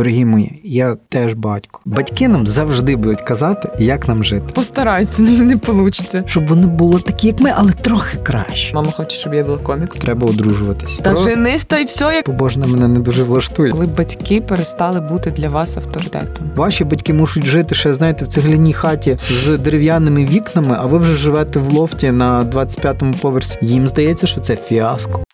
Дорогі 0.00 0.24
мої, 0.24 0.60
я 0.64 0.96
теж 1.08 1.34
батько. 1.34 1.80
Батьки 1.84 2.28
нам 2.28 2.46
завжди 2.46 2.96
будуть 2.96 3.20
казати, 3.20 3.68
як 3.78 4.08
нам 4.08 4.24
жити. 4.24 4.44
Постараються, 4.54 5.22
не, 5.22 5.30
не 5.30 5.54
вийде. 5.66 6.22
Щоб 6.26 6.46
вони 6.46 6.66
були 6.66 7.00
такі, 7.00 7.26
як 7.26 7.40
ми, 7.40 7.52
але 7.56 7.72
трохи 7.72 8.18
краще. 8.18 8.74
Мама 8.74 8.90
хоче, 8.90 9.16
щоб 9.16 9.34
я 9.34 9.44
була 9.44 9.58
комік. 9.58 9.88
Треба 9.94 10.26
одружуватися. 10.26 11.02
Та 11.02 11.16
женись, 11.16 11.64
та 11.64 11.78
й 11.78 11.84
все, 11.84 12.04
як 12.04 12.24
Побожна 12.24 12.66
мене 12.66 12.88
не 12.88 13.00
дуже 13.00 13.22
влаштує. 13.22 13.72
коли 13.72 13.86
батьки 13.86 14.40
перестали 14.40 15.00
бути 15.00 15.30
для 15.30 15.48
вас 15.48 15.76
авторитетом. 15.76 16.46
Ваші 16.56 16.84
батьки 16.84 17.12
мушуть 17.12 17.44
жити 17.44 17.74
ще, 17.74 17.94
знаєте, 17.94 18.24
в 18.24 18.28
цегляній 18.28 18.72
хаті 18.72 19.18
з 19.30 19.58
дерев'яними 19.58 20.24
вікнами, 20.24 20.76
а 20.78 20.86
ви 20.86 20.98
вже 20.98 21.16
живете 21.16 21.58
в 21.58 21.72
лофті 21.72 22.10
на 22.10 22.44
25-му 22.44 23.14
поверсі. 23.14 23.58
Їм 23.62 23.86
здається, 23.86 24.26
що 24.26 24.40
це 24.40 24.56
фіаско. 24.56 25.24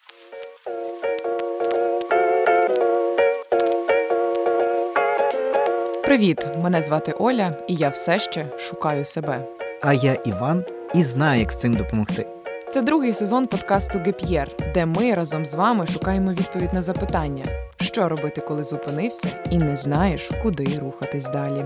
Привіт! 6.17 6.47
Мене 6.63 6.83
звати 6.83 7.13
Оля, 7.13 7.59
і 7.69 7.75
я 7.75 7.89
все 7.89 8.19
ще 8.19 8.47
шукаю 8.59 9.05
себе. 9.05 9.45
А 9.83 9.93
я 9.93 10.15
Іван 10.15 10.65
і 10.95 11.03
знаю, 11.03 11.41
як 11.41 11.53
з 11.53 11.61
цим 11.61 11.75
допомогти. 11.75 12.27
Це 12.71 12.83
другий 12.83 13.13
сезон 13.13 13.47
подкасту 13.47 13.99
Геп'єр, 13.99 14.51
де 14.75 14.87
ми 14.87 15.15
разом 15.15 15.47
з 15.47 15.55
вами 15.55 15.87
шукаємо 15.87 16.33
відповідь 16.33 16.73
на 16.75 16.83
запитання, 16.83 17.45
що 17.81 18.09
робити, 18.09 18.41
коли 18.41 18.65
зупинився, 18.65 19.29
і 19.51 19.59
не 19.59 19.77
знаєш, 19.77 20.31
куди 20.43 20.79
рухатись 20.83 21.31
далі. 21.31 21.65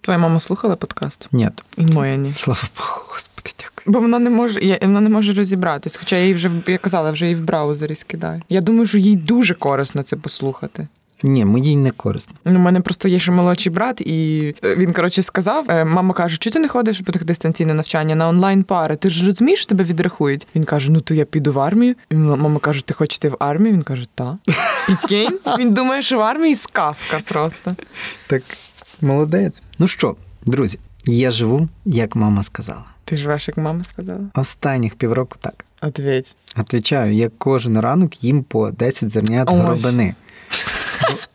Твоя 0.00 0.18
мама 0.18 0.40
слухала 0.40 0.76
подкаст? 0.76 1.28
Ні, 1.32 1.48
І 1.76 1.86
моя 1.86 2.16
ні. 2.16 2.30
слава 2.30 2.62
Богу, 2.78 3.00
господи, 3.08 3.50
дякую. 3.58 3.92
Бо 3.92 4.00
вона 4.00 4.18
не 4.18 4.30
може, 4.30 4.60
я, 4.60 4.78
вона 4.82 5.00
не 5.00 5.08
може 5.08 5.34
розібратись. 5.34 5.96
Хоча 5.96 6.16
я 6.16 6.24
їй 6.24 6.34
вже 6.34 6.50
я 6.66 6.78
казала, 6.78 7.10
вже 7.10 7.24
її 7.24 7.34
в 7.34 7.44
браузері 7.44 7.94
скидаю. 7.94 8.42
Я 8.48 8.60
думаю, 8.60 8.86
що 8.86 8.98
їй 8.98 9.16
дуже 9.16 9.54
корисно 9.54 10.02
це 10.02 10.16
послухати. 10.16 10.88
Ні, 11.22 11.44
мені 11.44 11.76
не 11.76 11.90
корисно. 11.90 12.34
У 12.44 12.50
мене 12.50 12.80
просто 12.80 13.08
є 13.08 13.18
ще 13.18 13.30
молодший 13.30 13.72
брат, 13.72 14.00
і 14.00 14.54
е, 14.64 14.76
він 14.76 14.92
коротше 14.92 15.22
сказав: 15.22 15.66
е, 15.68 15.84
мама 15.84 16.14
каже, 16.14 16.36
чи 16.36 16.50
ти 16.50 16.58
не 16.58 16.68
ходиш 16.68 17.00
по 17.00 17.12
тих 17.12 17.24
дистанційне 17.24 17.74
навчання 17.74 18.14
на 18.14 18.28
онлайн 18.28 18.64
пари? 18.64 18.96
Ти 18.96 19.10
ж 19.10 19.26
розумієш, 19.26 19.66
тебе 19.66 19.84
відрахують? 19.84 20.46
Він 20.56 20.64
каже: 20.64 20.92
Ну 20.92 21.00
то 21.00 21.14
я 21.14 21.24
піду 21.24 21.52
в 21.52 21.60
армію. 21.60 21.94
І 22.10 22.14
мама 22.14 22.60
каже: 22.60 22.84
Ти 22.84 22.94
хочеш 22.94 23.16
йти 23.16 23.28
в 23.28 23.36
армію? 23.38 23.74
Він 23.74 23.82
каже, 23.82 24.06
та. 24.14 24.38
Прикинь? 24.86 25.38
Він 25.58 25.74
думає, 25.74 26.02
що 26.02 26.18
в 26.18 26.20
армії 26.20 26.54
сказка 26.54 27.20
просто. 27.28 27.76
Так, 28.26 28.42
молодець. 29.00 29.62
Ну 29.78 29.86
що, 29.86 30.16
друзі, 30.46 30.78
я 31.04 31.30
живу, 31.30 31.68
як 31.84 32.16
мама 32.16 32.42
сказала. 32.42 32.84
Ти 33.04 33.16
живеш, 33.16 33.48
як 33.48 33.56
мама 33.56 33.84
сказала? 33.84 34.20
Останніх 34.34 34.94
півроку 34.94 35.36
так. 35.40 35.64
Ответь. 35.82 36.36
Отвічаю, 36.56 37.14
я 37.14 37.30
кожен 37.38 37.80
ранок 37.80 38.24
їм 38.24 38.42
по 38.42 38.70
10 38.70 39.10
зернят 39.10 39.48
Ой. 39.52 39.60
горобини. 39.60 40.14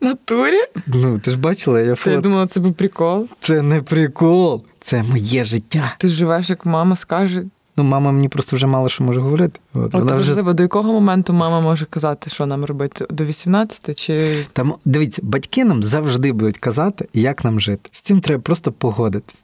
Натурі? 0.00 0.60
Ну, 0.86 1.18
ти 1.18 1.30
ж 1.30 1.38
бачила, 1.38 1.80
я 1.80 1.94
Та 1.94 2.10
я 2.10 2.20
думала, 2.20 2.46
це 2.46 2.60
був 2.60 2.72
прикол. 2.72 3.28
Це 3.40 3.62
не 3.62 3.82
прикол, 3.82 4.64
це 4.80 5.02
моє 5.02 5.44
життя. 5.44 5.94
Ти 5.98 6.08
живеш, 6.08 6.50
як 6.50 6.66
мама 6.66 6.96
скаже. 6.96 7.44
Ну, 7.76 7.84
мама 7.84 8.12
мені 8.12 8.28
просто 8.28 8.56
вже 8.56 8.66
мало 8.66 8.88
що 8.88 9.04
може 9.04 9.20
говорити. 9.20 9.60
От, 9.74 9.84
От 9.84 9.92
вона 9.92 10.04
вже 10.04 10.14
важливо, 10.16 10.52
до 10.52 10.62
якого 10.62 10.92
моменту 10.92 11.32
мама 11.32 11.60
може 11.60 11.86
казати, 11.86 12.30
що 12.30 12.46
нам 12.46 12.64
робити? 12.64 13.06
До 13.10 13.24
18 13.24 13.98
чи 13.98 14.44
там 14.52 14.74
дивіться, 14.84 15.22
батьки 15.24 15.64
нам 15.64 15.82
завжди 15.82 16.32
будуть 16.32 16.58
казати, 16.58 17.08
як 17.14 17.44
нам 17.44 17.60
жити. 17.60 17.90
З 17.92 18.00
цим 18.00 18.20
треба 18.20 18.42
просто 18.42 18.72
погодити. 18.72 19.34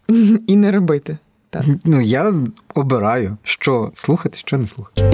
і 0.46 0.56
не 0.56 0.72
робити? 0.72 1.18
Так. 1.50 1.64
Ну 1.84 2.00
я 2.00 2.34
обираю, 2.74 3.36
що 3.42 3.90
слухати, 3.94 4.38
що 4.38 4.58
не 4.58 4.66
слухати. 4.66 5.10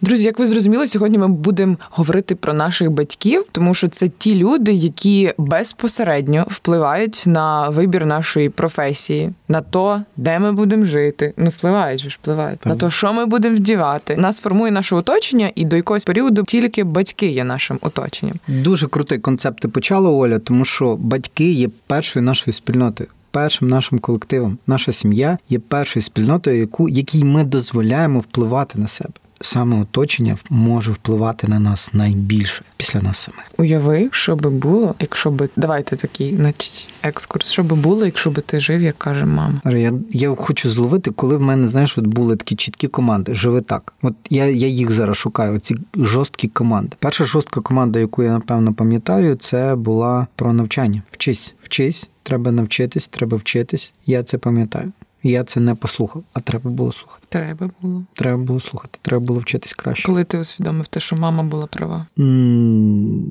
Друзі, 0.00 0.24
як 0.24 0.38
ви 0.38 0.46
зрозуміли, 0.46 0.88
сьогодні 0.88 1.18
ми 1.18 1.28
будемо 1.28 1.76
говорити 1.90 2.34
про 2.34 2.54
наших 2.54 2.90
батьків, 2.90 3.44
тому 3.52 3.74
що 3.74 3.88
це 3.88 4.08
ті 4.08 4.34
люди, 4.34 4.72
які 4.72 5.32
безпосередньо 5.38 6.46
впливають 6.50 7.22
на 7.26 7.68
вибір 7.68 8.06
нашої 8.06 8.48
професії, 8.48 9.30
на 9.48 9.60
то, 9.60 10.02
де 10.16 10.38
ми 10.38 10.52
будемо 10.52 10.84
жити. 10.84 11.32
Ну, 11.36 11.48
впливають 11.48 12.00
же 12.00 12.10
ж 12.10 12.18
впливають 12.22 12.60
Так. 12.60 12.72
на 12.72 12.78
то, 12.78 12.90
що 12.90 13.12
ми 13.12 13.26
будемо 13.26 13.56
вдівати. 13.56 14.16
Нас 14.16 14.38
формує 14.40 14.72
наше 14.72 14.96
оточення, 14.96 15.50
і 15.54 15.64
до 15.64 15.76
якогось 15.76 16.04
періоду 16.04 16.42
тільки 16.44 16.84
батьки 16.84 17.26
є 17.26 17.44
нашим 17.44 17.78
оточенням. 17.82 18.36
Дуже 18.48 18.86
крутий 18.86 19.18
концепт 19.18 19.60
ти 19.60 19.68
почала, 19.68 20.10
Оля, 20.10 20.38
тому 20.38 20.64
що 20.64 20.96
батьки 20.96 21.52
є 21.52 21.68
першою 21.86 22.24
нашою 22.24 22.54
спільнотою. 22.54 23.08
Першим 23.30 23.68
нашим 23.68 23.98
колективом, 23.98 24.58
наша 24.66 24.92
сім'я 24.92 25.38
є 25.48 25.58
першою 25.58 26.02
спільнотою, 26.02 26.58
яку 26.60 26.88
якій 26.88 27.24
ми 27.24 27.44
дозволяємо 27.44 28.20
впливати 28.20 28.78
на 28.78 28.86
себе. 28.86 29.12
Саме 29.40 29.80
оточення 29.80 30.36
може 30.50 30.92
впливати 30.92 31.48
на 31.48 31.58
нас 31.58 31.90
найбільше 31.94 32.62
після 32.76 33.00
нас 33.00 33.18
самих. 33.18 33.44
Уяви, 33.58 34.08
що 34.12 34.36
би 34.36 34.50
було, 34.50 34.94
якщо 35.00 35.30
би 35.30 35.48
давайте 35.56 35.96
такий, 35.96 36.36
значить, 36.36 36.88
екскурс, 37.02 37.50
що 37.50 37.62
би 37.62 37.76
було, 37.76 38.04
якщо 38.06 38.30
би 38.30 38.42
ти 38.42 38.60
жив, 38.60 38.82
як 38.82 38.98
каже 38.98 39.24
мама. 39.24 39.60
Я, 39.64 39.92
я 40.10 40.34
хочу 40.34 40.68
зловити, 40.68 41.10
коли 41.10 41.36
в 41.36 41.40
мене, 41.40 41.68
знаєш, 41.68 41.98
от 41.98 42.06
були 42.06 42.36
такі 42.36 42.54
чіткі 42.54 42.88
команди. 42.88 43.34
Живи 43.34 43.60
так. 43.60 43.92
От 44.02 44.14
я, 44.30 44.44
я 44.44 44.66
їх 44.68 44.90
зараз 44.90 45.16
шукаю, 45.16 45.56
оці 45.56 45.76
жорсткі 45.94 46.48
команди. 46.48 46.96
Перша 46.98 47.24
жорстка 47.24 47.60
команда, 47.60 47.98
яку 47.98 48.22
я 48.22 48.30
напевно 48.30 48.74
пам'ятаю, 48.74 49.36
це 49.36 49.74
була 49.74 50.26
про 50.36 50.52
навчання. 50.52 51.02
Вчись, 51.10 51.54
вчись, 51.60 52.10
треба 52.22 52.52
навчитись, 52.52 53.08
треба 53.08 53.36
вчитись. 53.36 53.92
Я 54.06 54.22
це 54.22 54.38
пам'ятаю. 54.38 54.92
Я 55.22 55.44
це 55.44 55.60
не 55.60 55.74
послухав, 55.74 56.24
а 56.32 56.40
треба 56.40 56.70
було 56.70 56.92
слухати. 56.92 57.26
Треба 57.28 57.70
було. 57.82 58.02
Треба 58.14 58.44
було 58.44 58.60
слухати, 58.60 58.98
треба 59.02 59.26
було 59.26 59.40
вчитись 59.40 59.72
краще. 59.72 60.06
Коли 60.06 60.24
ти 60.24 60.38
усвідомив 60.38 60.86
те, 60.86 61.00
що 61.00 61.16
мама 61.16 61.42
була 61.42 61.66
права. 61.66 62.06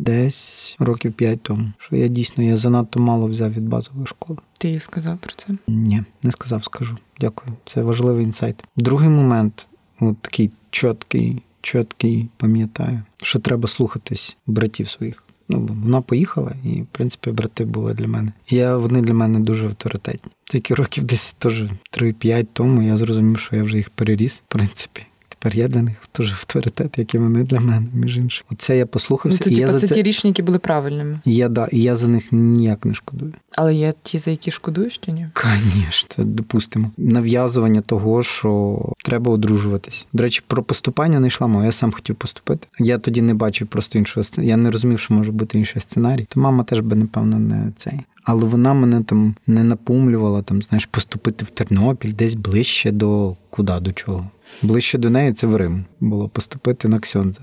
Десь 0.01 0.75
років 0.79 1.13
п'ять 1.13 1.41
тому, 1.41 1.71
що 1.77 1.95
я 1.95 2.07
дійсно 2.07 2.43
я 2.43 2.57
занадто 2.57 2.99
мало 2.99 3.27
взяв 3.27 3.51
від 3.53 3.67
базової 3.69 4.07
школи. 4.07 4.39
Ти 4.57 4.69
їй 4.69 4.79
сказав 4.79 5.17
про 5.17 5.31
це. 5.35 5.53
Ні, 5.67 6.03
не 6.23 6.31
сказав, 6.31 6.63
скажу. 6.63 6.97
Дякую. 7.19 7.53
Це 7.65 7.81
важливий 7.81 8.23
інсайт. 8.23 8.63
Другий 8.75 9.09
момент, 9.09 9.67
от 9.99 10.17
такий 10.21 10.51
чіткий, 10.69 11.41
чіткий, 11.61 12.29
пам'ятаю, 12.37 13.01
що 13.21 13.39
треба 13.39 13.67
слухатись 13.67 14.37
братів 14.47 14.89
своїх. 14.89 15.23
Ну, 15.49 15.69
вона 15.83 16.01
поїхала, 16.01 16.53
і, 16.63 16.81
в 16.81 16.87
принципі, 16.91 17.31
брати 17.31 17.65
були 17.65 17.93
для 17.93 18.07
мене. 18.07 18.31
Я, 18.49 18.77
вони 18.77 19.01
для 19.01 19.13
мене 19.13 19.39
дуже 19.39 19.65
авторитетні. 19.65 20.31
Тільки 20.43 20.75
років 20.75 21.03
десь 21.03 21.35
теж 21.39 21.63
3-5 21.91 22.47
тому 22.53 22.81
я 22.81 22.95
зрозумів, 22.95 23.39
що 23.39 23.55
я 23.55 23.63
вже 23.63 23.77
їх 23.77 23.89
переріс, 23.89 24.43
в 24.47 24.51
принципі. 24.51 25.01
Тепер 25.39 25.59
я 25.59 25.67
для 25.67 25.81
них 25.81 25.95
теж 26.11 26.31
авторитет, 26.31 26.97
як 26.97 27.13
і 27.15 27.17
вони 27.17 27.43
для 27.43 27.59
мене, 27.59 27.87
між 27.93 28.17
іншим. 28.17 28.45
Оце 28.51 28.77
я 28.77 28.83
Ну, 28.83 28.87
послухався, 28.87 29.43
це, 29.43 29.49
і 29.49 29.55
я 29.55 29.67
типу, 29.67 29.79
за 29.79 29.87
це 29.87 29.95
ті 29.95 30.03
рішення, 30.03 30.29
які 30.29 30.41
були 30.41 30.59
правильними. 30.59 31.19
І 31.25 31.35
я, 31.35 31.49
да, 31.49 31.67
і 31.71 31.81
я 31.81 31.95
за 31.95 32.07
них 32.07 32.31
ніяк 32.31 32.85
не 32.85 32.93
шкодую. 32.93 33.33
Але 33.55 33.75
є 33.75 33.93
ті, 34.03 34.17
за 34.17 34.31
які 34.31 34.51
шкодуєш 34.51 34.97
чи 34.97 35.11
ні? 35.11 35.27
Звісно, 35.35 36.09
це 36.15 36.23
допустимо. 36.23 36.91
Нав'язування 36.97 37.81
того, 37.81 38.23
що 38.23 38.81
треба 39.03 39.31
одружуватись. 39.31 40.07
До 40.13 40.23
речі, 40.23 40.43
про 40.47 40.63
поступання 40.63 41.19
не 41.19 41.27
йшла 41.27 41.47
мова. 41.47 41.65
Я 41.65 41.71
сам 41.71 41.91
хотів 41.91 42.15
поступити. 42.15 42.67
Я 42.79 42.97
тоді 42.97 43.21
не 43.21 43.33
бачив 43.33 43.67
просто 43.67 43.99
іншого 43.99 44.23
сценарію. 44.23 44.49
Я 44.49 44.57
не 44.57 44.71
розумів, 44.71 44.99
що 44.99 45.13
може 45.13 45.31
бути 45.31 45.57
інший 45.57 45.81
сценарій. 45.81 46.25
То 46.29 46.39
мама 46.39 46.63
теж 46.63 46.79
би, 46.79 46.95
напевно, 46.95 47.39
не 47.39 47.71
цей. 47.75 47.99
Але 48.23 48.45
вона 48.45 48.73
мене 48.73 49.03
там 49.03 49.35
не 49.47 49.63
напумлювала, 49.63 50.41
там, 50.41 50.61
знаєш, 50.61 50.85
поступити 50.85 51.45
в 51.45 51.49
Тернопіль, 51.49 52.13
десь 52.13 52.33
ближче 52.33 52.91
до 52.91 53.35
куди, 53.57 53.79
до 53.79 53.91
чого. 53.91 54.29
Ближче 54.61 54.97
до 54.97 55.09
неї 55.09 55.33
це 55.33 55.47
в 55.47 55.55
Рим 55.55 55.85
було 55.99 56.29
поступити 56.29 56.87
на 56.87 56.99
Ксьондзе. 56.99 57.41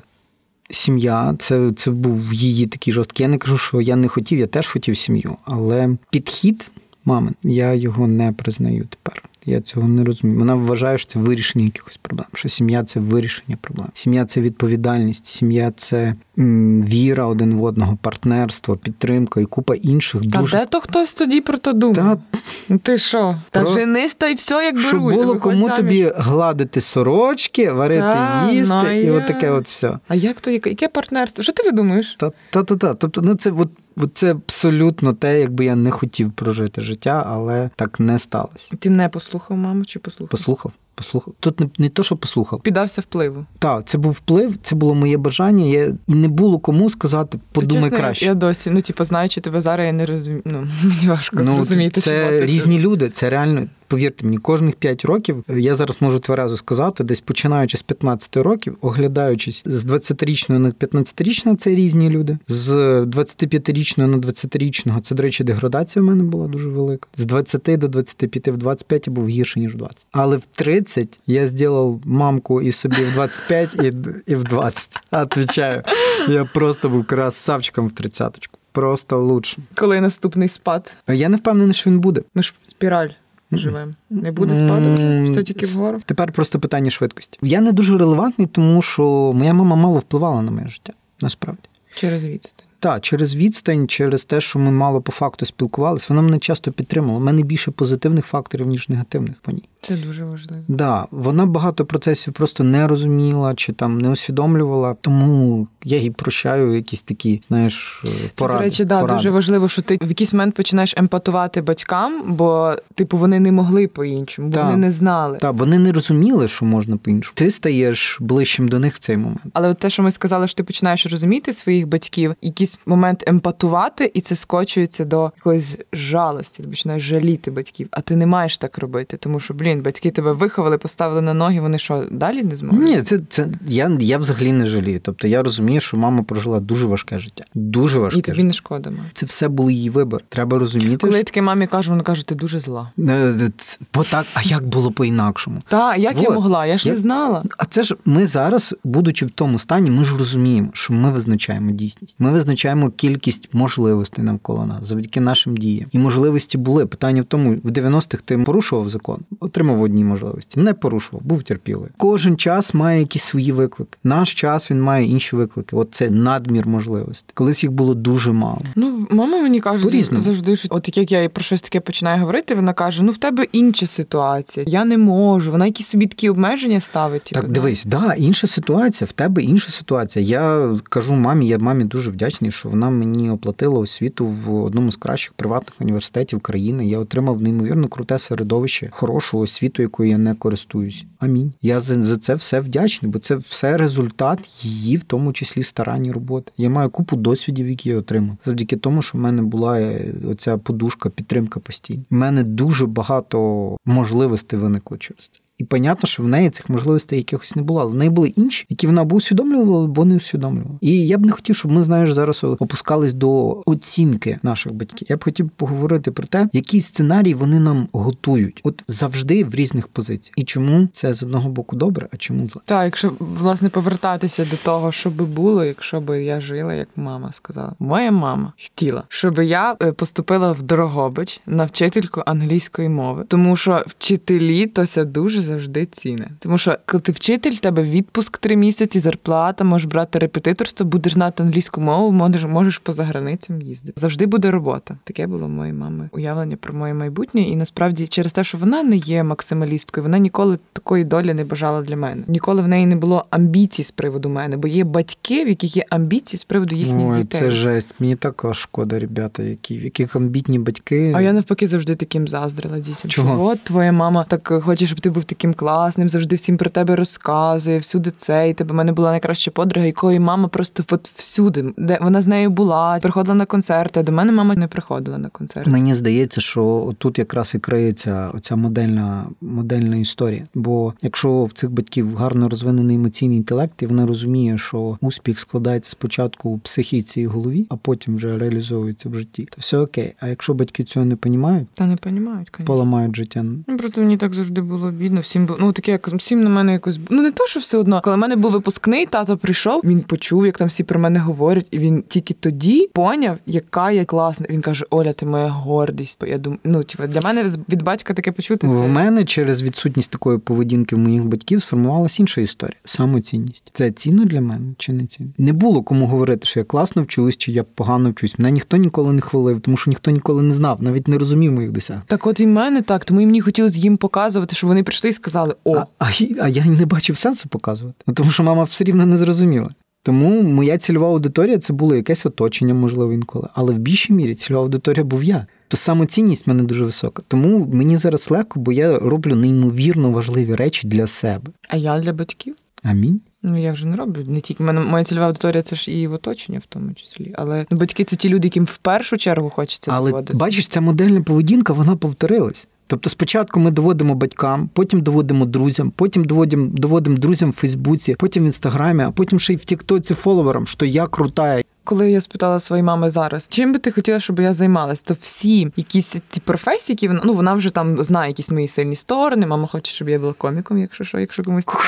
Сім'я, 0.71 1.35
це, 1.39 1.73
це 1.73 1.91
був 1.91 2.35
її 2.35 2.67
такий 2.67 2.93
жорсткий. 2.93 3.25
Я 3.25 3.29
не 3.29 3.39
кажу, 3.39 3.59
що 3.59 3.81
я 3.81 3.97
не 3.97 4.09
хотів, 4.09 4.39
я 4.39 4.47
теж 4.47 4.69
хотів 4.69 4.97
сім'ю. 4.97 5.37
Але 5.45 5.97
підхід 6.11 6.71
мами, 7.05 7.33
я 7.43 7.75
його 7.75 8.09
не 8.09 8.33
признаю 8.33 8.85
тепер. 8.85 9.23
Я 9.47 9.61
цього 9.61 9.89
не 9.89 10.05
розумію. 10.05 10.39
Вона 10.39 10.55
вважає, 10.55 10.99
що 10.99 11.07
це 11.09 11.19
вирішення 11.19 11.65
якихось 11.65 11.97
проблем. 11.97 12.27
Що 12.33 12.49
сім'я 12.49 12.85
це 12.85 13.01
вирішення 13.01 13.57
проблем. 13.61 13.87
Сім'я 13.95 14.25
це 14.25 14.41
відповідальність, 14.41 15.27
сім'я 15.27 15.71
це 15.77 16.15
м, 16.39 16.83
віра 16.83 17.27
один 17.27 17.55
в 17.55 17.65
одного, 17.65 17.99
партнерство, 18.03 18.77
підтримка 18.77 19.41
і 19.41 19.45
купа 19.45 19.75
інших 19.75 20.23
Та 20.33 20.39
дуже 20.39 20.57
де 20.59 20.65
то 20.67 20.81
хтось 20.81 21.15
тоді 21.15 21.41
про 21.41 21.59
то 21.59 21.73
думав? 21.73 22.21
Та 22.69 22.79
Ти 22.79 22.99
що? 22.99 23.37
Та 23.51 23.61
Про- 23.63 23.71
женись, 23.71 24.15
та 24.15 24.27
й 24.29 24.35
все, 24.35 24.55
як 24.55 24.75
беруть. 24.75 24.89
щоб 24.89 25.01
було 25.03 25.37
кому 25.39 25.63
заміж. 25.67 25.77
тобі 25.77 26.13
гладити 26.17 26.81
сорочки, 26.81 27.73
варити 27.73 28.01
Та, 28.01 28.49
їсти, 28.53 28.75
ну, 28.85 28.91
і 28.91 29.05
я- 29.05 29.13
от 29.13 29.27
таке 29.27 29.51
от 29.51 29.65
все. 29.67 29.99
А 30.09 30.15
як 30.15 30.41
то, 30.41 30.51
яке, 30.51 30.89
партнерство? 30.89 31.43
Що 31.45 31.53
ти 31.53 31.63
видумаєш? 31.63 32.17
Та, 32.19 32.33
та, 32.51 32.63
та, 32.63 32.77
та. 32.77 32.95
Тобто, 32.95 33.23
ну 33.23 33.35
це 33.35 33.51
от 33.51 33.69
це 34.15 34.31
абсолютно 34.31 35.13
те, 35.13 35.41
якби 35.41 35.65
я 35.65 35.77
не 35.77 35.91
хотів 35.91 36.33
прожити 36.33 36.81
життя, 36.81 37.25
але 37.27 37.71
так 37.77 38.01
не 38.01 38.19
сталося. 38.19 38.77
Ти 38.79 38.91
не 38.91 39.09
послухав 39.09 39.57
маму 39.57 39.85
чи 39.85 39.99
послухав? 39.99 40.31
Послухав, 40.31 40.73
послухав. 40.95 41.35
Тут 41.41 41.61
не, 41.61 41.69
не 41.79 41.89
то, 41.89 42.03
що 42.03 42.17
послухав. 42.17 42.61
Піддався 42.61 43.01
впливу. 43.01 43.47
Так, 43.59 43.85
це 43.85 43.99
був 43.99 44.13
вплив, 44.13 44.57
це 44.63 44.77
було 44.77 44.95
моє 44.95 45.17
бажання. 45.17 45.65
Я 45.65 45.97
і 46.07 46.15
не 46.15 46.29
було 46.29 46.59
кому 46.59 46.91
сказати, 46.91 47.39
подумай 47.53 47.85
Чесно, 47.85 47.99
краще. 47.99 48.27
Я 48.27 48.35
досі, 48.35 48.71
ну, 48.71 48.83
типу, 48.83 49.05
знаючи 49.05 49.41
тебе 49.41 49.61
зараз, 49.61 49.87
я 49.87 49.93
не 49.93 50.07
розумію. 50.07 50.43
Ну, 50.45 50.69
мені 50.85 51.09
важко 51.09 51.45
зрозуміти, 51.45 52.01
це 52.01 52.29
ти 52.29 52.47
різні 52.47 52.79
люди. 52.79 53.11
Це 53.11 53.31
реально 53.31 53.67
Повірте 53.89 54.25
мені, 54.25 54.39
кожних 54.39 54.75
5 54.75 55.05
років 55.05 55.45
я 55.49 55.75
зараз 55.75 55.97
можу 56.01 56.19
тверезо 56.19 56.57
сказати, 56.57 57.05
десь 57.05 57.21
починаючи 57.21 57.79
з 57.79 57.83
15 57.83 58.37
років, 58.37 58.77
оглядаючись 58.81 59.63
з 59.65 59.85
20-річного 59.85 60.59
на 60.59 60.71
15-річного, 60.71 61.57
це 61.57 61.71
різні 61.71 62.11
люди. 62.11 62.39
З 62.49 62.73
25-річного 63.01 64.11
на 64.11 64.19
20-річного, 64.19 65.01
це, 65.01 65.15
до 65.15 65.23
речі, 65.23 65.45
деградація 65.45 66.03
в 66.03 66.07
мене 66.07 66.25
була 66.25 66.49
дуже 66.49 66.69
велика. 66.69 67.09
З 67.15 67.27
20 67.27 67.79
до 67.79 67.89
25, 67.89 68.49
в 68.49 68.57
25 68.57 69.07
я 69.07 69.13
був 69.13 69.29
гірше, 69.29 69.61
ніж 69.61 69.75
в 69.75 69.79
20. 69.79 70.07
Але 70.13 70.37
в 70.37 70.43
30 70.55 71.21
я 71.27 71.49
зробив 71.49 72.01
мамку 72.05 72.63
і 72.63 72.73
собі 72.73 73.03
в 73.11 73.15
25, 73.15 73.75
і, 73.75 73.93
і 74.27 74.35
в 74.35 74.45
20. 74.45 74.99
Отвічаю. 75.11 75.83
Я 76.29 76.45
просто 76.45 76.89
був 76.89 77.07
красавчиком 77.07 77.89
в 77.89 77.93
30-ку. 77.93 78.59
Просто 78.73 79.19
лучше. 79.19 79.59
Коли 79.75 80.01
наступний 80.01 80.49
спад? 80.49 80.97
Я 81.09 81.29
не 81.29 81.37
впевнений, 81.37 81.73
що 81.73 81.91
він 81.91 82.01
буде. 82.01 82.23
Ми 82.35 82.43
ж 82.43 82.55
спіраль 82.69 83.09
живемо. 83.57 83.93
Не 84.11 84.33
буде 84.33 84.57
спаду? 84.57 84.95
Все 85.25 85.43
тільки 85.43 85.67
вгору. 85.67 86.01
Тепер 86.07 86.33
просто 86.33 86.61
питання 86.61 86.91
швидкості. 86.91 87.39
Я 87.43 87.61
не 87.61 87.73
дуже 87.73 87.99
релевантний, 87.99 88.49
тому 88.49 88.83
що 88.83 89.33
моя 89.35 89.55
мама 89.55 89.77
мало 89.77 89.99
впливала 89.99 90.43
на 90.43 90.51
моє 90.51 90.69
життя. 90.69 90.93
Насправді. 91.21 91.63
Через 91.95 92.25
відстань. 92.25 92.67
Так, 92.85 93.01
через 93.01 93.37
відстань, 93.37 93.89
через 93.89 94.25
те, 94.25 94.41
що 94.41 94.59
ми 94.59 94.71
мало 94.71 95.01
по 95.01 95.13
факту 95.13 95.47
спілкувалися, 95.47 96.07
вона 96.09 96.23
мене 96.23 96.39
часто 96.39 96.73
підтримала. 96.73 97.19
У 97.19 97.23
мене 97.23 97.43
більше 97.43 97.71
позитивних 97.71 98.27
факторів, 98.27 98.67
ніж 98.67 98.89
негативних 98.89 99.35
по 99.43 99.53
ній. 99.53 99.65
Це 99.81 99.97
дуже 99.97 100.25
важливо. 100.25 100.63
Да, 100.69 101.07
вона 101.11 101.47
багато 101.47 101.85
процесів 101.85 102.33
просто 102.33 102.65
не 102.65 102.87
розуміла 102.87 103.55
чи 103.55 103.73
там 103.73 103.99
не 103.99 104.11
усвідомлювала, 104.11 104.97
тому 105.01 105.69
я 105.85 105.99
їй 105.99 106.11
прощаю 106.11 106.75
якісь 106.75 107.03
такі, 107.03 107.41
знаєш, 107.49 108.05
поради. 108.05 108.31
Це, 108.35 108.47
до 108.47 108.59
речі, 108.59 108.85
да, 108.85 109.01
поради. 109.01 109.17
дуже 109.17 109.31
важливо, 109.31 109.69
що 109.69 109.83
ти 109.83 109.99
в 110.03 110.09
якийсь 110.09 110.33
момент 110.33 110.55
починаєш 110.55 110.95
емпатувати 110.97 111.63
батькам, 111.63 112.37
бо 112.37 112.77
типу 112.95 113.17
вони 113.17 113.41
не 113.41 113.53
могли 113.53 113.87
по-іншому, 113.89 114.49
бо 114.49 114.55
Так. 114.55 114.65
вони 114.65 114.77
не 114.77 114.93
знали. 114.93 115.39
Так, 115.39 115.55
вони 115.55 115.79
не 115.79 115.93
розуміли, 115.93 116.49
що 116.49 116.65
можна 116.65 116.97
по-іншому. 116.97 117.35
Ти 117.35 117.51
стаєш 117.51 118.19
ближчим 118.21 118.69
до 118.69 118.79
них 118.79 118.95
в 118.95 118.99
цей 118.99 119.17
момент. 119.17 119.41
Але 119.53 119.69
от 119.69 119.79
те, 119.79 119.91
що 119.91 120.03
ми 120.03 120.11
сказали, 120.11 120.47
що 120.49 120.57
ти 120.57 120.65
починаєш 120.65 121.07
розуміти 121.07 121.53
своїх 121.53 121.89
батьків, 121.89 122.35
якийсь 122.75 122.87
момент 122.87 123.25
емпатувати, 123.27 124.11
і 124.15 124.21
це 124.21 124.35
скочується 124.35 125.05
до 125.05 125.33
якоїсь 125.37 125.77
жалості. 125.93 126.63
Ти 126.63 126.69
починаєш 126.69 127.03
жаліти 127.03 127.51
батьків, 127.51 127.89
а 127.91 128.01
ти 128.01 128.17
не 128.17 128.27
маєш 128.27 128.59
так 128.59 128.79
робити, 128.79 129.17
тому 129.17 129.41
що 129.41 129.55
блін, 129.55 129.83
батьки 129.83 130.11
тебе 130.11 130.33
виховали, 130.33 130.79
поставили 130.79 131.21
на 131.21 131.35
ноги. 131.35 131.61
Вони 131.61 131.79
що 131.79 132.05
далі 132.11 132.43
не 132.43 132.57
зможуть? 132.57 132.89
Ні, 132.89 133.03
це, 133.03 133.19
це 133.29 133.47
я, 133.67 133.97
я 134.01 134.19
взагалі 134.19 134.53
не 134.53 134.67
жалію. 134.67 135.01
Тобто 135.03 135.29
я 135.29 135.43
розумію, 135.43 135.81
що 135.81 135.97
мама 135.97 136.23
прожила 136.23 136.61
дуже 136.61 136.87
важке 136.87 137.19
життя. 137.19 137.45
Дуже 137.55 137.99
важке. 137.99 138.19
І 138.19 138.23
тобі 138.23 138.37
життя. 138.37 138.47
не 138.47 138.53
шкода. 138.53 138.91
мам. 138.91 139.07
Це 139.13 139.27
все 139.27 139.49
був 139.49 139.71
її 139.71 139.91
вибір. 139.91 140.21
Треба 140.29 140.59
розуміти. 140.59 140.97
Коли 140.97 141.13
що... 141.13 141.19
я 141.19 141.25
таке 141.25 141.43
мамі 141.43 141.67
кажу, 141.67 141.91
вона 141.91 142.03
каже, 142.03 142.27
ти 142.27 142.35
дуже 142.35 142.61
зла. 142.61 142.91
Е, 142.99 143.51
Бо 143.95 144.05
так, 144.05 144.27
а 144.35 144.43
як 144.43 144.67
було 144.67 144.91
по-інакшому? 144.91 145.61
Та 145.69 145.97
як 145.97 146.23
я 146.23 146.31
могла? 146.31 146.67
Я 146.67 146.79
ж 146.79 146.89
Я- 146.89 146.95
не 146.95 147.01
знала. 147.01 147.43
А 147.59 147.65
це 147.65 147.83
ж 147.83 147.97
ми 148.05 148.27
зараз, 148.27 148.75
будучи 148.85 149.27
в 149.27 149.31
тому 149.31 149.59
стані, 149.59 149.91
ми 149.91 150.05
ж 150.05 150.19
розуміємо, 150.19 150.69
що 150.73 150.93
ми 150.93 151.11
визначаємо 151.11 151.71
дійсність. 151.71 152.17
Ми 152.19 152.31
визначаємо 152.31 152.64
кількість 152.97 153.49
можливостей 153.53 154.25
навколо 154.25 154.67
нас 154.67 154.87
завдяки 154.87 155.21
нашим 155.21 155.57
діям. 155.57 155.87
І 155.93 155.99
можливості 155.99 156.59
були. 156.59 156.87
Питання 156.87 157.23
в 157.23 157.25
тому, 157.25 157.57
в 157.65 157.71
90-х 157.71 158.23
ти 158.25 158.39
порушував 158.39 158.89
закон, 158.89 159.19
отримав 159.41 159.83
одні 159.83 160.05
можливості, 160.05 160.61
не 160.61 160.75
порушував, 160.75 161.25
був 161.27 161.43
терпілий. 161.43 161.91
Кожен 161.97 162.37
час 162.37 162.75
має 162.75 163.01
якісь 163.01 163.23
свої 163.23 163.53
виклики. 163.53 163.99
Наш 164.05 164.35
час 164.35 164.71
він 164.71 164.83
має 164.83 165.07
інші 165.07 165.37
виклики. 165.37 165.77
От 165.77 165.89
це 165.91 166.11
надмір 166.11 166.69
можливостей. 166.69 167.31
Колись 167.35 167.63
їх 167.63 167.73
було 167.73 167.95
дуже 167.95 168.33
мало. 168.33 168.61
Ну, 168.77 169.07
мама 169.11 169.39
мені 169.39 169.61
каже 169.61 169.85
По-різному. 169.85 170.21
завжди, 170.21 170.57
що 170.57 170.69
от 170.71 170.97
як 170.97 171.13
я 171.13 171.29
про 171.29 171.43
щось 171.45 171.63
таке 171.63 171.81
починаю 171.81 172.21
говорити, 172.21 172.55
вона 172.55 172.73
каже: 172.73 173.05
ну 173.05 173.13
в 173.13 173.19
тебе 173.19 173.47
інша 173.53 173.87
ситуація, 173.87 174.67
я 174.69 174.85
не 174.85 174.99
можу. 174.99 175.53
Вона 175.53 175.67
якісь 175.67 175.87
собі 175.87 176.07
такі 176.07 176.31
обмеження 176.31 176.81
ставить. 176.81 177.23
типу, 177.25 177.41
Так, 177.41 177.51
дивись, 177.51 177.85
да, 177.85 178.15
інша 178.15 178.47
ситуація, 178.47 179.09
в 179.11 179.13
тебе 179.13 179.43
інша 179.43 179.71
ситуація. 179.71 180.25
Я 180.25 180.77
кажу 180.83 181.15
мамі, 181.15 181.49
я 181.49 181.59
мамі 181.59 181.85
дуже 181.85 182.11
вдячний, 182.11 182.44
що 182.51 182.69
вона 182.69 182.91
мені 182.91 183.31
оплатила 183.31 183.79
освіту 183.79 184.27
в 184.27 184.55
одному 184.55 184.91
з 184.91 184.97
кращих 184.97 185.33
приватних 185.33 185.81
університетів 185.81 186.41
країни. 186.41 186.87
Я 186.87 186.99
отримав 186.99 187.43
неймовірно 187.43 187.89
круте 187.89 188.19
середовище, 188.19 188.89
хорошу 188.91 189.39
освіту, 189.39 189.83
якою 189.83 190.11
я 190.11 190.19
не 190.19 190.35
користуюсь. 190.35 191.05
Амінь. 191.19 191.53
Я 191.63 191.81
за, 191.81 192.17
це 192.17 192.35
все 192.35 192.61
вдячний, 192.61 193.13
бо 193.13 193.19
це 193.19 193.37
все 193.37 193.77
результат 193.77 194.65
її, 194.65 194.97
в 194.97 195.03
тому 195.03 195.33
числі 195.33 195.63
старання 195.63 196.13
роботи. 196.13 196.53
Я 196.57 196.71
маю 196.71 196.91
купу 196.91 197.17
досвідів, 197.17 197.69
які 197.69 197.89
я 197.89 197.99
отримав. 197.99 198.37
Завдяки 198.45 198.77
тому, 198.77 199.03
що 199.03 199.19
в 199.19 199.21
мене 199.21 199.43
була 199.43 199.81
е, 199.81 200.15
оця 200.31 200.59
подушка, 200.59 201.11
підтримка 201.11 201.61
постійна. 201.61 202.03
У 202.11 202.15
мене 202.15 202.45
дуже 202.45 202.87
багато 202.87 203.77
можливостей 203.85 204.61
виникло 204.61 204.97
через 204.97 205.29
це. 205.29 205.44
І 205.59 205.65
понятно, 205.65 206.07
що 206.07 206.23
в 206.23 206.29
неї 206.29 206.51
цих 206.51 206.69
можливостей 206.69 207.19
якихось 207.19 207.57
не 207.57 207.63
було, 207.63 207.81
але 207.81 207.91
в 207.91 207.95
неї 207.95 208.11
були 208.11 208.29
інші, 208.29 208.67
які 208.69 208.87
вона 208.87 209.03
або 209.03 209.17
усвідомлювала, 209.17 209.85
або 209.85 210.05
не 210.05 210.17
усвідомлювала. 210.17 210.79
І 210.81 211.07
я 211.07 211.19
б 211.19 211.27
не 211.27 211.33
хотів, 211.33 211.57
щоб 211.57 211.73
ми, 211.73 211.85
знаєш, 211.85 212.13
зараз 212.13 212.45
опускались 212.45 213.13
до 213.13 213.63
оцінки 213.67 214.39
наших 214.43 214.73
батьків. 214.73 215.09
Я 215.11 215.17
б 215.17 215.25
хотів 215.25 215.51
поговорити 215.51 216.11
про 216.11 216.27
те, 216.27 216.49
який 216.53 216.81
сценарій 216.81 217.35
вони 217.35 217.61
нам 217.61 217.89
готують, 217.93 218.61
от 218.65 218.85
завжди 218.89 219.45
в 219.45 219.55
різних 219.55 219.89
позиціях. 219.89 220.39
І 220.39 220.45
чому 220.45 220.89
це 220.93 221.15
з 221.15 221.23
одного 221.23 221.49
боку 221.49 221.77
добре, 221.77 222.09
а 222.13 222.17
чому 222.17 222.47
зле? 222.47 222.63
Так, 222.65 222.85
якщо 222.85 223.13
власне 223.19 223.69
повертатися 223.69 224.45
до 224.51 224.57
того, 224.57 224.93
що 224.93 225.11
би 225.11 225.25
було, 225.25 225.65
якщо 225.65 226.01
би 226.01 226.25
я 226.25 226.41
жила, 226.41 226.75
як 226.75 226.89
мама 226.97 227.33
сказала. 227.33 227.73
Моя 227.79 228.11
мама 228.11 228.53
хотіла, 228.63 229.03
щоб 229.09 229.39
я 229.39 229.77
е, 229.83 229.93
поступила 229.93 230.53
в 230.53 230.63
Дорогобич 230.63 231.41
на 231.47 231.65
вчительку 231.65 232.23
англійської 232.27 232.89
мови, 232.89 233.25
тому 233.29 233.57
що 233.57 233.85
вчителі 233.87 234.67
то 234.67 234.87
ся 234.87 235.05
дуже 235.05 235.44
завжди 235.45 235.87
ціни. 235.87 236.31
Тому 236.39 236.59
що 236.59 236.77
коли 236.87 237.01
ти 237.01 237.13
вчитель, 237.13 237.53
тебе 237.53 237.83
відпуск 237.83 238.39
три 238.39 238.57
місяці, 238.57 239.01
зарплата, 239.01 239.65
можеш 239.65 239.87
брати 239.87 240.19
репетиторство, 240.19 240.87
будеш 240.87 241.13
знати 241.13 241.43
англійську 241.43 241.81
мову, 241.81 242.13
можеш, 242.13 242.45
можеш 242.45 242.79
поза 242.79 243.05
границям 243.05 243.63
їздити. 243.63 244.01
Завжди 244.01 244.27
буде 244.27 244.51
робота. 244.51 244.97
Таке 245.05 245.27
було 245.27 245.47
в 245.47 245.51
моєї 245.51 245.75
мами 245.75 246.09
уявлення 246.13 246.57
про 246.57 246.75
моє 246.75 246.95
майбутнє. 246.95 247.41
І 247.41 247.57
насправді 247.57 248.07
через 248.07 248.33
те, 248.33 248.45
що 248.45 248.59
вона 248.59 248.83
не 248.83 248.97
є 248.97 249.25
максималісткою, 249.25 250.05
вона 250.05 250.19
ніколи 250.19 250.59
такої 250.73 251.05
долі 251.05 251.35
не 251.35 251.45
бажала 251.45 251.83
для 251.83 251.97
мене. 251.97 252.23
Ніколи 252.27 252.63
в 252.63 252.69
неї 252.69 252.87
не 252.87 252.97
було 252.97 253.27
амбіцій 253.31 253.85
з 253.85 253.91
приводу 253.91 254.29
мене, 254.29 254.57
бо 254.57 254.69
є 254.69 254.85
батьки, 254.85 255.45
в 255.45 255.49
яких 255.49 255.77
є 255.77 255.85
амбіції 255.91 256.39
з 256.39 256.45
приводу 256.45 256.77
їхніх 256.77 257.11
Ой, 257.11 257.17
дітей. 257.17 257.41
це 257.41 257.51
жесть. 257.51 257.95
Мені 257.99 258.17
така 258.17 258.55
шкода, 258.55 258.99
ребята, 258.99 259.43
які, 259.43 259.79
в 259.79 259.85
яких 259.85 260.17
амбітні 260.17 260.59
батьки. 260.59 261.13
А 261.15 261.21
я 261.21 261.33
навпаки 261.33 261.67
завжди 261.67 261.95
таким 261.95 262.29
заздрила 262.29 262.79
дітям. 262.79 263.11
Чого? 263.11 263.47
От 263.47 263.61
твоя 263.61 263.93
мама 263.93 264.25
так 264.29 264.53
хоче, 264.65 264.87
щоб 264.87 265.01
ти 265.01 265.11
був 265.11 265.25
таким 265.25 265.34
класним, 265.35 266.09
завжди 266.09 266.37
всім 266.37 266.57
про 266.57 266.71
тебе 266.71 266.97
розказує, 266.97 267.79
всюди 267.79 268.13
це. 268.17 268.49
І 268.49 268.55
тебе 268.55 268.73
в 268.73 268.75
мене 268.75 268.93
була 268.93 269.11
найкраща 269.11 269.51
подруга, 269.51 269.87
якої 269.87 270.21
мама 270.21 270.49
просто 270.49 270.85
от 270.91 271.09
всюди, 271.09 271.65
де 271.77 271.99
вона 272.03 272.23
з 272.23 272.27
нею 272.27 272.51
була, 272.51 272.99
приходила 273.03 273.35
на 273.35 273.47
концерти. 273.47 274.01
а 274.01 274.03
До 274.03 274.13
мене 274.13 274.33
мама 274.33 274.55
не 274.55 274.69
приходила 274.69 275.19
на 275.19 275.29
концерти. 275.29 275.71
Мені 275.71 275.95
здається, 275.95 276.41
що 276.41 276.93
тут 276.99 277.19
якраз 277.19 277.55
і 277.55 277.59
криється 277.59 278.31
оця 278.35 278.57
модельна, 278.57 279.27
модельна 279.41 279.97
історія. 279.97 280.45
Бо 280.55 280.95
якщо 281.03 281.45
в 281.45 281.53
цих 281.53 281.71
батьків 281.71 282.17
гарно 282.17 282.49
розвинений 282.49 282.97
емоційний 282.97 283.37
інтелект, 283.37 283.83
і 283.83 283.87
вона 283.87 284.07
розуміє, 284.07 284.59
що 284.59 284.99
успіх 285.01 285.41
складається 285.41 285.91
спочатку 285.91 286.51
у 286.51 286.59
психіці 286.59 287.21
і 287.21 287.27
голові, 287.27 287.67
а 287.69 287.77
потім 287.77 288.17
вже 288.17 288.39
реалізовується 288.39 289.09
в 289.09 289.15
житті, 289.15 289.45
то 289.51 289.57
все 289.59 289.79
окей. 289.79 290.13
А 290.21 290.29
якщо 290.29 290.55
батьки 290.55 290.85
цього 290.85 291.07
не 291.07 291.17
розуміють, 291.23 291.69
Та 291.75 291.87
не 291.87 291.97
розуміють, 292.05 292.51
поламають 292.65 293.17
життя. 293.17 293.45
Ну, 293.67 293.77
Просто 293.77 294.01
мені 294.01 294.17
так 294.17 294.35
завжди 294.35 294.61
було 294.61 294.91
бідно. 294.91 295.23
Всім 295.25 295.47
було 295.47 295.59
ну 295.63 295.73
таке, 295.73 295.93
як 295.93 296.09
всім 296.09 296.43
на 296.43 296.51
мене 296.51 296.73
якось 296.73 296.99
ну 297.11 297.23
не 297.23 297.31
то, 297.31 297.47
що 297.47 297.61
все 297.61 297.79
одно. 297.79 298.01
Коли 298.05 298.17
в 298.17 298.19
мене 298.19 298.37
був 298.37 298.51
випускний, 298.51 299.07
тато 299.07 299.37
прийшов. 299.37 299.81
Він 299.85 300.01
почув, 300.01 300.47
як 300.47 300.59
там 300.59 300.69
всі 300.69 300.85
про 300.85 301.01
мене 301.01 301.19
говорять, 301.19 301.67
і 301.71 301.79
він 301.79 302.05
тільки 302.09 302.35
тоді 302.35 302.91
поняв, 302.93 303.39
яка 303.47 303.91
я 303.91 304.05
класна. 304.05 304.47
Він 304.51 304.61
каже: 304.61 304.85
Оля, 304.91 305.13
ти 305.13 305.27
моя 305.27 305.49
гордість. 305.49 306.23
Я 306.27 306.39
думаю, 306.39 306.61
ну 306.65 306.83
типу, 306.83 307.07
для 307.07 307.21
мене 307.21 307.45
від 307.69 307.83
батька 307.83 308.15
таке 308.15 308.33
почути. 308.33 308.67
В 308.67 308.89
мене 308.89 309.25
через 309.25 309.63
відсутність 309.63 310.11
такої 310.11 310.39
поведінки 310.39 310.97
в 310.97 310.99
моїх 310.99 311.25
батьків 311.25 311.63
сформувалася 311.63 312.23
інша 312.23 312.41
історія 312.41 312.77
самоцінність. 312.85 313.71
Це 313.73 313.91
цінно 313.91 314.25
для 314.25 314.41
мене 314.41 314.75
чи 314.79 314.93
не 314.93 315.07
цінно? 315.07 315.31
Не 315.39 315.53
було 315.53 315.83
кому 315.83 316.07
говорити, 316.07 316.47
що 316.47 316.61
я 316.61 316.65
класно 316.65 317.03
вчусь, 317.03 317.37
чи 317.37 317.53
я 317.53 317.63
погано 317.63 318.11
вчусь. 318.11 318.39
Мене 318.39 318.51
ніхто 318.51 318.77
ніколи 318.77 319.13
не 319.13 319.21
хвалив, 319.21 319.61
тому 319.61 319.77
що 319.77 319.91
ніхто 319.91 320.11
ніколи 320.11 320.43
не 320.43 320.53
знав, 320.53 320.83
навіть 320.83 321.09
не 321.09 321.19
розумів 321.19 321.53
моїх 321.53 321.73
досягнень. 321.73 322.05
так, 322.07 322.27
от 322.27 322.41
і 322.41 322.47
мене 322.47 322.83
так. 322.83 323.05
Тому 323.05 323.21
і 323.21 323.27
мені 323.27 323.41
хотілося 323.41 323.81
їм 323.81 323.97
показувати, 323.97 324.57
що 324.57 324.67
вони 324.67 324.83
прийшли 324.83 325.13
сказали: 325.15 325.55
О, 325.65 325.77
А, 325.77 325.85
а, 325.99 326.07
а 326.41 326.49
я 326.49 326.65
не 326.65 326.87
бачив 326.87 327.17
сенсу 327.17 327.49
показувати. 327.49 328.03
Ну, 328.07 328.15
тому 328.15 328.31
що 328.31 328.43
мама 328.43 328.63
все 328.63 328.85
рівно 328.85 329.07
не 329.07 329.17
зрозуміла. 329.17 329.71
Тому 330.03 330.43
моя 330.43 330.79
цільова 330.79 331.09
аудиторія 331.09 331.59
це 331.59 331.73
було 331.73 331.95
якесь 331.97 332.27
оточення, 332.27 332.75
можливо, 332.75 333.13
інколи. 333.13 333.49
Але 333.55 333.73
в 333.73 333.79
більшій 333.79 334.13
мірі 334.13 334.35
цільова 334.35 334.63
аудиторія 334.63 335.05
був 335.05 335.25
я. 335.25 335.47
То 335.69 335.77
самоцінність 335.77 336.47
в 336.47 336.51
мене 336.51 336.63
дуже 336.63 336.85
висока. 336.85 337.23
Тому 337.29 337.67
мені 337.73 337.97
зараз 337.97 338.31
легко, 338.31 338.61
бо 338.61 338.73
я 338.73 338.99
роблю 338.99 339.35
неймовірно 339.37 340.11
важливі 340.11 340.55
речі 340.55 340.87
для 340.89 341.07
себе. 341.07 341.53
а 341.69 341.77
я 341.77 342.01
для 342.01 342.13
батьків. 342.13 342.55
Амінь. 342.83 343.21
Ну 343.43 343.63
я 343.63 343.73
вже 343.73 343.87
не 343.87 343.97
роблю. 343.97 344.25
Не 344.29 344.41
тільки 344.41 344.63
мене 344.63 344.81
моя 344.81 345.05
цільова 345.05 345.27
аудиторія, 345.27 345.63
це 345.63 345.77
ж 345.77 345.91
і 345.91 346.07
в 346.07 346.13
оточення, 346.13 346.59
в 346.59 346.67
тому 346.69 346.95
числі. 346.95 347.33
Але 347.37 347.67
ну, 347.71 347.77
батьки 347.79 348.05
це 348.05 348.17
ті 348.17 348.29
люди, 348.29 348.47
яким 348.47 348.65
в 348.65 348.77
першу 348.77 349.17
чергу 349.17 349.51
хочеться 349.51 349.91
Але 349.95 350.11
доводити. 350.11 350.39
бачиш, 350.39 350.69
ця 350.69 350.81
модельна 350.81 351.21
поведінка 351.23 351.73
вона 351.73 351.97
повторилась. 351.97 352.67
Тобто 352.87 353.11
спочатку 353.11 353.61
ми 353.61 353.71
доводимо 353.71 354.15
батькам, 354.15 354.71
потім 354.73 355.01
доводимо 355.01 355.45
друзям, 355.45 355.93
потім 355.97 356.25
доводимо 356.25 356.69
доводимо 356.73 357.17
друзям 357.17 357.51
в 357.51 357.53
Фейсбуці, 357.53 358.17
потім 358.19 358.43
в 358.43 358.47
інстаграмі, 358.47 359.03
а 359.05 359.11
потім 359.11 359.39
ще 359.39 359.53
й 359.53 359.57
в 359.57 359.65
Тіктоці 359.65 360.15
фоловерам, 360.15 360.67
що 360.67 360.87
я 360.87 361.07
крута. 361.07 361.63
Коли 361.85 362.11
я 362.11 362.21
спитала 362.21 362.61
своїй 362.61 362.83
мами 362.83 363.11
зараз, 363.11 363.49
чим 363.49 363.73
би 363.73 363.79
ти 363.79 363.91
хотіла, 363.91 364.21
щоб 364.21 364.41
я 364.41 364.55
займалась, 364.55 365.03
то 365.03 365.15
всі 365.21 365.73
якісь 365.77 366.17
ті 366.29 366.41
професії, 366.41 366.95
які 366.95 367.09
вона 367.09 367.21
ну 367.25 367.35
вона 367.35 367.55
вже 367.55 367.71
там 367.71 368.05
знає 368.05 368.29
якісь 368.29 368.51
мої 368.51 368.69
сильні 368.69 368.95
сторони. 368.95 369.47
Мама 369.47 369.67
хоче, 369.67 369.93
щоб 369.93 370.09
я 370.09 370.19
була 370.19 370.33
коміком, 370.33 370.79
якщо 370.79 371.05
що, 371.05 371.19
якщо 371.19 371.45
комусь 371.45 371.65
цікаво. 371.65 371.85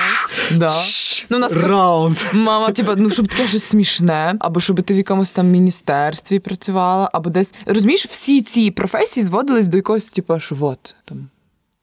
Да. 0.54 0.72
Ну, 1.30 1.38
нас 1.38 1.52
Раунд. 1.52 2.18
Мама, 2.32 2.70
типа, 2.72 2.94
ну 2.96 3.10
щоб 3.10 3.28
таке 3.28 3.48
щось 3.48 3.64
смішне, 3.64 4.34
або 4.40 4.60
щоб 4.60 4.82
ти 4.82 4.94
в 4.94 4.96
якомусь 4.96 5.32
там 5.32 5.46
міністерстві 5.46 6.38
працювала, 6.38 7.10
або 7.12 7.30
десь 7.30 7.54
розумієш, 7.66 8.06
всі 8.06 8.42
ці 8.42 8.70
професії 8.70 9.24
зводились 9.24 9.68
до 9.68 9.76
якогось, 9.76 10.04
типу, 10.04 10.40
що 10.40 10.56
от 10.60 10.94
там. 11.04 11.28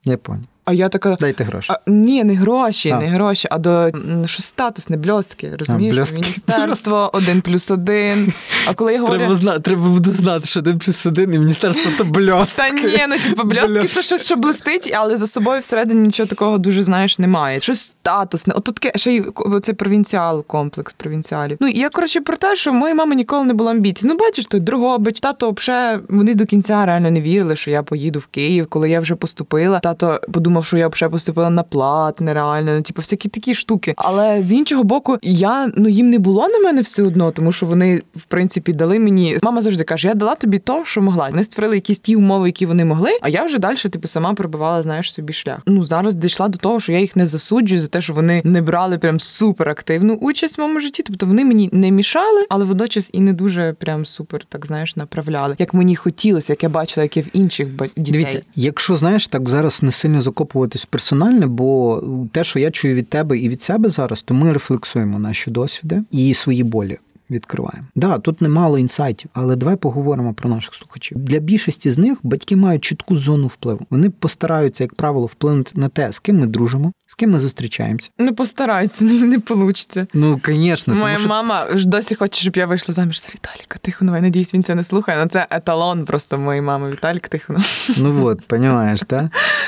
Я 0.05 0.17
понял. 0.17 0.43
А 0.65 0.73
я 0.73 0.89
така. 0.89 1.15
Дайте 1.19 1.43
гроші. 1.43 1.73
А, 1.73 1.79
Ні, 1.87 2.23
не 2.23 2.35
гроші, 2.35 2.89
а. 2.89 2.99
не 2.99 3.07
гроші, 3.07 3.47
а 3.51 3.57
до 3.57 3.91
що 4.25 4.43
статус, 4.43 4.89
не 4.89 4.97
бльостки. 4.97 5.55
Розумієш? 5.59 6.09
А. 6.11 6.13
Міністерство 6.13 7.09
один 7.13 7.41
плюс 7.41 7.71
один. 7.71 8.33
А 8.67 8.73
коли 8.73 8.93
я 8.93 8.99
говорю... 8.99 9.17
Треба 9.17 9.35
зна... 9.35 9.59
треба 9.59 9.89
буде 9.89 10.11
знати, 10.11 10.45
що 10.45 10.59
один 10.59 10.79
плюс 10.79 11.05
один 11.05 11.33
і 11.33 11.39
міністерство 11.39 11.91
то 11.97 12.03
бльостки. 12.03 12.61
Та 12.61 12.69
ні, 12.69 13.05
ну 13.09 13.19
типу, 13.19 13.43
бльостки 13.43 13.87
це 13.87 14.01
щось, 14.01 14.25
що 14.25 14.35
блистить, 14.35 14.93
але 14.95 15.17
за 15.17 15.27
собою 15.27 15.59
всередині 15.59 16.01
нічого 16.01 16.27
такого 16.27 16.57
дуже 16.57 16.83
знаєш 16.83 17.19
немає. 17.19 17.61
Щось 17.61 17.79
статусне. 17.79 18.53
От 18.53 18.63
таке 18.63 18.91
ще 18.95 19.13
й 19.13 19.25
це 19.61 19.73
провінціал, 19.73 20.45
комплекс 20.45 20.93
провінціалів. 20.93 21.57
Ну 21.59 21.67
я 21.67 21.89
коротше 21.89 22.21
про 22.21 22.37
те, 22.37 22.55
що 22.55 22.73
моїй 22.73 22.93
мами 22.93 23.15
ніколи 23.15 23.45
не 23.45 23.53
було 23.53 23.71
амбіцій. 23.71 24.07
Ну, 24.07 24.17
бачиш, 24.17 24.45
той 24.45 24.59
Дрогобич, 24.59 25.19
тато 25.19 25.51
взагалі 25.51 26.01
вони 26.09 26.35
до 26.35 26.45
кінця 26.45 26.85
реально 26.85 27.11
не 27.11 27.21
вірили, 27.21 27.55
що 27.55 27.71
я 27.71 27.83
поїду 27.83 28.19
в 28.19 28.25
Київ, 28.25 28.67
коли 28.69 28.89
я 28.89 28.99
вже 28.99 29.15
поступила. 29.15 29.79
Тато 29.79 30.21
подумав 30.33 30.52
думав, 30.53 30.65
що 30.65 30.77
я 30.77 30.89
ще 30.93 31.09
поступила 31.09 31.49
на 31.49 31.63
плат, 31.63 32.21
нереально, 32.21 32.75
ну, 32.75 32.81
типу, 32.81 33.01
всякі 33.01 33.29
такі 33.29 33.53
штуки. 33.53 33.93
Але 33.97 34.43
з 34.43 34.51
іншого 34.51 34.83
боку, 34.83 35.17
я 35.21 35.71
ну 35.75 35.89
їм 35.89 36.09
не 36.09 36.19
було 36.19 36.47
на 36.47 36.59
мене 36.59 36.81
все 36.81 37.03
одно, 37.03 37.31
тому 37.31 37.51
що 37.51 37.65
вони, 37.65 38.01
в 38.15 38.23
принципі, 38.23 38.73
дали 38.73 38.99
мені. 38.99 39.37
Мама 39.43 39.61
завжди 39.61 39.83
каже: 39.83 40.07
я 40.07 40.13
дала 40.13 40.35
тобі 40.35 40.59
то, 40.59 40.85
що 40.85 41.01
могла. 41.01 41.29
Вони 41.29 41.43
створили 41.43 41.75
якісь 41.75 41.99
ті 41.99 42.15
умови, 42.15 42.47
які 42.47 42.65
вони 42.65 42.85
могли. 42.85 43.09
А 43.21 43.29
я 43.29 43.43
вже 43.43 43.59
далі, 43.59 43.75
типу, 43.75 44.07
сама 44.07 44.33
пробивала, 44.33 44.83
знаєш, 44.83 45.13
собі 45.13 45.33
шлях. 45.33 45.59
Ну 45.65 45.83
зараз 45.83 46.15
дійшла 46.15 46.47
до 46.47 46.57
того, 46.57 46.79
що 46.79 46.93
я 46.93 46.99
їх 46.99 47.15
не 47.15 47.25
засуджую 47.25 47.81
за 47.81 47.87
те, 47.87 48.01
що 48.01 48.13
вони 48.13 48.41
не 48.45 48.61
брали 48.61 48.97
прям 48.97 49.19
супер 49.19 49.69
активну 49.69 50.13
участь 50.13 50.57
в 50.57 50.61
моєму 50.61 50.79
житті. 50.79 51.03
Тобто 51.03 51.25
вони 51.25 51.45
мені 51.45 51.69
не 51.71 51.91
мішали, 51.91 52.45
але 52.49 52.65
водночас 52.65 53.09
і 53.13 53.19
не 53.19 53.33
дуже 53.33 53.73
прям 53.79 54.05
супер, 54.05 54.45
так 54.45 54.65
знаєш, 54.65 54.95
направляли. 54.95 55.55
Як 55.59 55.73
мені 55.73 55.95
хотілося, 55.95 56.53
як 56.53 56.63
я 56.63 56.69
бачила, 56.69 57.03
як 57.03 57.17
я 57.17 57.23
в 57.23 57.27
інших 57.33 57.67
дітей. 57.75 57.93
Дивіться, 57.95 58.41
якщо 58.55 58.95
знаєш, 58.95 59.27
так 59.27 59.49
зараз 59.49 59.83
не 59.83 59.91
сильно 59.91 60.21
закопуватись 60.43 60.85
персональне, 60.85 61.47
бо 61.47 62.01
те, 62.31 62.43
що 62.43 62.59
я 62.59 62.71
чую 62.71 62.95
від 62.95 63.09
тебе 63.09 63.37
і 63.37 63.49
від 63.49 63.61
себе 63.61 63.89
зараз, 63.89 64.21
то 64.21 64.33
ми 64.33 64.53
рефлексуємо 64.53 65.19
наші 65.19 65.51
досвіди 65.51 66.03
і 66.11 66.33
свої 66.33 66.63
болі 66.63 66.97
відкриваємо. 67.29 67.87
Да, 67.95 68.19
тут 68.19 68.41
немало 68.41 68.77
інсайтів, 68.77 69.29
але 69.33 69.55
давай 69.55 69.75
поговоримо 69.75 70.33
про 70.33 70.49
наших 70.49 70.73
слухачів. 70.73 71.17
Для 71.17 71.39
більшості 71.39 71.91
з 71.91 71.97
них 71.97 72.17
батьки 72.23 72.55
мають 72.55 72.83
чітку 72.83 73.15
зону 73.15 73.47
впливу. 73.47 73.85
Вони 73.89 74.09
постараються, 74.09 74.83
як 74.83 74.95
правило, 74.95 75.25
вплинути 75.25 75.71
на 75.75 75.89
те, 75.89 76.11
з 76.11 76.19
ким 76.19 76.39
ми 76.39 76.47
дружимо, 76.47 76.91
з 77.07 77.15
ким 77.15 77.31
ми 77.31 77.39
зустрічаємося. 77.39 78.09
Не 78.17 78.33
постараються, 78.33 79.05
не, 79.05 79.13
не 79.13 79.37
вийде. 79.49 80.07
Ну, 80.13 80.41
звісно. 80.45 80.95
Моя 80.95 81.17
що... 81.17 81.27
мама 81.27 81.77
ж 81.77 81.87
досі 81.87 82.15
хоче, 82.15 82.41
щоб 82.41 82.57
я 82.57 82.65
вийшла 82.65 82.93
заміж 82.93 83.21
за 83.21 83.27
Віталіка 83.33 83.79
Тихонова. 83.81 84.17
Я 84.17 84.23
надіюсь, 84.23 84.53
він 84.53 84.63
це 84.63 84.75
не 84.75 84.83
слухає. 84.83 85.17
але 85.17 85.27
Це 85.27 85.47
еталон 85.49 86.05
просто 86.05 86.37
моєї 86.37 86.61
мами 86.61 86.91
Віталік 86.91 87.27
Тихонова. 87.27 87.65
Ну 87.97 88.25
от, 88.25 88.39
розумієш, 88.49 89.01
так? 89.07 89.25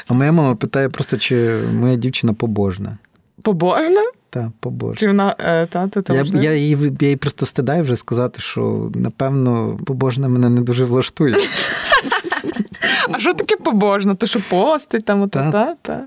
А 0.08 0.14
моя 0.14 0.32
мама 0.32 0.56
питає 0.56 0.90
просто, 0.90 1.18
чи 1.18 1.60
моя 1.74 1.96
дівчина 1.96 2.34
побожна. 2.34 2.98
Побожна? 3.42 4.02
Та, 4.36 4.52
побожна. 4.60 4.96
Чи 4.96 5.08
вона 5.08 5.36
е, 5.40 5.66
та, 5.66 5.88
та, 5.88 6.14
я, 6.14 6.24
я, 6.24 6.54
її, 6.54 6.78
я 7.00 7.08
її 7.08 7.16
просто 7.16 7.46
встидаю 7.46 7.84
вже 7.84 7.96
сказати, 7.96 8.42
що 8.42 8.92
напевно 8.96 9.80
побожна 9.86 10.28
мене 10.28 10.50
не 10.50 10.62
дуже 10.62 10.86
влаштує. 10.86 11.36
А 13.12 13.20
що 13.20 13.34
таке 13.34 13.56
побожна? 13.56 14.16
То 14.16 14.26
що 14.26 14.40
постить 14.50 15.06
там, 15.06 15.30
та, 15.30 15.52
та, 15.52 15.76
та. 15.82 16.06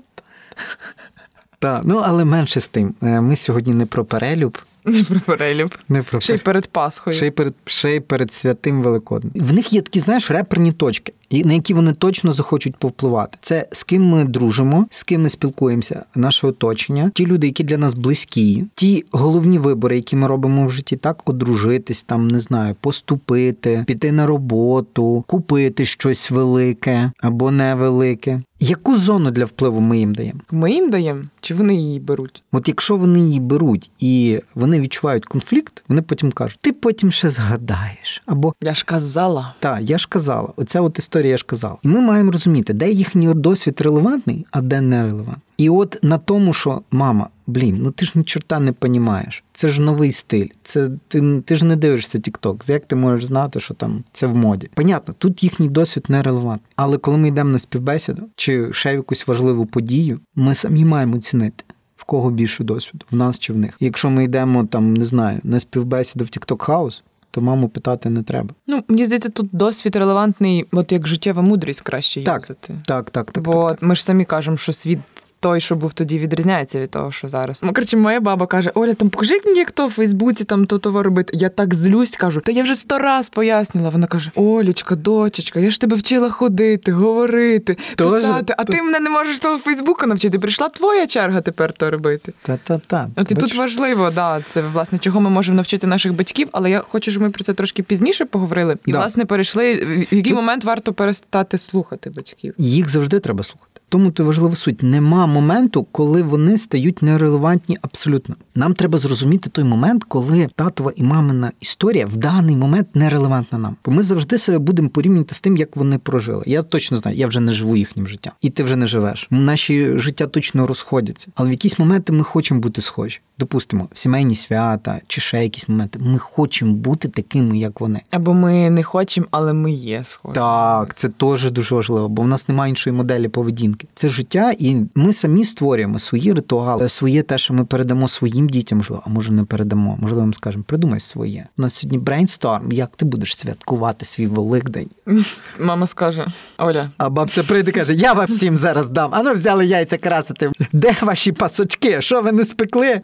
Так, 1.59 1.81
ну 1.85 2.01
але 2.05 2.25
менше 2.25 2.61
з 2.61 2.67
тим. 2.67 2.93
Е, 3.03 3.21
ми 3.21 3.35
сьогодні 3.35 3.73
не 3.73 3.85
про 3.85 4.05
перелюб. 4.05 4.57
Не 4.85 5.03
про 5.03 5.19
перелюб. 5.19 5.75
Не 5.89 6.03
про 6.03 6.19
Ще 6.19 6.33
й 6.33 6.37
перед 6.37 6.67
Пасхою. 6.67 7.15
Ще 7.15 7.27
й 7.27 7.31
перед 7.31 7.53
ще 7.65 7.95
й 7.95 7.99
перед 7.99 8.31
святим 8.33 8.81
Великоднем. 8.81 9.33
В 9.35 9.53
них 9.53 9.73
є 9.73 9.81
такі, 9.81 9.99
знаєш, 9.99 10.31
реперні 10.31 10.71
точки, 10.71 11.13
на 11.31 11.53
які 11.53 11.73
вони 11.73 11.91
точно 11.91 12.33
захочуть 12.33 12.75
повпливати. 12.75 13.37
Це 13.41 13.67
з 13.71 13.83
ким 13.83 14.09
ми 14.09 14.23
дружимо, 14.23 14.87
з 14.89 15.03
ким 15.03 15.21
ми 15.21 15.29
спілкуємося, 15.29 16.05
наше 16.15 16.47
оточення, 16.47 17.11
ті 17.13 17.25
люди, 17.25 17.47
які 17.47 17.63
для 17.63 17.77
нас 17.77 17.93
близькі, 17.93 18.65
ті 18.75 19.05
головні 19.11 19.57
вибори, 19.57 19.95
які 19.95 20.15
ми 20.15 20.27
робимо 20.27 20.65
в 20.65 20.69
житті, 20.69 20.95
так 20.95 21.29
одружитись, 21.29 22.03
там 22.03 22.27
не 22.27 22.39
знаю, 22.39 22.75
поступити, 22.81 23.83
піти 23.87 24.11
на 24.11 24.25
роботу, 24.25 25.23
купити 25.27 25.85
щось 25.85 26.31
велике 26.31 27.11
або 27.21 27.51
невелике. 27.51 28.41
Яку 28.59 28.97
зону 28.97 29.31
для 29.31 29.45
впливу 29.45 29.79
ми 29.79 29.99
їм 29.99 30.15
даємо? 30.15 30.39
Ми 30.51 30.71
їм 30.71 30.89
даємо 30.89 31.23
чи 31.41 31.53
вони 31.53 31.75
її 31.75 31.99
беруть? 31.99 32.43
От 32.51 32.67
якщо 32.67 32.95
вони 32.95 33.19
її 33.19 33.39
беруть 33.39 33.91
і 33.99 34.39
вони 34.55 34.79
відчувають 34.79 35.25
конфлікт, 35.25 35.83
вони 35.87 36.01
потім 36.01 36.31
кажуть: 36.31 36.59
ти 36.61 36.73
потім 36.73 37.11
ще 37.11 37.29
згадаєш. 37.29 38.23
Або 38.25 38.53
я 38.61 38.73
ж 38.73 38.85
казала. 38.85 39.53
Так, 39.59 39.79
я 39.81 39.97
ж 39.97 40.07
казала. 40.09 40.49
Оця 40.55 40.81
от 40.81 40.99
історія 40.99 41.18
я 41.27 41.37
ж 41.37 41.45
казала. 41.45 41.77
І 41.83 41.87
ми 41.87 42.01
маємо 42.01 42.31
розуміти, 42.31 42.73
де 42.73 42.91
їхній 42.91 43.33
досвід 43.33 43.81
релевантний, 43.81 44.45
а 44.51 44.61
де 44.61 44.81
нерелевантний. 44.81 45.43
І 45.57 45.69
от 45.69 45.99
на 46.01 46.17
тому, 46.17 46.53
що 46.53 46.81
мама, 46.91 47.29
блін, 47.47 47.79
ну 47.81 47.91
ти 47.91 48.05
ж 48.05 48.11
ні 48.15 48.23
чорта 48.23 48.59
не 48.59 48.71
понімаєш. 48.71 49.43
Це 49.53 49.67
ж 49.67 49.81
новий 49.81 50.11
стиль. 50.11 50.47
Це 50.63 50.89
ти 51.07 51.41
ти 51.45 51.55
ж 51.55 51.65
не 51.65 51.75
дивишся 51.75 52.17
TikTok. 52.17 52.71
Як 52.71 52.85
ти 52.85 52.95
можеш 52.95 53.25
знати, 53.25 53.59
що 53.59 53.73
там 53.73 54.03
це 54.11 54.27
в 54.27 54.35
моді? 54.35 54.69
Понятно, 54.73 55.15
тут 55.17 55.43
їхній 55.43 55.67
досвід 55.67 56.05
не 56.09 56.23
релевантний. 56.23 56.71
Але 56.75 56.97
коли 56.97 57.17
ми 57.17 57.27
йдемо 57.27 57.49
на 57.49 57.59
співбесіду 57.59 58.21
чи 58.35 58.73
ще 58.73 58.93
якусь 58.93 59.27
важливу 59.27 59.65
подію, 59.65 60.19
ми 60.35 60.55
самі 60.55 60.85
маємо 60.85 61.17
цінити. 61.17 61.63
В 61.95 62.03
кого 62.03 62.31
більше 62.31 62.63
досвіду, 62.63 63.05
в 63.11 63.15
нас 63.15 63.39
чи 63.39 63.53
в 63.53 63.57
них. 63.57 63.77
якщо 63.79 64.09
ми 64.09 64.23
йдемо 64.23 64.65
там, 64.65 64.93
не 64.93 65.05
знаю, 65.05 65.39
на 65.43 65.59
співбесіду 65.59 66.25
в 66.25 66.27
TikTok 66.27 66.67
House, 66.67 67.01
то 67.31 67.41
маму 67.41 67.69
питати 67.69 68.09
не 68.09 68.23
треба. 68.23 68.49
Ну 68.67 68.83
мені 68.87 69.05
здається, 69.05 69.29
тут 69.29 69.49
досвід 69.51 69.95
релевантний, 69.95 70.65
от 70.71 70.91
як 70.91 71.07
життєва 71.07 71.41
мудрість 71.41 71.81
краще 71.81 72.23
так, 72.23 72.41
юзати. 72.41 72.75
Так, 72.85 73.09
так, 73.09 73.31
так. 73.31 73.43
Бо 73.43 73.69
так, 73.69 73.79
так. 73.79 73.89
ми 73.89 73.95
ж 73.95 74.03
самі 74.03 74.25
кажемо, 74.25 74.57
що 74.57 74.73
світ 74.73 74.99
той, 75.39 75.61
що 75.61 75.75
був 75.75 75.93
тоді, 75.93 76.19
відрізняється 76.19 76.79
від 76.79 76.91
того, 76.91 77.11
що 77.11 77.27
зараз. 77.27 77.63
Ну, 77.63 77.73
коротше, 77.73 77.97
моя 77.97 78.19
баба 78.19 78.47
каже: 78.47 78.71
Оля, 78.73 78.93
там 78.93 79.09
покажи 79.09 79.41
мені, 79.45 79.59
як 79.59 79.71
то 79.71 79.87
в 79.87 79.91
Фейсбуці 79.91 80.43
там 80.43 80.65
то 80.65 80.77
того 80.77 81.03
робити. 81.03 81.33
Я 81.35 81.49
так 81.49 81.75
злюсь, 81.75 82.11
кажу, 82.11 82.41
та 82.41 82.51
я 82.51 82.63
вже 82.63 82.75
сто 82.75 82.97
раз 82.97 83.29
пояснила. 83.29 83.89
Вона 83.89 84.07
каже: 84.07 84.31
Олічка, 84.35 84.95
дочечка, 84.95 85.59
я 85.59 85.71
ж 85.71 85.81
тебе 85.81 85.95
вчила 85.95 86.29
ходити, 86.29 86.91
говорити, 86.91 87.77
Тоже? 87.95 88.15
писати, 88.15 88.53
а 88.57 88.63
ти 88.63 88.81
мене 88.81 88.99
не 88.99 89.09
можеш 89.09 89.39
того 89.39 89.57
Фейсбука 89.57 90.07
навчити. 90.07 90.39
Прийшла 90.39 90.69
твоя 90.69 91.07
черга 91.07 91.41
тепер 91.41 91.73
то 91.73 91.91
робити. 91.91 92.33
Та-та-та. 92.41 93.09
От 93.15 93.31
і 93.31 93.35
тут 93.35 93.55
важливо, 93.55 94.11
да, 94.11 94.41
це 94.41 94.61
власне 94.61 94.97
чого 94.97 95.21
ми 95.21 95.29
можемо 95.29 95.55
навчити 95.55 95.87
наших 95.87 96.13
батьків, 96.13 96.49
але 96.51 96.69
я 96.69 96.83
хочу, 96.89 97.11
щоб 97.11 97.23
ми 97.23 97.29
про 97.29 97.43
це 97.43 97.53
трошки 97.53 97.83
пізніше 97.83 98.25
поговорили. 98.25 98.77
І, 98.85 98.91
да. 98.91 98.97
власне, 98.97 99.25
перейшли, 99.25 99.75
в 100.11 100.15
який 100.15 100.33
момент 100.33 100.63
варто 100.63 100.93
перестати 100.93 101.57
слухати 101.57 102.11
батьків. 102.15 102.53
Їх 102.57 102.89
завжди 102.89 103.19
треба 103.19 103.43
слухати. 103.43 103.68
Тому 103.89 104.11
то 104.11 104.25
важлива 104.25 104.55
суть. 104.55 104.83
Нема 104.83 105.27
моменту, 105.27 105.87
коли 105.91 106.21
вони 106.21 106.57
стають 106.57 107.01
нерелевантні 107.01 107.77
абсолютно. 107.81 108.35
Нам 108.55 108.73
треба 108.73 108.97
зрозуміти 108.97 109.49
той 109.49 109.63
момент, 109.63 110.03
коли 110.03 110.49
татова 110.55 110.91
і 110.95 111.03
мамина 111.03 111.51
історія 111.61 112.05
в 112.05 112.17
даний 112.17 112.55
момент 112.55 112.87
нерелевантна 112.93 113.57
нам. 113.59 113.75
Бо 113.85 113.91
ми 113.91 114.01
завжди 114.01 114.37
себе 114.37 114.57
будемо 114.57 114.89
порівнювати 114.89 115.35
з 115.35 115.41
тим, 115.41 115.57
як 115.57 115.75
вони 115.75 115.97
прожили. 115.97 116.43
Я 116.47 116.61
точно 116.61 116.97
знаю, 116.97 117.17
я 117.17 117.27
вже 117.27 117.39
не 117.39 117.51
живу 117.51 117.75
їхнім 117.75 118.07
життям, 118.07 118.33
і 118.41 118.49
ти 118.49 118.63
вже 118.63 118.75
не 118.75 118.85
живеш. 118.85 119.27
Наші 119.29 119.97
життя 119.97 120.27
точно 120.27 120.67
розходяться. 120.67 121.27
Але 121.35 121.49
в 121.49 121.51
якісь 121.51 121.79
моменти 121.79 122.13
ми 122.13 122.23
хочемо 122.23 122.59
бути 122.59 122.81
схожі. 122.81 123.19
Допустимо, 123.39 123.87
в 123.93 123.97
сімейні 123.99 124.35
свята 124.35 125.01
чи 125.07 125.21
ще 125.21 125.43
якісь 125.43 125.69
моменти. 125.69 125.99
Ми 126.01 126.17
хочемо 126.17 126.73
бути 126.73 127.07
такими, 127.07 127.57
як 127.57 127.81
вони. 127.81 128.01
Або 128.11 128.33
ми 128.33 128.69
не 128.69 128.83
хочемо, 128.83 129.27
але 129.31 129.53
ми 129.53 129.71
є 129.71 130.01
схожі. 130.05 130.35
Так, 130.35 130.93
це 130.95 131.09
теж 131.09 131.51
дуже 131.51 131.75
важливо, 131.75 132.09
бо 132.09 132.21
в 132.21 132.27
нас 132.27 132.49
немає 132.49 132.69
іншої 132.69 132.95
моделі 132.95 133.27
поведінки 133.27 133.78
поведінки. 133.79 133.87
Це 133.95 134.07
життя, 134.07 134.53
і 134.59 134.77
ми 134.95 135.13
самі 135.13 135.43
створюємо 135.43 135.99
свої 135.99 136.33
ритуали, 136.33 136.89
своє 136.89 137.23
те, 137.23 137.37
що 137.37 137.53
ми 137.53 137.65
передамо 137.65 138.07
своїм 138.07 138.49
дітям, 138.49 138.77
можливо, 138.77 139.03
а 139.05 139.09
може 139.09 139.33
не 139.33 139.43
передамо. 139.43 139.97
Можливо, 140.01 140.25
ми 140.25 140.33
скажемо, 140.33 140.63
придумай 140.67 140.99
своє. 140.99 141.45
У 141.57 141.61
нас 141.61 141.73
сьогодні 141.75 141.97
брейнсторм. 141.97 142.71
Як 142.71 142.95
ти 142.95 143.05
будеш 143.05 143.37
святкувати 143.37 144.05
свій 144.05 144.27
Великдень? 144.27 144.89
Мама 145.59 145.87
скаже: 145.87 146.27
Оля. 146.57 146.91
А 146.97 147.09
бабця 147.09 147.43
прийде 147.43 147.71
каже: 147.71 147.93
Я 147.93 148.13
вам 148.13 148.25
всім 148.25 148.57
зараз 148.57 148.89
дам. 148.89 149.09
Ану 149.13 149.33
взяли 149.33 149.65
яйця 149.65 149.97
красити. 149.97 150.51
Де 150.73 150.95
ваші 151.01 151.31
пасочки? 151.31 152.01
Що 152.01 152.21
ви 152.21 152.31
не 152.31 152.45
спекли? 152.45 153.01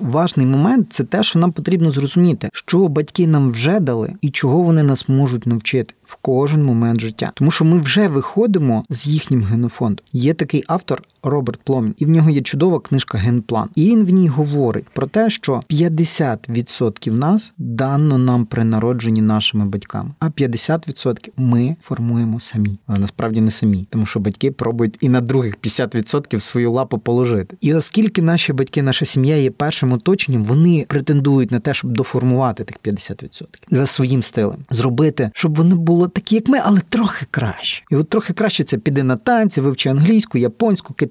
Важний 0.00 0.46
момент 0.46 0.86
це 0.90 1.04
те, 1.04 1.22
що 1.22 1.38
нам 1.38 1.52
потрібно 1.52 1.90
зрозуміти, 1.90 2.50
що 2.52 2.88
батьки 2.88 3.26
нам 3.26 3.50
вже 3.50 3.80
дали 3.80 4.12
і 4.20 4.30
чого 4.30 4.62
вони 4.62 4.82
нас 4.82 5.08
можуть 5.08 5.46
навчити 5.46 5.94
в 6.04 6.16
кожен 6.16 6.64
момент 6.64 7.00
життя, 7.00 7.32
тому 7.34 7.50
що 7.50 7.64
ми 7.64 7.78
вже 7.78 8.08
виходимо 8.08 8.84
з 8.88 9.06
їхнім 9.06 9.42
генофондом. 9.42 10.04
Є 10.12 10.34
такий 10.34 10.64
автор 10.66 11.02
Роберт 11.22 11.60
Пломін, 11.64 11.94
і 11.98 12.04
в 12.04 12.08
нього 12.08 12.30
є 12.30 12.40
чудова 12.40 12.80
книжка 12.80 13.18
Генплан. 13.18 13.68
І 13.74 13.86
він 13.86 14.04
в 14.04 14.10
ній 14.10 14.28
говорить 14.28 14.84
про 14.92 15.06
те, 15.06 15.30
що 15.30 15.62
50% 15.70 17.10
нас 17.10 17.52
дано 17.58 18.18
нам 18.18 18.46
при 18.46 18.64
народженні 18.64 19.22
нашими 19.22 19.64
батьками, 19.66 20.10
а 20.18 20.26
50% 20.26 21.28
ми 21.36 21.76
формуємо 21.82 22.40
самі. 22.40 22.78
Але 22.86 22.98
насправді 22.98 23.40
не 23.40 23.50
самі, 23.50 23.86
тому 23.90 24.06
що 24.06 24.20
батьки 24.20 24.50
пробують 24.50 24.96
і 25.00 25.08
на 25.08 25.20
других 25.20 25.56
50% 25.58 26.40
свою 26.40 26.72
лапу 26.72 26.98
положити. 26.98 27.56
І 27.60 27.74
оскільки 27.74 28.22
наші 28.22 28.52
батьки, 28.52 28.82
наша 28.82 29.04
сім'я 29.04 29.36
є 29.36 29.50
першим 29.50 29.92
оточенням, 29.92 30.44
вони 30.44 30.84
претендують 30.88 31.50
на 31.50 31.60
те, 31.60 31.74
щоб 31.74 31.92
доформувати 31.92 32.64
тих 32.64 32.76
50% 32.84 33.46
за 33.70 33.86
своїм 33.86 34.22
стилем, 34.22 34.58
зробити, 34.70 35.30
щоб 35.34 35.54
вони 35.54 35.74
було 35.74 36.08
такі, 36.08 36.34
як 36.34 36.48
ми, 36.48 36.60
але 36.64 36.80
трохи 36.88 37.26
краще. 37.30 37.84
І 37.90 37.96
от 37.96 38.08
трохи 38.08 38.32
краще 38.32 38.64
це 38.64 38.78
піде 38.78 39.02
на 39.02 39.16
танці, 39.16 39.60
вивчи 39.60 39.88
англійську, 39.88 40.38
японську, 40.38 40.94
китайську 40.94 41.09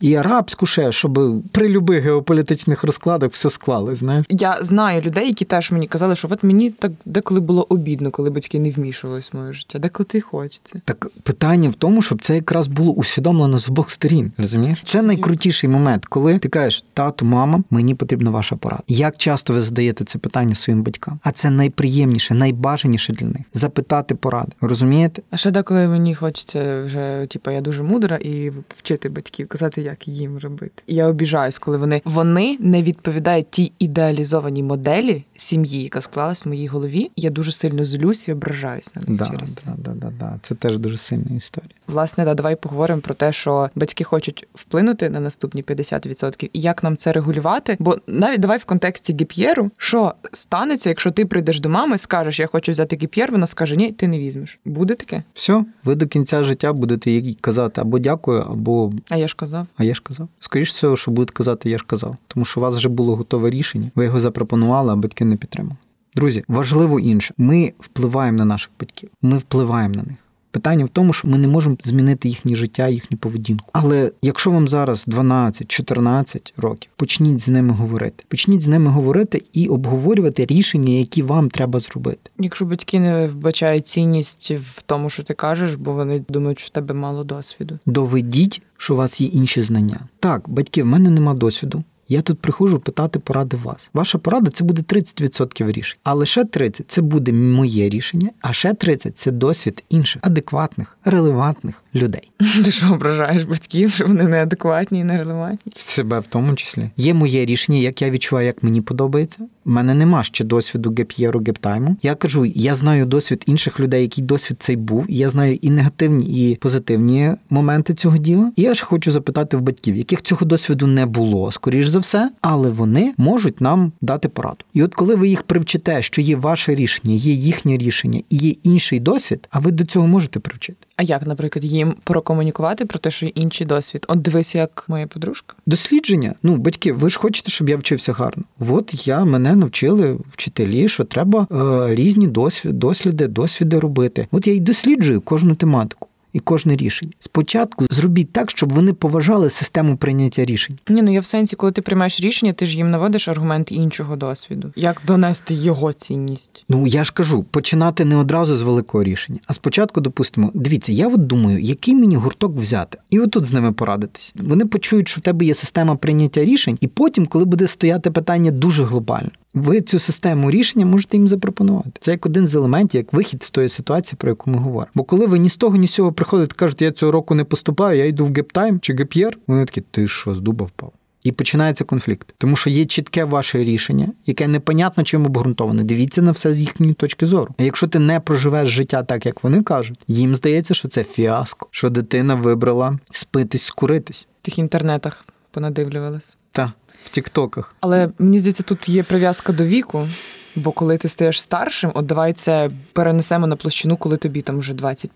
і 0.00 0.14
арабську 0.14 0.66
ще, 0.66 0.92
щоб 0.92 1.42
при 1.52 1.68
любих 1.68 2.04
геополітичних 2.04 2.84
розкладах 2.84 3.30
все 3.32 3.50
склали. 3.50 3.94
Знаєш, 3.94 4.26
я 4.28 4.58
знаю 4.60 5.02
людей, 5.02 5.26
які 5.26 5.44
теж 5.44 5.72
мені 5.72 5.86
казали, 5.86 6.16
що 6.16 6.28
от 6.30 6.42
мені 6.44 6.70
так 6.70 6.92
деколи 7.04 7.40
було 7.40 7.66
обідно, 7.68 8.10
коли 8.10 8.30
батьки 8.30 8.60
не 8.60 8.70
вмішувались 8.70 9.32
в 9.32 9.36
моє 9.36 9.52
життя, 9.52 9.78
деколи 9.78 10.04
ти 10.04 10.20
хочеться. 10.20 10.80
Так 10.84 11.06
питання 11.22 11.68
в 11.68 11.74
тому, 11.74 12.02
щоб 12.02 12.22
це 12.22 12.34
якраз 12.34 12.66
було 12.66 12.92
усвідомлено 12.92 13.58
з 13.58 13.68
обох 13.68 13.90
сторін. 13.90 14.32
Розумієш? 14.38 14.82
Це 14.84 15.02
найкрутіший 15.02 15.70
момент, 15.70 16.06
коли 16.06 16.38
ти 16.38 16.48
кажеш, 16.48 16.84
тату, 16.94 17.24
мама, 17.24 17.62
мені 17.70 17.94
потрібна 17.94 18.30
ваша 18.30 18.56
порада. 18.56 18.82
Як 18.88 19.16
часто 19.16 19.52
ви 19.52 19.60
задаєте 19.60 20.04
це 20.04 20.18
питання 20.18 20.54
своїм 20.54 20.82
батькам? 20.82 21.20
А 21.22 21.32
це 21.32 21.50
найприємніше, 21.50 22.34
найбажаніше 22.34 23.12
для 23.12 23.26
них 23.26 23.42
запитати 23.52 24.14
поради. 24.14 24.52
Розумієте? 24.60 25.22
А 25.30 25.36
ще 25.36 25.50
деколи 25.50 25.88
мені 25.88 26.14
хочеться 26.14 26.82
вже, 26.84 27.26
типу, 27.30 27.50
я 27.50 27.60
дуже 27.60 27.82
мудра 27.82 28.16
і 28.16 28.52
вчити 28.76 29.08
батьків, 29.08 29.39
казати, 29.46 29.82
як 29.82 30.08
їм 30.08 30.38
робити. 30.38 30.82
І 30.86 30.94
я 30.94 31.06
обіжаюсь, 31.06 31.58
коли 31.58 31.78
вони 31.78 32.02
вони 32.04 32.56
не 32.60 32.82
відповідають 32.82 33.50
тій 33.50 33.72
ідеалізованій 33.78 34.62
моделі 34.62 35.24
сім'ї, 35.36 35.82
яка 35.82 36.00
склалась 36.00 36.44
в 36.44 36.48
моїй 36.48 36.66
голові. 36.66 37.10
Я 37.16 37.30
дуже 37.30 37.52
сильно 37.52 37.84
злюсь 37.84 38.28
і 38.28 38.32
ображаюсь 38.32 38.94
на 38.94 39.02
них 39.08 39.18
да, 39.18 39.26
через 39.26 39.54
це. 39.54 39.70
Да, 39.78 39.92
да, 39.92 40.12
да, 40.20 40.38
Це 40.42 40.54
теж 40.54 40.78
дуже 40.78 40.96
сильна 40.96 41.36
історія. 41.36 41.70
Власне, 41.86 42.24
да, 42.24 42.34
давай 42.34 42.56
поговоримо 42.56 43.00
про 43.00 43.14
те, 43.14 43.32
що 43.32 43.70
батьки 43.74 44.04
хочуть 44.04 44.48
вплинути 44.54 45.10
на 45.10 45.20
наступні 45.20 45.62
50%, 45.62 46.50
і 46.52 46.60
як 46.60 46.82
нам 46.82 46.96
це 46.96 47.12
регулювати. 47.12 47.76
Бо 47.78 47.98
навіть 48.06 48.40
давай 48.40 48.58
в 48.58 48.64
контексті 48.64 49.12
гіп'єру, 49.12 49.70
що 49.76 50.14
станеться, 50.32 50.88
якщо 50.88 51.10
ти 51.10 51.26
прийдеш 51.26 51.60
до 51.60 51.68
мами, 51.68 51.98
скажеш, 51.98 52.40
я 52.40 52.46
хочу 52.46 52.72
взяти 52.72 52.96
гіп'єр, 52.96 53.32
вона 53.32 53.46
скаже, 53.46 53.76
ні, 53.76 53.92
ти 53.92 54.08
не 54.08 54.18
візьмеш. 54.18 54.58
Буде 54.64 54.94
таке? 54.94 55.22
Все, 55.32 55.64
ви 55.84 55.94
до 55.94 56.06
кінця 56.06 56.44
життя 56.44 56.72
будете 56.72 57.10
їй 57.10 57.38
казати 57.40 57.80
або 57.80 57.98
дякую, 57.98 58.40
або 58.40 58.92
а 59.08 59.16
я 59.16 59.28
ж 59.30 59.36
казав. 59.36 59.66
А 59.76 59.84
я 59.84 59.94
ж 59.94 60.02
казав. 60.02 60.28
Скоріше 60.38 60.72
всього, 60.72 60.96
що 60.96 61.10
будуть 61.10 61.30
казати, 61.30 61.70
я 61.70 61.78
ж 61.78 61.84
казав, 61.86 62.16
тому 62.28 62.44
що 62.44 62.60
у 62.60 62.62
вас 62.62 62.76
вже 62.76 62.88
було 62.88 63.16
готове 63.16 63.50
рішення. 63.50 63.90
Ви 63.94 64.04
його 64.04 64.20
запропонували, 64.20 64.92
а 64.92 64.96
батьки 64.96 65.24
не 65.24 65.36
підтримали. 65.36 65.76
Друзі, 66.14 66.44
важливо 66.48 67.00
інше. 67.00 67.34
Ми 67.38 67.72
впливаємо 67.80 68.38
на 68.38 68.44
наших 68.44 68.70
батьків. 68.80 69.10
Ми 69.22 69.38
впливаємо 69.38 69.94
на 69.94 70.02
них. 70.02 70.16
Питання 70.50 70.84
в 70.84 70.88
тому, 70.88 71.12
що 71.12 71.28
ми 71.28 71.38
не 71.38 71.48
можемо 71.48 71.76
змінити 71.84 72.28
їхнє 72.28 72.54
життя, 72.54 72.88
їхню 72.88 73.18
поведінку. 73.18 73.70
Але 73.72 74.12
якщо 74.22 74.50
вам 74.50 74.68
зараз 74.68 75.04
12-14 75.08 76.52
років, 76.56 76.90
почніть 76.96 77.40
з 77.40 77.48
ними 77.48 77.74
говорити. 77.74 78.24
Почніть 78.28 78.62
з 78.62 78.68
ними 78.68 78.90
говорити 78.90 79.42
і 79.52 79.68
обговорювати 79.68 80.46
рішення, 80.46 80.92
які 80.92 81.22
вам 81.22 81.50
треба 81.50 81.80
зробити. 81.80 82.30
Якщо 82.38 82.64
батьки 82.64 83.00
не 83.00 83.28
вбачають 83.28 83.86
цінність 83.86 84.50
в 84.50 84.82
тому, 84.82 85.10
що 85.10 85.22
ти 85.22 85.34
кажеш, 85.34 85.74
бо 85.74 85.92
вони 85.92 86.24
думають, 86.28 86.58
що 86.58 86.66
в 86.66 86.70
тебе 86.70 86.94
мало 86.94 87.24
досвіду. 87.24 87.78
Доведіть, 87.86 88.62
що 88.76 88.94
у 88.94 88.96
вас 88.96 89.20
є 89.20 89.26
інші 89.26 89.62
знання. 89.62 90.00
Так, 90.20 90.48
батьки, 90.48 90.82
в 90.82 90.86
мене 90.86 91.10
нема 91.10 91.34
досвіду. 91.34 91.84
Я 92.12 92.22
тут 92.22 92.40
приходжу 92.40 92.78
питати 92.78 93.18
поради 93.18 93.56
вас. 93.56 93.90
Ваша 93.94 94.18
порада 94.18 94.50
це 94.50 94.64
буде 94.64 94.82
30% 94.82 95.72
рішень. 95.72 95.98
А 96.02 96.14
лише 96.14 96.44
30% 96.44 96.84
це 96.88 97.02
буде 97.02 97.32
моє 97.32 97.88
рішення, 97.88 98.30
а 98.40 98.52
ще 98.52 98.68
30% 98.68 99.10
це 99.14 99.30
досвід 99.30 99.84
інших 99.88 100.22
адекватних, 100.24 100.98
релевантних 101.04 101.82
людей. 101.94 102.30
Ти 102.64 102.70
що 102.70 102.92
ображаєш 102.92 103.42
батьків, 103.42 103.90
що 103.92 104.06
вони 104.06 104.24
неадекватні 104.24 105.00
і 105.00 105.04
нерелевантні? 105.04 105.72
Себе 105.76 106.20
в 106.20 106.26
тому 106.26 106.54
числі. 106.54 106.90
Є 106.96 107.14
моє 107.14 107.44
рішення, 107.44 107.78
як 107.78 108.02
я 108.02 108.10
відчуваю, 108.10 108.46
як 108.46 108.62
мені 108.62 108.80
подобається. 108.80 109.38
У 109.64 109.70
мене 109.70 109.94
нема 109.94 110.22
ще 110.22 110.44
досвіду 110.44 110.94
геп'єру, 110.98 111.40
гептайму. 111.46 111.96
Я 112.02 112.14
кажу, 112.14 112.44
я 112.44 112.74
знаю 112.74 113.06
досвід 113.06 113.44
інших 113.46 113.80
людей, 113.80 114.02
який 114.02 114.24
досвід 114.24 114.56
цей 114.60 114.76
був. 114.76 115.06
Я 115.08 115.28
знаю 115.28 115.58
і 115.62 115.70
негативні, 115.70 116.50
і 116.50 116.56
позитивні 116.56 117.32
моменти 117.50 117.94
цього 117.94 118.16
діла. 118.16 118.52
І 118.56 118.62
я 118.62 118.74
ж 118.74 118.84
хочу 118.84 119.12
запитати 119.12 119.56
в 119.56 119.60
батьків, 119.60 119.96
яких 119.96 120.22
цього 120.22 120.46
досвіду 120.46 120.86
не 120.86 121.06
було, 121.06 121.52
скоріш 121.52 121.86
за 121.86 121.98
все, 121.98 122.30
але 122.40 122.70
вони 122.70 123.14
можуть 123.16 123.60
нам 123.60 123.92
дати 124.00 124.28
пораду. 124.28 124.64
І 124.72 124.82
от 124.82 124.94
коли 124.94 125.14
ви 125.14 125.28
їх 125.28 125.42
привчите, 125.42 126.02
що 126.02 126.22
є 126.22 126.36
ваше 126.36 126.74
рішення, 126.74 127.14
є 127.14 127.32
їхнє 127.32 127.78
рішення 127.78 128.20
і 128.30 128.36
є 128.36 128.54
інший 128.62 129.00
досвід, 129.00 129.48
а 129.50 129.58
ви 129.58 129.70
до 129.70 129.84
цього 129.84 130.06
можете 130.06 130.40
привчити. 130.40 130.86
А 130.96 131.02
як, 131.02 131.26
наприклад, 131.26 131.64
їм 131.80 131.94
прокомунікувати 132.04 132.84
про 132.84 132.98
те, 132.98 133.10
що 133.10 133.26
інший 133.26 133.66
досвід? 133.66 134.06
От 134.08 134.22
дивись, 134.22 134.54
як 134.54 134.84
моя 134.88 135.06
подружка. 135.06 135.54
Дослідження. 135.66 136.34
Ну, 136.42 136.56
батьки, 136.56 136.92
ви 136.92 137.10
ж 137.10 137.18
хочете, 137.18 137.50
щоб 137.50 137.68
я 137.68 137.76
вчився 137.76 138.12
гарно. 138.12 138.44
От 138.58 139.06
я 139.06 139.24
мене 139.24 139.54
навчили 139.54 140.18
вчителі, 140.32 140.88
що 140.88 141.04
треба 141.04 141.46
е, 141.52 141.94
різні 141.94 142.26
досвід, 142.26 142.78
досліди, 142.78 143.26
досвіди 143.26 143.78
робити. 143.78 144.26
От 144.30 144.46
я 144.46 144.52
й 144.52 144.60
досліджую 144.60 145.20
кожну 145.20 145.54
тематику 145.54 146.09
і 146.32 146.40
кожне 146.40 146.76
рішення. 146.76 147.12
Спочатку 147.18 147.86
зробіть 147.90 148.32
так, 148.32 148.50
щоб 148.50 148.72
вони 148.72 148.92
поважали 148.92 149.50
систему 149.50 149.96
прийняття 149.96 150.44
рішень. 150.44 150.78
Ні, 150.88 151.02
ну 151.02 151.12
я 151.12 151.20
в 151.20 151.24
сенсі, 151.24 151.56
коли 151.56 151.72
ти 151.72 151.82
приймаєш 151.82 152.20
рішення, 152.20 152.52
ти 152.52 152.66
ж 152.66 152.76
їм 152.76 152.90
наводиш 152.90 153.28
аргумент 153.28 153.72
іншого 153.72 154.16
досвіду. 154.16 154.72
Як 154.76 155.02
донести 155.06 155.54
його 155.54 155.92
цінність? 155.92 156.64
Ну 156.68 156.86
я 156.86 157.04
ж 157.04 157.12
кажу, 157.12 157.42
починати 157.42 158.04
не 158.04 158.16
одразу 158.16 158.56
з 158.56 158.62
великого 158.62 159.04
рішення, 159.04 159.38
а 159.46 159.52
спочатку, 159.52 160.00
допустимо, 160.00 160.50
дивіться, 160.54 160.92
я 160.92 161.08
от 161.08 161.26
думаю, 161.26 161.58
який 161.58 161.94
мені 161.94 162.16
гурток 162.16 162.56
взяти, 162.56 162.98
і 163.10 163.20
отут 163.20 163.44
з 163.44 163.52
ними 163.52 163.72
порадитись. 163.72 164.34
Вони 164.36 164.66
почують, 164.66 165.08
що 165.08 165.20
в 165.20 165.22
тебе 165.22 165.44
є 165.44 165.54
система 165.54 165.96
прийняття 165.96 166.44
рішень, 166.44 166.78
і 166.80 166.86
потім, 166.86 167.26
коли 167.26 167.44
буде 167.44 167.66
стояти 167.66 168.10
питання 168.10 168.50
дуже 168.50 168.84
глобально. 168.84 169.30
Ви 169.54 169.80
цю 169.80 169.98
систему 169.98 170.50
рішення 170.50 170.86
можете 170.86 171.16
їм 171.16 171.28
запропонувати. 171.28 171.90
Це 172.00 172.10
як 172.10 172.26
один 172.26 172.46
з 172.46 172.54
елементів, 172.54 172.98
як 172.98 173.12
вихід 173.12 173.42
з 173.42 173.50
тої 173.50 173.68
ситуації, 173.68 174.16
про 174.20 174.30
яку 174.30 174.50
ми 174.50 174.58
говоримо. 174.58 174.90
Бо 174.94 175.04
коли 175.04 175.26
ви 175.26 175.38
ні 175.38 175.48
з 175.48 175.56
того, 175.56 175.76
ні 175.76 175.86
з 175.86 175.90
цього 175.90 176.12
приходите, 176.12 176.54
кажете, 176.54 176.84
я 176.84 176.90
цього 176.90 177.12
року 177.12 177.34
не 177.34 177.44
поступаю, 177.44 177.98
я 177.98 178.04
йду 178.04 178.24
в 178.24 178.32
gap 178.32 178.53
time 178.53 178.80
чи 178.80 178.94
gap 178.94 179.11
year, 179.11 179.38
вони 179.46 179.64
такі, 179.64 179.80
ти 179.80 180.08
що, 180.08 180.34
з 180.34 180.40
дуба 180.40 180.66
впав? 180.66 180.92
І 181.22 181.32
починається 181.32 181.84
конфлікт, 181.84 182.34
тому 182.38 182.56
що 182.56 182.70
є 182.70 182.84
чітке 182.84 183.24
ваше 183.24 183.58
рішення, 183.58 184.08
яке 184.26 184.48
непонятно 184.48 185.04
чим 185.04 185.26
обґрунтоване. 185.26 185.82
Дивіться 185.82 186.22
на 186.22 186.30
все 186.30 186.54
з 186.54 186.60
їхньої 186.60 186.94
точки 186.94 187.26
зору. 187.26 187.54
А 187.58 187.62
якщо 187.62 187.86
ти 187.86 187.98
не 187.98 188.20
проживеш 188.20 188.68
життя 188.68 189.02
так, 189.02 189.26
як 189.26 189.44
вони 189.44 189.62
кажуть, 189.62 190.00
їм 190.08 190.34
здається, 190.34 190.74
що 190.74 190.88
це 190.88 191.04
фіаско, 191.04 191.68
що 191.70 191.90
дитина 191.90 192.34
вибрала 192.34 192.98
спитись, 193.10 193.62
скуритись 193.62 194.28
в 194.42 194.44
тих 194.44 194.58
інтернетах. 194.58 195.26
Понадивлювалась. 195.50 196.36
Так 196.52 196.70
в 197.04 197.08
Тіктоках. 197.08 197.74
Але 197.80 198.10
мені 198.18 198.40
здається, 198.40 198.62
тут 198.62 198.88
є 198.88 199.02
прив'язка 199.02 199.52
до 199.52 199.64
віку. 199.64 200.08
Бо 200.56 200.72
коли 200.72 200.98
ти 200.98 201.08
стаєш 201.08 201.40
старшим, 201.40 201.90
от 201.94 202.06
давай 202.06 202.32
це 202.32 202.70
перенесемо 202.92 203.46
на 203.46 203.56
площину, 203.56 203.96
коли 203.96 204.16
тобі 204.16 204.42
там 204.42 204.58
вже 204.58 204.74
20 204.74 205.10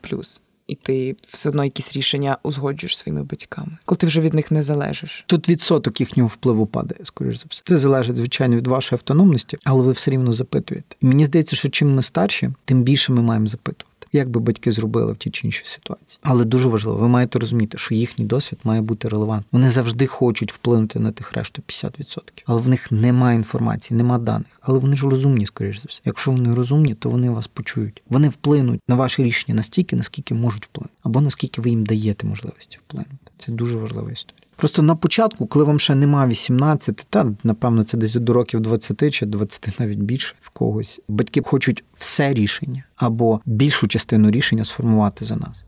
І 0.66 0.74
ти 0.74 1.16
все 1.28 1.48
одно 1.48 1.64
якісь 1.64 1.96
рішення 1.96 2.38
узгоджуєш 2.42 2.98
своїми 2.98 3.22
батьками, 3.22 3.78
коли 3.84 3.96
ти 3.96 4.06
вже 4.06 4.20
від 4.20 4.34
них 4.34 4.50
не 4.50 4.62
залежиш. 4.62 5.24
Тут 5.26 5.48
відсоток 5.48 6.00
їхнього 6.00 6.28
впливу 6.28 6.66
падає, 6.66 7.00
скоріш 7.04 7.38
за 7.38 7.44
все. 7.48 7.62
Це 7.64 7.76
залежить, 7.76 8.16
звичайно, 8.16 8.56
від 8.56 8.66
вашої 8.66 8.96
автономності, 8.96 9.58
але 9.64 9.82
ви 9.82 9.92
все 9.92 10.10
рівно 10.10 10.32
запитуєте. 10.32 10.96
І 11.00 11.06
мені 11.06 11.24
здається, 11.24 11.56
що 11.56 11.68
чим 11.68 11.94
ми 11.94 12.02
старші, 12.02 12.50
тим 12.64 12.82
більше 12.82 13.12
ми 13.12 13.22
маємо 13.22 13.46
запитувати 13.46 13.93
як 14.18 14.30
би 14.30 14.40
батьки 14.40 14.72
зробили 14.72 15.12
в 15.12 15.16
тій 15.16 15.30
чи 15.30 15.46
іншій 15.46 15.64
ситуації. 15.64 16.18
Але 16.22 16.44
дуже 16.44 16.68
важливо, 16.68 16.98
ви 16.98 17.08
маєте 17.08 17.38
розуміти, 17.38 17.78
що 17.78 17.94
їхній 17.94 18.24
досвід 18.24 18.58
має 18.64 18.80
бути 18.80 19.08
релевантним. 19.08 19.48
Вони 19.52 19.70
завжди 19.70 20.06
хочуть 20.06 20.52
вплинути 20.52 20.98
на 20.98 21.12
тих 21.12 21.32
решту 21.32 21.62
50%. 21.68 22.20
Але 22.46 22.60
в 22.60 22.68
них 22.68 22.92
немає 22.92 23.36
інформації, 23.36 23.98
нема 23.98 24.18
даних. 24.18 24.60
Але 24.60 24.78
вони 24.78 24.96
ж 24.96 25.08
розумні, 25.08 25.46
скоріш 25.46 25.76
за 25.76 25.84
все. 25.88 26.00
Якщо 26.04 26.30
вони 26.30 26.54
розумні, 26.54 26.94
то 26.94 27.10
вони 27.10 27.30
вас 27.30 27.46
почують. 27.46 28.02
Вони 28.08 28.28
вплинуть 28.28 28.80
на 28.88 28.94
ваше 28.94 29.22
рішення 29.22 29.54
настільки, 29.54 29.96
наскільки 29.96 30.34
можуть 30.34 30.64
вплинути, 30.64 30.94
або 31.02 31.20
наскільки 31.20 31.60
ви 31.60 31.70
їм 31.70 31.86
даєте 31.86 32.26
можливості 32.26 32.78
вплинути. 32.78 33.32
Це 33.38 33.52
дуже 33.52 33.76
важлива 33.76 34.12
історія. 34.12 34.43
Просто 34.56 34.82
на 34.82 34.96
початку, 34.96 35.46
коли 35.46 35.64
вам 35.64 35.78
ще 35.78 35.94
нема 35.94 36.26
18, 36.26 37.06
та 37.10 37.26
напевно 37.44 37.84
це 37.84 37.96
десь 37.96 38.14
до 38.14 38.32
років 38.32 38.60
20 38.60 39.14
чи 39.14 39.26
20 39.26 39.80
навіть 39.80 39.98
більше 39.98 40.34
в 40.40 40.50
когось, 40.50 41.00
батьки 41.08 41.42
хочуть 41.44 41.84
все 41.92 42.34
рішення 42.34 42.84
або 42.96 43.40
більшу 43.46 43.88
частину 43.88 44.30
рішення 44.30 44.64
сформувати 44.64 45.24
за 45.24 45.36
нас. 45.36 45.64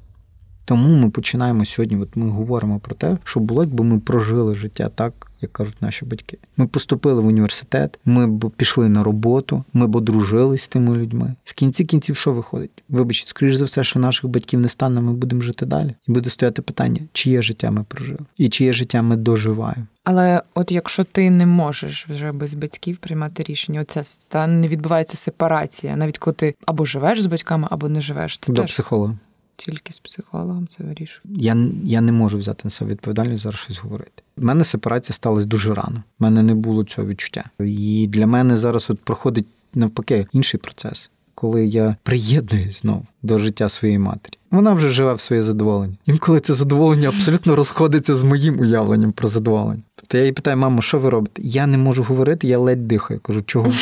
Тому 0.66 0.88
ми 0.88 1.10
починаємо 1.10 1.64
сьогодні. 1.64 1.96
От 1.96 2.16
ми 2.16 2.30
говоримо 2.30 2.78
про 2.78 2.94
те, 2.94 3.18
що 3.24 3.40
було, 3.40 3.62
якби 3.62 3.84
ми 3.84 3.98
прожили 3.98 4.54
життя 4.54 4.90
так, 4.94 5.30
як 5.40 5.52
кажуть 5.52 5.82
наші 5.82 6.04
батьки. 6.04 6.38
Ми 6.56 6.66
поступили 6.66 7.22
в 7.22 7.26
університет, 7.26 7.98
ми 8.04 8.26
б 8.26 8.50
пішли 8.50 8.88
на 8.88 9.04
роботу, 9.04 9.64
ми 9.72 9.86
б 9.86 9.96
одружились 9.96 10.62
з 10.62 10.68
тими 10.68 10.96
людьми. 10.96 11.34
В 11.44 11.54
кінці 11.54 11.84
кінців, 11.84 12.16
що 12.16 12.32
виходить? 12.32 12.70
Вибачте, 12.88 13.30
скоріш 13.30 13.54
за 13.54 13.64
все, 13.64 13.84
що 13.84 13.98
наших 13.98 14.30
батьків 14.30 14.60
не 14.60 14.68
стане, 14.68 15.00
ми 15.00 15.12
будемо 15.12 15.42
жити 15.42 15.66
далі. 15.66 15.94
І 16.08 16.12
буде 16.12 16.30
стояти 16.30 16.62
питання, 16.62 17.00
чиє 17.12 17.42
життя 17.42 17.70
ми 17.70 17.84
прожили, 17.88 18.20
і 18.36 18.48
чиє 18.48 18.72
життя 18.72 19.02
ми 19.02 19.16
доживаємо. 19.16 19.86
Але 20.04 20.42
от 20.54 20.72
якщо 20.72 21.04
ти 21.04 21.30
не 21.30 21.46
можеш 21.46 22.06
вже 22.08 22.32
без 22.32 22.54
батьків 22.54 22.96
приймати 22.96 23.42
рішення, 23.42 23.80
оця 23.80 24.02
та 24.28 24.46
не 24.46 24.68
відбувається 24.68 25.16
сепарація, 25.16 25.96
навіть 25.96 26.18
коли 26.18 26.34
ти 26.34 26.54
або 26.66 26.84
живеш 26.84 27.22
з 27.22 27.26
батьками, 27.26 27.68
або 27.70 27.88
не 27.88 28.00
живеш. 28.00 28.38
Це 28.38 28.52
До 28.52 28.60
теж 28.60 28.70
психолога. 28.70 29.14
Тільки 29.56 29.92
з 29.92 29.98
психологом 29.98 30.66
це 30.66 30.84
вирішує. 30.84 31.34
Я, 31.36 31.56
я 31.84 32.00
не 32.00 32.12
можу 32.12 32.38
взяти 32.38 32.60
на 32.64 32.70
себе 32.70 32.90
відповідальність 32.90 33.42
зараз 33.42 33.60
щось 33.60 33.78
говорити. 33.78 34.22
У 34.36 34.44
мене 34.44 34.64
сепарація 34.64 35.14
сталася 35.14 35.46
дуже 35.46 35.74
рано. 35.74 36.02
У 36.20 36.24
мене 36.24 36.42
не 36.42 36.54
було 36.54 36.84
цього 36.84 37.08
відчуття. 37.08 37.44
І 37.60 38.06
для 38.06 38.26
мене 38.26 38.56
зараз 38.56 38.90
от 38.90 39.00
проходить 39.00 39.46
навпаки 39.74 40.26
інший 40.32 40.60
процес, 40.60 41.10
коли 41.34 41.66
я 41.66 41.96
приєднуюсь 42.02 42.80
знову 42.80 43.06
до 43.22 43.38
життя 43.38 43.68
своєї 43.68 43.98
матері. 43.98 44.38
Вона 44.50 44.72
вже 44.72 44.88
живе 44.88 45.14
в 45.14 45.20
своє 45.20 45.42
задоволення. 45.42 45.94
Інколи 46.06 46.40
це 46.40 46.54
задоволення 46.54 47.08
абсолютно 47.08 47.56
розходиться 47.56 48.16
з 48.16 48.22
моїм 48.22 48.60
уявленням 48.60 49.12
про 49.12 49.28
задоволення. 49.28 49.82
Тобто 49.94 50.16
я 50.16 50.22
її 50.22 50.32
питаю, 50.32 50.56
мамо, 50.56 50.82
що 50.82 50.98
ви 50.98 51.10
робите? 51.10 51.42
Я 51.44 51.66
не 51.66 51.78
можу 51.78 52.02
говорити, 52.02 52.46
я 52.46 52.58
ледь 52.58 52.88
дихаю. 52.88 53.20
Кажу, 53.20 53.42
чого? 53.42 53.72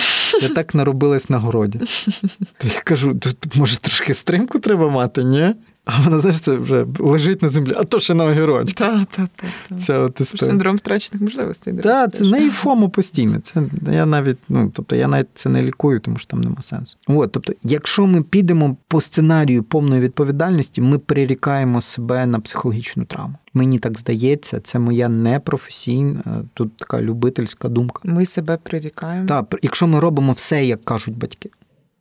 Я 0.43 0.49
так 0.49 0.75
наробилась 0.75 1.31
на 1.31 1.39
городі. 1.39 1.81
Я 2.63 2.81
кажу, 2.85 3.15
тут 3.15 3.57
може 3.57 3.77
трошки 3.77 4.15
стримку 4.15 4.59
треба 4.59 4.89
мати, 4.89 5.25
ні? 5.25 5.55
А 5.85 6.01
вона, 6.01 6.19
знаєш, 6.19 6.41
це 6.41 6.57
вже 6.57 6.87
лежить 6.99 7.43
на 7.43 7.49
землі, 7.49 7.73
а 7.77 7.85
то 7.85 8.01
ще 8.01 8.15
на 8.15 8.25
огірочку. 8.25 8.85
Так, 8.85 9.07
так, 9.07 9.29
так. 9.37 9.81
Це 9.81 9.99
от 9.99 10.21
історія. 10.21 10.47
Синдром 10.47 10.77
втрачених 10.77 11.23
можливостей. 11.23 11.75
Так, 11.75 12.15
це 12.15 12.25
не 12.25 12.51
FOMO 12.51 12.91
постійно. 12.91 13.39
Це 13.39 13.63
я 13.93 14.07
навіть, 14.07 14.39
ну 14.49 14.71
тобто 14.75 14.97
я 14.97 15.09
навіть 15.09 15.27
це 15.35 15.49
не 15.49 15.63
лікую, 15.63 16.01
тому 16.01 16.17
що 16.17 16.27
там 16.27 16.41
нема 16.41 16.63
сенсу. 16.63 16.97
От, 17.07 17.33
тобто, 17.33 17.53
якщо 17.63 18.07
ми 18.07 18.23
підемо 18.23 18.77
по 18.89 19.01
сценарію 19.01 19.63
повної 19.63 20.01
відповідальності, 20.03 20.81
ми 20.81 20.99
прирікаємо 20.99 21.81
себе 21.81 22.27
на 22.27 22.41
психологічну 22.41 23.05
травму. 23.05 23.35
Мені 23.55 23.79
так 23.79 23.99
здається, 23.99 24.61
це 24.61 24.79
моя 24.79 25.09
непрофесійна, 25.09 26.23
е, 26.27 26.31
тут 26.55 26.77
така 26.77 27.03
любительська 27.03 27.69
думка. 27.69 28.01
Ми 28.05 28.27
себе 28.27 28.59
прирікаємо. 28.63 29.29
Так, 29.29 29.55
якщо 29.63 29.87
ми 29.87 30.01
робимо 30.01 30.33
все, 30.33 30.65
як 30.65 30.85
кажуть 30.85 31.17
батьки, 31.19 31.51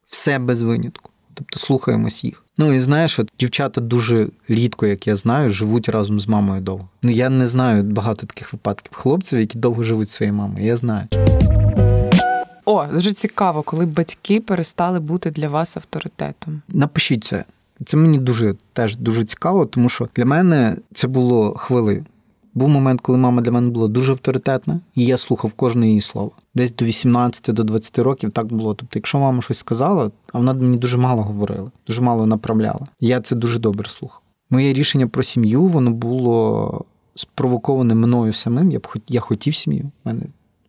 все 0.05 0.39
без 0.39 0.61
винятку. 0.61 1.12
Тобто 1.33 1.59
слухаємось 1.59 2.23
їх. 2.23 2.43
Ну 2.57 2.73
і 2.73 2.79
знаєш, 2.79 3.19
от 3.19 3.31
дівчата 3.39 3.81
дуже 3.81 4.27
рідко, 4.47 4.87
як 4.87 5.07
я 5.07 5.15
знаю, 5.15 5.49
живуть 5.49 5.89
разом 5.89 6.19
з 6.19 6.27
мамою 6.27 6.61
довго. 6.61 6.89
Ну 7.01 7.11
я 7.11 7.29
не 7.29 7.47
знаю 7.47 7.83
багато 7.83 8.27
таких 8.27 8.53
випадків 8.53 8.91
хлопців, 8.93 9.39
які 9.39 9.57
довго 9.57 9.83
живуть 9.83 10.09
своєю 10.09 10.33
мамою. 10.33 10.65
Я 10.65 10.77
знаю. 10.77 11.07
О, 12.65 12.85
дуже 12.85 13.13
цікаво, 13.13 13.61
коли 13.61 13.85
батьки 13.85 14.41
перестали 14.41 14.99
бути 14.99 15.31
для 15.31 15.49
вас 15.49 15.77
авторитетом. 15.77 16.61
Напишіть 16.67 17.23
це. 17.23 17.43
Це 17.85 17.97
мені 17.97 18.17
дуже 18.17 18.55
теж 18.73 18.95
дуже 18.95 19.23
цікаво, 19.23 19.65
тому 19.65 19.89
що 19.89 20.09
для 20.15 20.25
мене 20.25 20.75
це 20.93 21.07
було 21.07 21.51
хвилею. 21.51 22.05
Був 22.55 22.69
момент, 22.69 23.01
коли 23.01 23.17
мама 23.17 23.41
для 23.41 23.51
мене 23.51 23.69
була 23.69 23.87
дуже 23.87 24.11
авторитетна, 24.11 24.79
і 24.95 25.05
я 25.05 25.17
слухав 25.17 25.53
кожне 25.53 25.87
її 25.87 26.01
слово. 26.01 26.31
Десь 26.55 26.75
до 26.75 26.85
18 26.85 27.55
до 27.55 27.63
20 27.63 27.99
років 27.99 28.31
так 28.31 28.53
було. 28.53 28.73
Тобто, 28.73 28.99
якщо 28.99 29.19
мама 29.19 29.41
щось 29.41 29.57
сказала, 29.57 30.11
а 30.33 30.37
вона 30.37 30.53
мені 30.53 30.77
дуже 30.77 30.97
мало 30.97 31.21
говорила, 31.21 31.71
дуже 31.87 32.01
мало 32.01 32.25
направляла. 32.25 32.87
Я 32.99 33.21
це 33.21 33.35
дуже 33.35 33.59
добре 33.59 33.89
слухав. 33.89 34.21
Моє 34.49 34.73
рішення 34.73 35.07
про 35.07 35.23
сім'ю 35.23 35.63
воно 35.63 35.91
було 35.91 36.85
спровоковане 37.15 37.95
мною 37.95 38.33
самим. 38.33 38.71
Я 38.71 38.79
б 38.79 38.87
хот... 38.87 39.01
я 39.07 39.19
хотів 39.19 39.55
сім'ю. 39.55 39.83
У 39.83 40.09
мене 40.09 40.21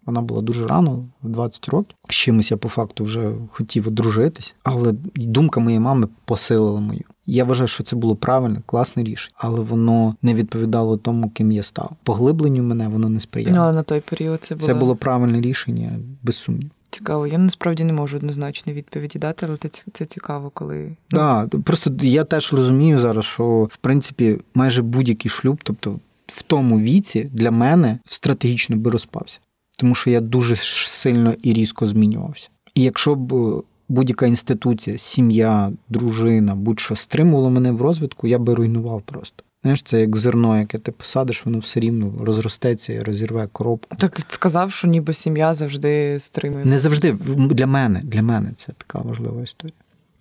вона 0.07 0.21
була 0.21 0.43
дуже 0.43 0.67
рано, 0.67 1.05
в 1.23 1.29
20 1.29 1.69
років. 1.69 1.97
З 2.09 2.15
чимось 2.15 2.51
я 2.51 2.57
по 2.57 2.69
факту 2.69 3.05
вже 3.05 3.33
хотів 3.51 3.89
одружитись, 3.89 4.55
але 4.63 4.93
думка 5.17 5.61
моєї 5.61 5.81
мами 5.81 6.09
посилила 6.25 6.81
мою. 6.81 7.01
Я 7.27 7.45
вважаю, 7.45 7.69
що 7.69 7.85
це 7.85 7.97
було 7.97 8.17
правильне, 8.17 8.63
класне 8.67 9.05
рішення, 9.05 9.35
але 9.39 9.61
воно 9.61 10.17
не 10.23 10.35
відповідало 10.35 10.97
тому, 10.97 11.31
ким 11.31 11.53
я 11.53 11.63
став. 11.63 11.91
Поглибленню 12.03 12.63
мене 12.63 12.89
воно 12.89 13.09
не 13.09 13.15
Ну, 13.15 13.21
сприяло. 13.21 13.59
але 13.59 13.73
на 13.73 13.83
той 13.83 14.01
період 14.01 14.45
це 14.45 14.55
було, 14.55 14.67
Це 14.67 14.75
було 14.75 14.97
правильне 14.97 15.41
рішення, 15.41 15.91
без 16.23 16.37
сумніву. 16.37 16.71
цікаво. 16.91 17.27
Я 17.27 17.39
насправді 17.39 17.85
не 17.85 17.93
можу 17.93 18.17
однозначно 18.17 18.73
відповіді 18.73 19.19
дати, 19.19 19.47
але 19.49 19.57
це, 19.57 19.69
це 19.93 20.05
цікаво, 20.05 20.51
коли 20.55 20.97
ну, 21.11 21.19
Да, 21.19 21.47
просто 21.65 21.93
я 22.01 22.25
теж 22.25 22.53
розумію 22.53 22.99
зараз, 22.99 23.25
що 23.25 23.69
в 23.71 23.77
принципі 23.77 24.39
майже 24.55 24.83
будь-який 24.83 25.31
шлюб, 25.31 25.61
тобто 25.63 25.99
в 26.27 26.43
тому 26.43 26.81
віці 26.81 27.31
для 27.33 27.51
мене 27.51 27.99
стратегічно 28.05 28.77
би 28.77 28.91
розпався, 28.91 29.41
тому 29.77 29.95
що 29.95 30.11
я 30.11 30.21
дуже 30.21 30.57
сильно 30.57 31.35
і 31.43 31.53
різко 31.53 31.87
змінювався. 31.87 32.49
І 32.75 32.83
якщо 32.83 33.15
б 33.15 33.35
е, 33.35 33.63
будь-яка 33.89 34.27
інституція, 34.27 34.99
сім'я, 34.99 35.73
дружина, 35.89 36.55
будь-що 36.55 36.97
стримувало 36.97 37.51
мене 37.51 37.73
в 37.73 37.83
розвитку, 37.83 38.27
я 38.27 38.39
би 38.39 38.55
руйнував 38.55 39.03
просто. 39.03 39.45
Знаєш, 39.63 39.83
це 39.83 40.01
як 40.01 40.17
зерно, 40.17 40.59
яке 40.59 40.79
ти 40.79 40.93
посадиш, 40.93 41.47
воно 41.47 41.59
все 41.59 41.81
рівно 41.81 42.13
розростеться 42.21 42.93
і 42.93 43.01
розірве 43.01 43.49
коробку. 43.53 43.97
так 43.97 44.21
сказав, 44.29 44.73
що 44.73 44.89
ніби 44.89 45.15
сім'я 45.15 45.55
завжди 45.55 46.21
стримує. 46.21 46.65
Не 46.65 46.79
завжди 46.79 47.13
для 47.37 47.67
мене, 47.67 48.01
для 48.05 48.23
мене 48.23 48.51
це 48.57 48.73
така 48.79 48.99
важлива 48.99 49.43
історія. 49.43 49.75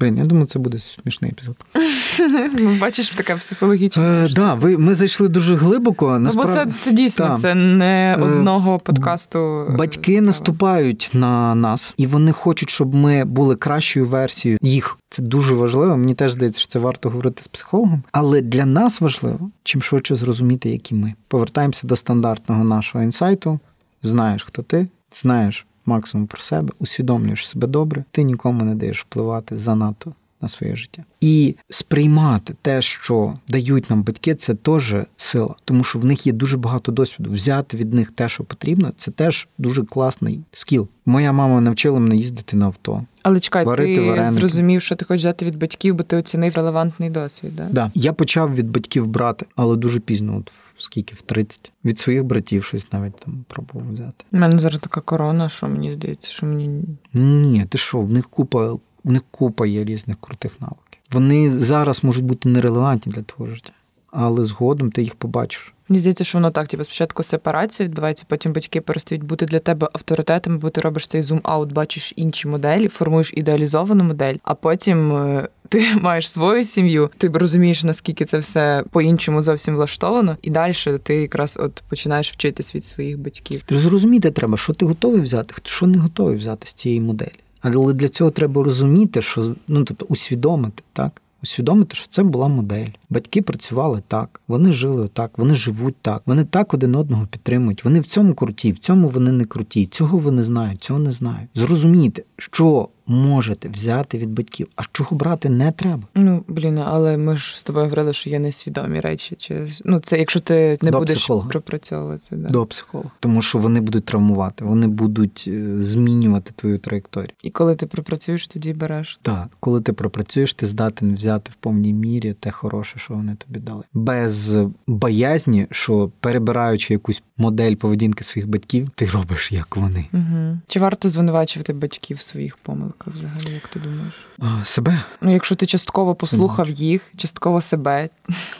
Блін, 0.03 0.17
я 0.17 0.25
думаю, 0.25 0.47
це 0.47 0.59
буде 0.59 0.79
смішний 0.79 1.31
епізод. 1.31 1.55
Ну, 2.59 2.77
бачиш, 2.81 3.09
така 3.09 3.35
психологічна. 3.35 4.25
Е, 4.25 4.29
да, 4.35 4.53
ви, 4.53 4.77
ми 4.77 4.95
зайшли 4.95 5.27
дуже 5.27 5.55
глибоко. 5.55 6.19
Ну, 6.19 6.29
бо 6.35 6.45
це, 6.45 6.67
це 6.79 6.91
дійсно 6.91 7.35
це 7.35 7.55
не 7.55 8.15
Е, 8.19 8.21
одного 8.21 8.79
подкасту. 8.79 9.39
е, 9.69 9.75
батьки 9.77 10.21
наступають 10.21 11.09
на 11.13 11.55
нас, 11.55 11.93
і 11.97 12.07
вони 12.07 12.31
хочуть, 12.31 12.69
щоб 12.69 12.95
ми 12.95 13.25
були 13.25 13.55
кращою 13.55 14.05
версією 14.05 14.57
їх. 14.61 14.97
Це 15.09 15.21
дуже 15.21 15.53
важливо. 15.55 15.97
Мені 15.97 16.13
теж 16.13 16.31
здається, 16.31 16.61
що 16.61 16.67
це 16.71 16.79
варто 16.79 17.09
говорити 17.09 17.43
з 17.43 17.47
психологом. 17.47 18.03
Але 18.11 18.41
для 18.41 18.65
нас 18.65 19.01
важливо 19.01 19.51
чим 19.63 19.81
швидше 19.81 20.15
зрозуміти, 20.15 20.69
які 20.69 20.95
ми. 20.95 21.13
Повертаємося 21.27 21.87
до 21.87 21.95
стандартного 21.95 22.63
нашого 22.63 23.03
інсайту. 23.03 23.59
Знаєш, 24.01 24.43
хто 24.43 24.61
ти, 24.61 24.87
знаєш 25.13 25.65
максимум 25.85 26.27
про 26.27 26.41
себе, 26.41 26.73
усвідомлюєш 26.79 27.47
себе 27.47 27.67
добре, 27.67 28.03
ти 28.11 28.23
нікому 28.23 28.65
не 28.65 28.75
даєш 28.75 29.01
впливати 29.01 29.57
занадто 29.57 30.13
на 30.43 30.49
своє 30.49 30.75
життя. 30.75 31.03
І 31.21 31.55
сприймати 31.69 32.55
те, 32.61 32.81
що 32.81 33.33
дають 33.47 33.89
нам 33.89 34.03
батьки, 34.03 34.35
це 34.35 34.53
теж 34.53 34.95
сила, 35.17 35.55
тому 35.65 35.83
що 35.83 35.99
в 35.99 36.05
них 36.05 36.27
є 36.27 36.33
дуже 36.33 36.57
багато 36.57 36.91
досвіду. 36.91 37.31
Взяти 37.31 37.77
від 37.77 37.93
них 37.93 38.11
те, 38.11 38.29
що 38.29 38.43
потрібно, 38.43 38.91
це 38.97 39.11
теж 39.11 39.47
дуже 39.57 39.83
класний 39.83 40.39
скіл. 40.51 40.87
Моя 41.05 41.31
мама 41.31 41.61
навчила 41.61 41.99
мене 41.99 42.15
їздити 42.15 42.57
на 42.57 42.65
авто. 42.65 43.03
Але 43.23 43.39
чекай, 43.39 43.65
варити 43.65 43.95
ти 43.95 44.01
вареники. 44.01 44.31
зрозумів, 44.35 44.81
що 44.81 44.95
ти 44.95 45.05
хочеш 45.05 45.21
взяти 45.21 45.45
від 45.45 45.57
батьків, 45.57 45.95
бо 45.95 46.03
ти 46.03 46.17
оцінив 46.17 46.55
релевантний 46.55 47.09
досвід. 47.09 47.55
Да? 47.55 47.67
Да. 47.71 47.91
Я 47.95 48.13
почав 48.13 48.55
від 48.55 48.69
батьків 48.69 49.07
брати, 49.07 49.45
але 49.55 49.75
дуже 49.75 49.99
пізно, 49.99 50.37
от 50.37 50.51
в 50.51 50.62
скільки 50.83 51.15
в 51.15 51.21
30. 51.21 51.71
Від 51.85 51.99
своїх 51.99 52.23
братів 52.23 52.63
щось 52.63 52.91
навіть 52.91 53.15
там 53.15 53.45
пробував 53.47 53.93
взяти. 53.93 54.25
У 54.31 54.37
мене 54.37 54.59
зараз 54.59 54.79
така 54.79 55.01
корона, 55.01 55.49
що 55.49 55.67
мені 55.67 55.91
здається, 55.91 56.31
що 56.31 56.45
мені 56.45 56.83
Ні, 57.13 57.65
ти 57.69 57.77
що, 57.77 58.01
в 58.01 58.09
них 58.09 58.29
купа, 58.29 58.73
в 59.03 59.11
них 59.11 59.21
купа 59.31 59.65
є 59.65 59.83
різних 59.83 60.17
крутих 60.19 60.61
навиків. 60.61 60.99
Вони 61.11 61.51
зараз 61.51 62.03
можуть 62.03 62.25
бути 62.25 62.49
нерелевантні 62.49 63.13
для 63.13 63.21
твого 63.21 63.51
життя, 63.51 63.71
але 64.11 64.43
згодом 64.43 64.91
ти 64.91 65.01
їх 65.01 65.15
побачиш. 65.15 65.73
Мені 65.93 65.99
здається, 65.99 66.23
що 66.23 66.37
воно 66.37 66.51
так, 66.51 66.67
типу, 66.67 66.83
спочатку 66.83 67.23
сепарація 67.23 67.89
відбувається, 67.89 68.25
потім 68.27 68.53
батьки 68.53 68.81
перестають 68.81 69.23
бути 69.23 69.45
для 69.45 69.59
тебе 69.59 69.87
авторитетами, 69.93 70.57
бо 70.57 70.69
ти 70.69 70.81
робиш 70.81 71.07
цей 71.07 71.21
зум-аут, 71.21 71.73
бачиш 71.73 72.13
інші 72.15 72.47
моделі, 72.47 72.87
формуєш 72.87 73.33
ідеалізовану 73.35 74.03
модель, 74.03 74.35
а 74.43 74.55
потім 74.55 75.15
е, 75.15 75.47
ти 75.69 75.85
маєш 76.01 76.29
свою 76.29 76.63
сім'ю, 76.63 77.11
ти 77.17 77.27
розумієш, 77.27 77.83
наскільки 77.83 78.25
це 78.25 78.37
все 78.37 78.83
по-іншому 78.91 79.41
зовсім 79.41 79.75
влаштовано, 79.75 80.37
і 80.41 80.49
далі 80.49 80.73
ти 81.03 81.15
якраз 81.15 81.57
от 81.61 81.83
починаєш 81.89 82.31
вчитись 82.31 82.75
від 82.75 82.85
своїх 82.85 83.19
батьків. 83.19 83.63
Ти 83.65 83.75
зрозуміти 83.75 84.31
треба, 84.31 84.57
що 84.57 84.73
ти 84.73 84.85
готовий 84.85 85.21
взяти, 85.21 85.55
що 85.63 85.87
не 85.87 85.97
готовий 85.97 86.37
взяти 86.37 86.67
з 86.67 86.73
цієї 86.73 87.01
моделі. 87.01 87.39
Але 87.61 87.93
для 87.93 88.07
цього 88.07 88.31
треба 88.31 88.63
розуміти, 88.63 89.21
що 89.21 89.55
ну 89.67 89.83
тобто 89.83 90.05
усвідомити, 90.09 90.83
так? 90.93 91.21
Усвідомити, 91.43 91.95
що 91.95 92.07
це 92.09 92.23
була 92.23 92.47
модель. 92.47 92.87
Батьки 93.09 93.41
працювали 93.41 94.01
так, 94.07 94.41
вони 94.47 94.71
жили 94.71 95.01
отак, 95.01 95.37
вони 95.37 95.55
живуть 95.55 95.95
так, 96.01 96.21
вони 96.25 96.43
так 96.43 96.73
один 96.73 96.95
одного 96.95 97.27
підтримують. 97.27 97.85
Вони 97.85 97.99
в 97.99 98.07
цьому 98.07 98.33
круті, 98.33 98.71
в 98.71 98.79
цьому 98.79 99.09
вони 99.09 99.31
не 99.31 99.45
круті. 99.45 99.85
Цього 99.85 100.17
вони 100.17 100.43
знають, 100.43 100.83
цього 100.83 100.99
не 100.99 101.11
знають. 101.11 101.49
Зрозуміти, 101.53 102.25
що 102.37 102.89
можете 103.07 103.69
взяти 103.69 104.17
від 104.17 104.29
батьків. 104.29 104.67
А 104.75 104.81
чого 104.91 105.15
брати 105.15 105.49
не 105.49 105.71
треба. 105.71 106.03
Ну 106.15 106.43
блін, 106.47 106.77
але 106.77 107.17
ми 107.17 107.37
ж 107.37 107.59
з 107.59 107.63
тобою 107.63 107.85
говорили, 107.85 108.13
що 108.13 108.29
є 108.29 108.39
несвідомі 108.39 108.99
речі. 108.99 109.35
Чи 109.35 109.67
ну 109.85 109.99
це 109.99 110.19
якщо 110.19 110.39
ти 110.39 110.77
не 110.81 110.91
До 110.91 110.99
будеш 110.99 111.15
психолога. 111.15 111.49
пропрацьовувати, 111.49 112.35
да. 112.35 112.49
До 112.49 112.65
психолога. 112.65 113.09
Тому 113.19 113.41
що 113.41 113.59
вони 113.59 113.81
будуть 113.81 114.05
травмувати, 114.05 114.65
вони 114.65 114.87
будуть 114.87 115.45
е, 115.47 115.81
змінювати 115.81 116.51
твою 116.55 116.77
траєкторію. 116.77 117.29
і 117.43 117.49
коли 117.49 117.75
ти 117.75 117.85
пропрацюєш, 117.85 118.47
тоді 118.47 118.73
береш. 118.73 119.19
Так, 119.21 119.47
коли 119.59 119.81
ти 119.81 119.93
пропрацюєш, 119.93 120.53
ти 120.53 120.65
здатен 120.65 121.15
взяти 121.15 121.51
в 121.51 121.55
повній 121.55 121.93
мірі 121.93 122.33
те 122.33 122.51
хороше, 122.51 122.99
що 122.99 123.13
вони 123.13 123.35
тобі 123.35 123.59
дали. 123.59 123.83
Без 123.93 124.59
боязні, 124.87 125.67
що 125.71 126.11
перебираючи 126.19 126.93
якусь 126.93 127.23
модель 127.37 127.75
поведінки 127.75 128.23
своїх 128.23 128.49
батьків, 128.49 128.89
ти 128.95 129.05
робиш 129.05 129.51
як 129.51 129.75
вони. 129.77 130.05
Угу. 130.13 130.57
Чи 130.67 130.79
варто 130.79 131.09
звинувачувати 131.09 131.73
батьків 131.73 132.17
в 132.17 132.21
своїх 132.21 132.57
помилках 132.57 132.92
взагалі, 133.07 133.53
як 133.53 133.67
ти 133.67 133.79
думаєш? 133.79 134.27
А, 134.39 134.63
Себе 134.65 135.03
Ну, 135.21 135.31
якщо 135.33 135.55
ти 135.55 135.65
частково 135.65 136.15
послухав 136.15 136.69
їх, 136.69 137.01
частково 137.17 137.61
себе. 137.61 138.09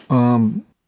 А, 0.10 0.40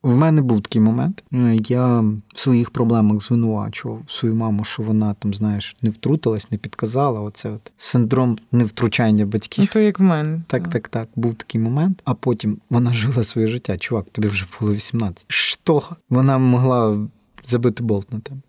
В 0.03 0.15
мене 0.15 0.41
був 0.41 0.61
такий 0.61 0.81
момент. 0.81 1.23
Е, 1.33 1.57
Я 1.67 1.99
в 2.33 2.39
своїх 2.39 2.69
проблемах 2.69 3.21
звинувачував 3.21 4.01
свою 4.07 4.35
маму, 4.35 4.63
що 4.63 4.83
вона 4.83 5.13
там, 5.13 5.33
знаєш, 5.33 5.75
не 5.81 5.89
втрутилась, 5.89 6.51
не 6.51 6.57
підказала. 6.57 7.21
Оце 7.21 7.49
от 7.49 7.71
синдром 7.77 8.37
невтручання 8.51 9.25
батьків. 9.25 9.63
Ну, 9.63 9.69
то 9.73 9.79
як 9.79 9.99
в 9.99 10.03
мене. 10.03 10.41
Так, 10.47 10.67
так, 10.67 10.87
так, 10.87 11.07
був 11.15 11.35
такий 11.35 11.61
момент. 11.61 12.01
А 12.05 12.13
потім 12.13 12.57
вона 12.69 12.93
жила 12.93 13.23
своє 13.23 13.47
життя. 13.47 13.77
Чувак, 13.77 14.05
тобі 14.11 14.27
вже 14.27 14.45
було 14.59 14.73
18. 14.73 15.25
Що? 15.27 15.83
Вона 16.09 16.37
могла 16.37 16.97
забити 17.43 17.83
болт 17.83 18.13
на 18.13 18.19
тебе. 18.19 18.41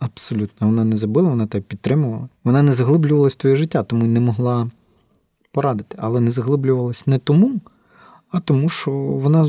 Абсолютно. 0.00 0.66
Вона 0.66 0.84
не 0.84 0.96
забила, 0.96 1.28
вона 1.28 1.46
тебе 1.46 1.64
підтримувала. 1.68 2.28
Вона 2.44 2.62
не 2.62 2.72
заглиблювалась 2.72 3.32
в 3.32 3.36
твоє 3.36 3.56
життя, 3.56 3.82
тому 3.82 4.04
й 4.04 4.08
не 4.08 4.20
могла 4.20 4.70
порадити. 5.52 5.96
Але 6.00 6.20
не 6.20 6.30
заглиблювалась 6.30 7.06
не 7.06 7.18
тому, 7.18 7.60
а 8.30 8.40
тому, 8.40 8.68
що 8.68 8.90
вона, 8.90 9.46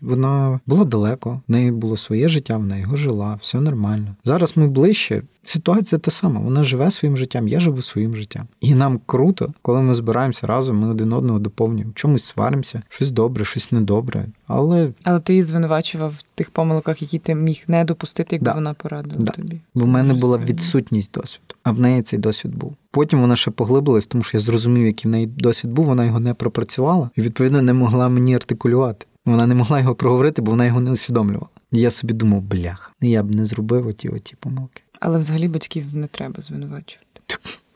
вона 0.00 0.60
була 0.66 0.84
далеко, 0.84 1.40
в 1.48 1.52
неї 1.52 1.70
було 1.72 1.96
своє 1.96 2.28
життя, 2.28 2.56
вона 2.56 2.76
його 2.76 2.96
жила, 2.96 3.38
все 3.40 3.60
нормально. 3.60 4.14
Зараз 4.24 4.56
ми 4.56 4.68
ближче. 4.68 5.22
Ситуація 5.44 5.98
та 5.98 6.10
сама. 6.10 6.40
Вона 6.40 6.64
живе 6.64 6.90
своїм 6.90 7.16
життям, 7.16 7.48
я 7.48 7.60
живу 7.60 7.82
своїм 7.82 8.16
життям. 8.16 8.46
І 8.60 8.74
нам 8.74 9.00
круто, 9.06 9.52
коли 9.62 9.80
ми 9.82 9.94
збираємося 9.94 10.46
разом, 10.46 10.78
ми 10.78 10.88
один 10.90 11.12
одного 11.12 11.38
доповнюємо. 11.38 11.92
Чомусь 11.94 12.24
сваримося, 12.24 12.82
щось 12.88 13.10
добре, 13.10 13.44
щось 13.44 13.72
недобре. 13.72 14.26
Але 14.46 14.92
Але 15.04 15.20
ти 15.20 15.32
її 15.32 15.42
звинувачував 15.42 16.10
в 16.18 16.22
тих 16.34 16.50
помилках, 16.50 17.02
які 17.02 17.18
ти 17.18 17.34
міг 17.34 17.62
не 17.68 17.84
допустити, 17.84 18.36
якби 18.36 18.44
Да. 18.44 18.54
вона 18.54 18.74
порадила 18.74 19.16
Да. 19.20 19.32
тобі. 19.32 19.60
в 19.74 19.86
мене 19.86 20.14
була 20.14 20.36
сильно. 20.36 20.50
відсутність 20.50 21.12
досвіду, 21.12 21.54
а 21.62 21.70
в 21.70 21.80
неї 21.80 22.02
цей 22.02 22.18
досвід 22.18 22.54
був. 22.54 22.74
Потім 22.90 23.20
вона 23.20 23.36
ще 23.36 23.50
поглибилась, 23.50 24.06
тому 24.06 24.22
що 24.24 24.36
я 24.36 24.40
зрозумів, 24.44 24.86
який 24.86 25.08
в 25.08 25.12
неї 25.12 25.26
досвід 25.26 25.72
був, 25.72 25.84
вона 25.84 26.04
його 26.04 26.20
не 26.20 26.34
пропрацювала 26.34 27.10
і, 27.16 27.20
відповідно, 27.20 27.62
не 27.62 27.72
могла 27.72 28.08
мені 28.08 28.34
артикулювати. 28.34 29.06
Вона 29.30 29.46
не 29.46 29.54
могла 29.54 29.80
його 29.80 29.94
проговорити, 29.94 30.42
бо 30.42 30.50
вона 30.50 30.66
його 30.66 30.80
не 30.80 30.90
усвідомлювала. 30.90 31.48
І 31.72 31.80
я 31.80 31.90
собі 31.90 32.14
думав, 32.14 32.42
блях, 32.42 32.92
я 33.00 33.22
б 33.22 33.34
не 33.34 33.46
зробив 33.46 33.86
оті 33.86 34.08
оті 34.08 34.34
помилки. 34.40 34.82
Але 35.00 35.18
взагалі 35.18 35.48
батьків 35.48 35.84
не 35.92 36.06
треба 36.06 36.42
звинувачувати. 36.42 37.06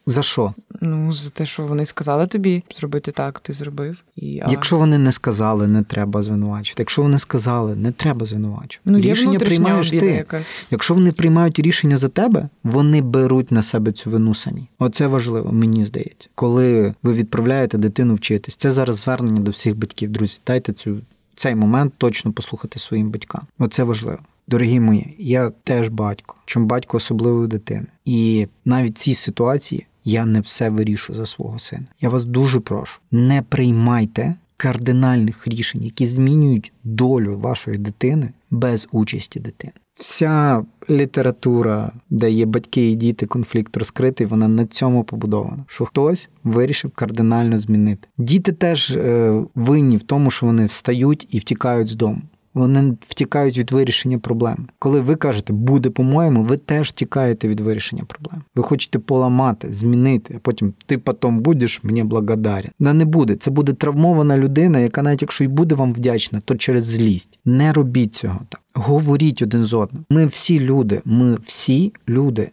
За 0.06 0.22
що? 0.22 0.54
Ну, 0.80 1.12
за 1.12 1.30
те, 1.30 1.46
що 1.46 1.62
вони 1.62 1.86
сказали 1.86 2.26
тобі 2.26 2.62
зробити 2.76 3.12
так, 3.12 3.40
ти 3.40 3.52
зробив. 3.52 4.02
І, 4.16 4.40
а... 4.44 4.50
Якщо 4.50 4.78
вони 4.78 4.98
не 4.98 5.12
сказали, 5.12 5.66
не 5.66 5.82
треба 5.82 6.22
звинувачувати. 6.22 6.82
Якщо 6.82 7.02
вони 7.02 7.18
сказали, 7.18 7.76
не 7.76 7.92
треба 7.92 8.26
звинувачувати. 8.26 8.90
ну, 8.90 8.98
рішення 8.98 9.38
приймаєш 9.38 9.90
ти. 9.90 10.06
якась. 10.06 10.66
Якщо 10.70 10.94
вони 10.94 11.12
приймають 11.12 11.58
рішення 11.58 11.96
за 11.96 12.08
тебе, 12.08 12.48
вони 12.64 13.00
беруть 13.00 13.52
на 13.52 13.62
себе 13.62 13.92
цю 13.92 14.10
вину 14.10 14.34
самі. 14.34 14.68
Оце 14.78 15.06
важливо, 15.06 15.52
мені 15.52 15.86
здається. 15.86 16.28
Коли 16.34 16.94
ви 17.02 17.12
відправляєте 17.12 17.78
дитину 17.78 18.14
вчитись, 18.14 18.56
це 18.56 18.70
зараз 18.70 18.96
звернення 18.96 19.40
до 19.40 19.50
всіх 19.50 19.76
батьків. 19.76 20.10
Друзі, 20.10 20.40
дайте 20.46 20.72
цю 20.72 20.96
цей 21.36 21.54
момент 21.54 21.92
точно 21.98 22.32
послухати 22.32 22.78
своїм 22.78 23.10
батькам. 23.10 23.42
Оце 23.58 23.82
важливо. 23.82 24.18
Дорогі 24.46 24.80
мої, 24.80 25.14
я 25.18 25.50
теж 25.50 25.88
батько, 25.88 26.36
чим 26.44 26.66
батько 26.66 26.96
особливої 26.96 27.48
дитини. 27.48 27.86
І 28.04 28.48
навіть 28.64 28.94
в 28.94 28.98
цій 28.98 29.14
ситуації 29.14 29.86
я 30.04 30.26
не 30.26 30.40
все 30.40 30.70
вирішую 30.70 31.18
за 31.18 31.26
свого 31.26 31.58
сина. 31.58 31.86
Я 32.00 32.08
вас 32.08 32.24
дуже 32.24 32.60
прошу, 32.60 33.00
не 33.10 33.42
приймайте 33.42 34.34
кардинальних 34.56 35.48
рішень, 35.48 35.82
які 35.82 36.06
змінюють 36.06 36.72
долю 36.84 37.38
вашої 37.38 37.78
дитини 37.78 38.28
без 38.50 38.88
участі 38.92 39.40
дитини. 39.40 39.72
Вся 39.94 40.64
література, 40.90 41.92
де 42.10 42.30
є 42.30 42.46
батьки 42.46 42.90
і 42.90 42.94
діти, 42.94 43.26
конфлікт 43.26 43.76
розкритий, 43.76 44.26
вона 44.26 44.48
на 44.48 44.66
цьому 44.66 45.04
побудована. 45.04 45.64
Що 45.68 45.84
хтось 45.84 46.30
вирішив 46.44 46.90
кардинально 46.90 47.58
змінити. 47.58 48.08
Діти 48.18 48.52
теж 48.52 48.96
е, 48.96 49.42
винні 49.54 49.96
в 49.96 50.02
тому, 50.02 50.30
що 50.30 50.46
вони 50.46 50.66
встають 50.66 51.26
і 51.30 51.38
втікають 51.38 51.88
з 51.88 51.94
дому. 51.94 52.22
Вони 52.54 52.96
втікають 53.00 53.58
від 53.58 53.70
вирішення 53.70 54.18
проблеми. 54.18 54.64
Коли 54.78 55.00
ви 55.00 55.16
кажете 55.16 55.52
буде 55.52 55.90
по-моєму, 55.90 56.42
ви 56.42 56.56
теж 56.56 56.92
тікаєте 56.92 57.48
від 57.48 57.60
вирішення 57.60 58.04
проблем. 58.04 58.42
Ви 58.54 58.62
хочете 58.62 58.98
поламати, 58.98 59.72
змінити, 59.72 60.34
а 60.36 60.38
потім 60.38 60.74
ти 60.86 60.98
потім 60.98 61.40
будеш 61.40 61.84
мені 61.84 62.04
благодарен. 62.04 62.70
Да 62.78 62.92
не 62.92 63.04
буде. 63.04 63.36
Це 63.36 63.50
буде 63.50 63.72
травмована 63.72 64.38
людина, 64.38 64.78
яка 64.78 65.02
навіть 65.02 65.22
якщо 65.22 65.44
й 65.44 65.48
буде 65.48 65.74
вам 65.74 65.92
вдячна, 65.92 66.40
то 66.44 66.54
через 66.54 66.84
злість. 66.84 67.38
Не 67.44 67.72
робіть 67.72 68.14
цього 68.14 68.40
так. 68.48 68.60
Говоріть 68.74 69.42
один 69.42 69.64
з 69.64 69.72
одним. 69.72 70.04
Ми 70.10 70.26
всі 70.26 70.60
люди, 70.60 71.02
ми 71.04 71.38
всі 71.46 71.92
люди, 72.08 72.50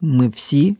ми 0.00 0.28
всі 0.28 0.76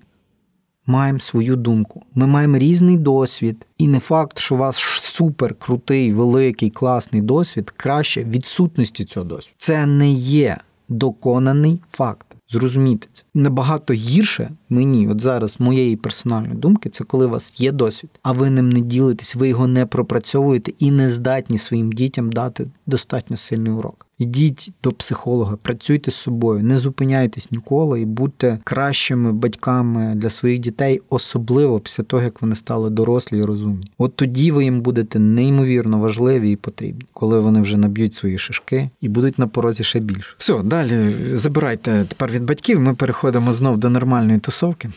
маємо 0.90 1.18
свою 1.20 1.56
думку. 1.56 2.02
Ми 2.14 2.26
маємо 2.26 2.58
різний 2.58 2.96
досвід, 2.96 3.66
і 3.78 3.88
не 3.88 3.98
факт, 3.98 4.38
що 4.38 4.54
у 4.54 4.58
вас 4.58 4.76
супер 5.02 5.54
крутий, 5.54 6.12
великий, 6.12 6.70
класний 6.70 7.22
досвід 7.22 7.72
краще 7.76 8.24
відсутності 8.24 9.04
цього 9.04 9.26
досвіду. 9.26 9.54
Це 9.58 9.86
не 9.86 10.10
є 10.12 10.56
доконаний 10.88 11.80
факт. 11.86 12.26
Зрозумійте 12.48 13.06
це 13.12 13.22
набагато 13.34 13.94
гірше 13.94 14.50
мені, 14.68 15.08
от 15.08 15.20
зараз 15.20 15.60
моєї 15.60 15.96
персональної 15.96 16.54
думки, 16.54 16.88
це 16.88 17.04
коли 17.04 17.26
у 17.26 17.30
вас 17.30 17.60
є 17.60 17.72
досвід, 17.72 18.10
а 18.22 18.32
ви 18.32 18.50
ним 18.50 18.68
не 18.68 18.80
ділитесь, 18.80 19.34
ви 19.34 19.48
його 19.48 19.66
не 19.66 19.86
пропрацьовуєте 19.86 20.72
і 20.78 20.90
не 20.90 21.08
здатні 21.08 21.58
своїм 21.58 21.92
дітям 21.92 22.32
дати 22.32 22.70
достатньо 22.86 23.36
сильний 23.36 23.72
урок. 23.72 24.06
Йдіть 24.20 24.72
до 24.82 24.92
психолога, 24.92 25.56
працюйте 25.62 26.10
з 26.10 26.14
собою, 26.14 26.62
не 26.62 26.78
зупиняйтесь 26.78 27.50
ніколи 27.50 28.00
і 28.00 28.04
будьте 28.04 28.58
кращими 28.64 29.32
батьками 29.32 30.12
для 30.16 30.30
своїх 30.30 30.58
дітей, 30.58 31.00
особливо 31.08 31.80
після 31.80 32.04
того, 32.04 32.22
як 32.22 32.42
вони 32.42 32.54
стали 32.54 32.90
дорослі 32.90 33.38
і 33.38 33.42
розумні. 33.42 33.90
От 33.98 34.16
тоді 34.16 34.50
ви 34.50 34.64
їм 34.64 34.80
будете 34.80 35.18
неймовірно 35.18 35.98
важливі 35.98 36.52
і 36.52 36.56
потрібні, 36.56 37.06
коли 37.12 37.40
вони 37.40 37.60
вже 37.60 37.76
наб'ють 37.76 38.14
свої 38.14 38.38
шишки 38.38 38.90
і 39.00 39.08
будуть 39.08 39.38
на 39.38 39.46
порозі 39.46 39.84
ще 39.84 40.00
більше. 40.00 40.34
Все, 40.38 40.62
далі 40.62 41.14
забирайте 41.34 42.04
тепер 42.08 42.30
від 42.30 42.44
батьків. 42.44 42.80
Ми 42.80 42.94
переходимо 42.94 43.52
знов 43.52 43.78
до 43.78 43.90
нормальної 43.90 44.38
тусовки. 44.38 44.90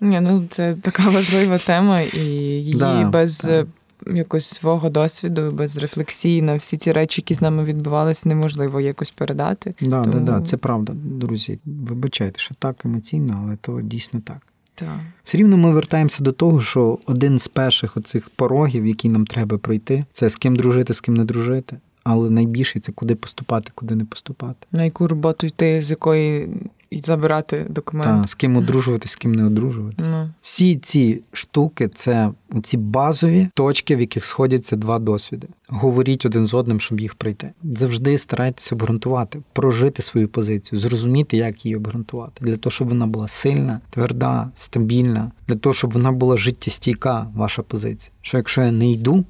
Ні, 0.00 0.20
ну 0.20 0.46
це 0.50 0.76
така 0.82 1.08
важлива 1.08 1.58
тема, 1.58 2.00
і 2.00 2.18
її 2.18 2.74
Да, 2.74 3.04
без 3.04 3.38
так. 3.38 3.66
Якось 4.06 4.46
свого 4.46 4.90
досвіду, 4.90 5.50
без 5.50 5.78
рефлексії 5.78 6.42
на 6.42 6.56
всі 6.56 6.76
ці 6.76 6.92
речі, 6.92 7.20
які 7.20 7.34
з 7.34 7.42
нами 7.42 7.64
відбувалися, 7.64 8.28
неможливо 8.28 8.80
якось 8.80 9.10
передати. 9.10 9.74
Да, 9.80 10.02
Тому- 10.02 10.12
да, 10.12 10.20
да, 10.20 10.40
це 10.40 10.56
правда, 10.56 10.92
друзі. 10.94 11.58
Вибачайте, 11.64 12.38
що 12.38 12.54
так 12.54 12.84
емоційно, 12.84 13.42
але 13.44 13.56
то 13.56 13.80
дійсно 13.80 14.20
так. 14.20 14.38
Так. 14.74 15.00
Все 15.24 15.38
рівно 15.38 15.56
ми 15.56 15.70
вертаємося 15.70 16.24
до 16.24 16.32
того, 16.32 16.60
що 16.60 16.98
один 17.06 17.38
з 17.38 17.48
перших 17.48 17.96
оцих 17.96 18.30
порогів, 18.30 18.86
які 18.86 19.08
нам 19.08 19.26
треба 19.26 19.58
пройти, 19.58 20.04
це 20.12 20.28
з 20.28 20.36
ким 20.36 20.56
дружити, 20.56 20.94
з 20.94 21.00
ким 21.00 21.14
не 21.14 21.24
дружити. 21.24 21.76
Але 22.04 22.30
найбільше 22.30 22.80
це 22.80 22.92
куди 22.92 23.14
поступати, 23.14 23.72
куди 23.74 23.94
не 23.94 24.04
поступати. 24.04 24.66
На 24.72 24.84
яку 24.84 25.08
роботу 25.08 25.46
йти, 25.46 25.82
з 25.82 25.90
якої 25.90 26.48
і 26.94 27.00
забирати 27.00 27.66
документи. 27.70 28.22
Та, 28.22 28.28
з 28.28 28.34
ким 28.34 28.56
одружувати, 28.56 29.08
з 29.08 29.16
ким 29.16 29.32
не 29.32 29.44
одружувати. 29.44 30.04
Ну, 30.10 30.30
Всі 30.42 30.76
ці 30.76 31.22
штуки 31.32 31.88
це 31.88 32.30
ці 32.62 32.76
базові 32.76 33.48
точки, 33.54 33.96
в 33.96 34.00
яких 34.00 34.24
сходяться 34.24 34.76
два 34.76 34.98
досвіди. 34.98 35.48
Говоріть 35.68 36.26
один 36.26 36.46
з 36.46 36.54
одним, 36.54 36.80
щоб 36.80 37.00
їх 37.00 37.14
пройти. 37.14 37.50
Завжди 37.62 38.18
старайтеся 38.18 38.74
обґрунтувати, 38.74 39.42
прожити 39.52 40.02
свою 40.02 40.28
позицію, 40.28 40.80
зрозуміти, 40.80 41.36
як 41.36 41.64
її 41.66 41.76
обґрунтувати, 41.76 42.44
для 42.44 42.56
того, 42.56 42.70
щоб 42.70 42.88
вона 42.88 43.06
була 43.06 43.28
сильна, 43.28 43.80
тверда, 43.90 44.50
стабільна, 44.54 45.32
для 45.48 45.54
того, 45.54 45.74
щоб 45.74 45.92
вона 45.92 46.12
була 46.12 46.36
життєстійка, 46.36 47.26
ваша 47.34 47.62
позиція. 47.62 48.12
Що 48.20 48.36
якщо 48.36 48.62
я 48.62 48.72
не 48.72 48.90
йду 48.90 49.24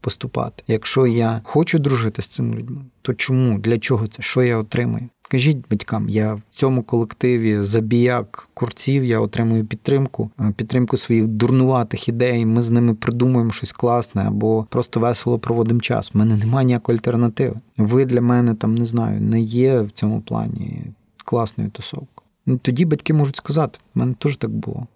поступати, 0.00 0.62
якщо 0.66 1.06
я 1.06 1.40
хочу 1.44 1.78
дружити 1.78 2.22
з 2.22 2.26
цими 2.26 2.56
людьми, 2.56 2.80
то 3.02 3.14
чому? 3.14 3.58
Для 3.58 3.78
чого 3.78 4.06
це? 4.06 4.22
Що 4.22 4.42
я 4.42 4.56
отримую? 4.56 5.08
Скажіть 5.30 5.58
батькам, 5.70 6.08
я 6.08 6.34
в 6.34 6.42
цьому 6.50 6.82
колективі 6.82 7.58
забіяк 7.64 8.48
курців, 8.54 9.04
я 9.04 9.20
отримую 9.20 9.64
підтримку, 9.64 10.30
е, 10.40 10.52
підтримку 10.56 10.96
своїх 10.96 11.26
дурнуватих 11.26 12.08
ідей. 12.08 12.46
Ми 12.46 12.62
з 12.62 12.70
ними 12.70 12.94
придумуємо 12.94 13.50
щось 13.50 13.72
класне 13.72 14.22
або 14.26 14.66
просто 14.68 15.00
весело 15.00 15.38
проводимо 15.38 15.80
час. 15.80 16.10
У 16.14 16.18
мене 16.18 16.36
немає 16.36 16.66
ніякої 16.66 16.98
альтернативи. 16.98 17.56
Ви 17.76 18.04
для 18.04 18.20
мене 18.20 18.54
там 18.54 18.74
не 18.74 18.84
знаю, 18.84 19.20
не 19.20 19.40
є 19.40 19.80
в 19.80 19.90
цьому 19.90 20.20
плані 20.20 20.82
класною 21.24 21.70
тусовкою. 21.70 22.28
Ну, 22.46 22.58
тоді 22.58 22.84
батьки 22.84 23.12
можуть 23.12 23.36
сказати, 23.36 23.78
в 23.94 23.98
мене 23.98 24.14
теж 24.18 24.36
так 24.36 24.50
було. 24.50 24.86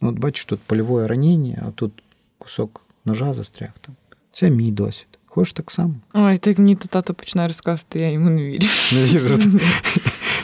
Ну, 0.00 0.08
От 0.08 0.18
бачиш, 0.18 0.44
тут 0.44 0.60
польове 0.60 1.06
ранення, 1.06 1.62
а 1.68 1.70
тут 1.70 2.02
кусок 2.38 2.86
ножа 3.04 3.32
застряг 3.32 3.70
там. 3.80 3.94
Це 4.32 4.50
мій 4.50 4.70
досвід. 4.70 5.09
Хочеш 5.32 5.52
так 5.52 5.70
само? 5.70 5.94
Ой, 6.14 6.38
так 6.38 6.58
мені 6.58 6.74
то 6.74 6.88
тато 6.88 7.14
починає 7.14 7.48
розказувати, 7.48 8.00
я 8.00 8.10
йому 8.10 8.30
не 8.30 8.42
вірю. 8.42 8.66
Не 8.92 9.04
віриш? 9.04 9.32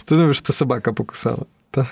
Ти 0.04 0.14
думаєш, 0.14 0.38
що 0.38 0.52
собака 0.52 0.92
покусала. 0.92 1.44
Та. 1.70 1.90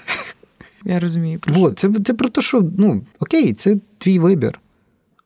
Я 0.85 1.01
розумію. 1.01 1.39
Про 1.39 1.71
це 1.71 1.91
це 2.05 2.15
про 2.15 2.29
те, 2.29 2.41
що 2.41 2.71
ну 2.79 3.03
окей, 3.21 3.55
це 3.55 3.77
твій 3.99 4.19
вибір. 4.19 4.61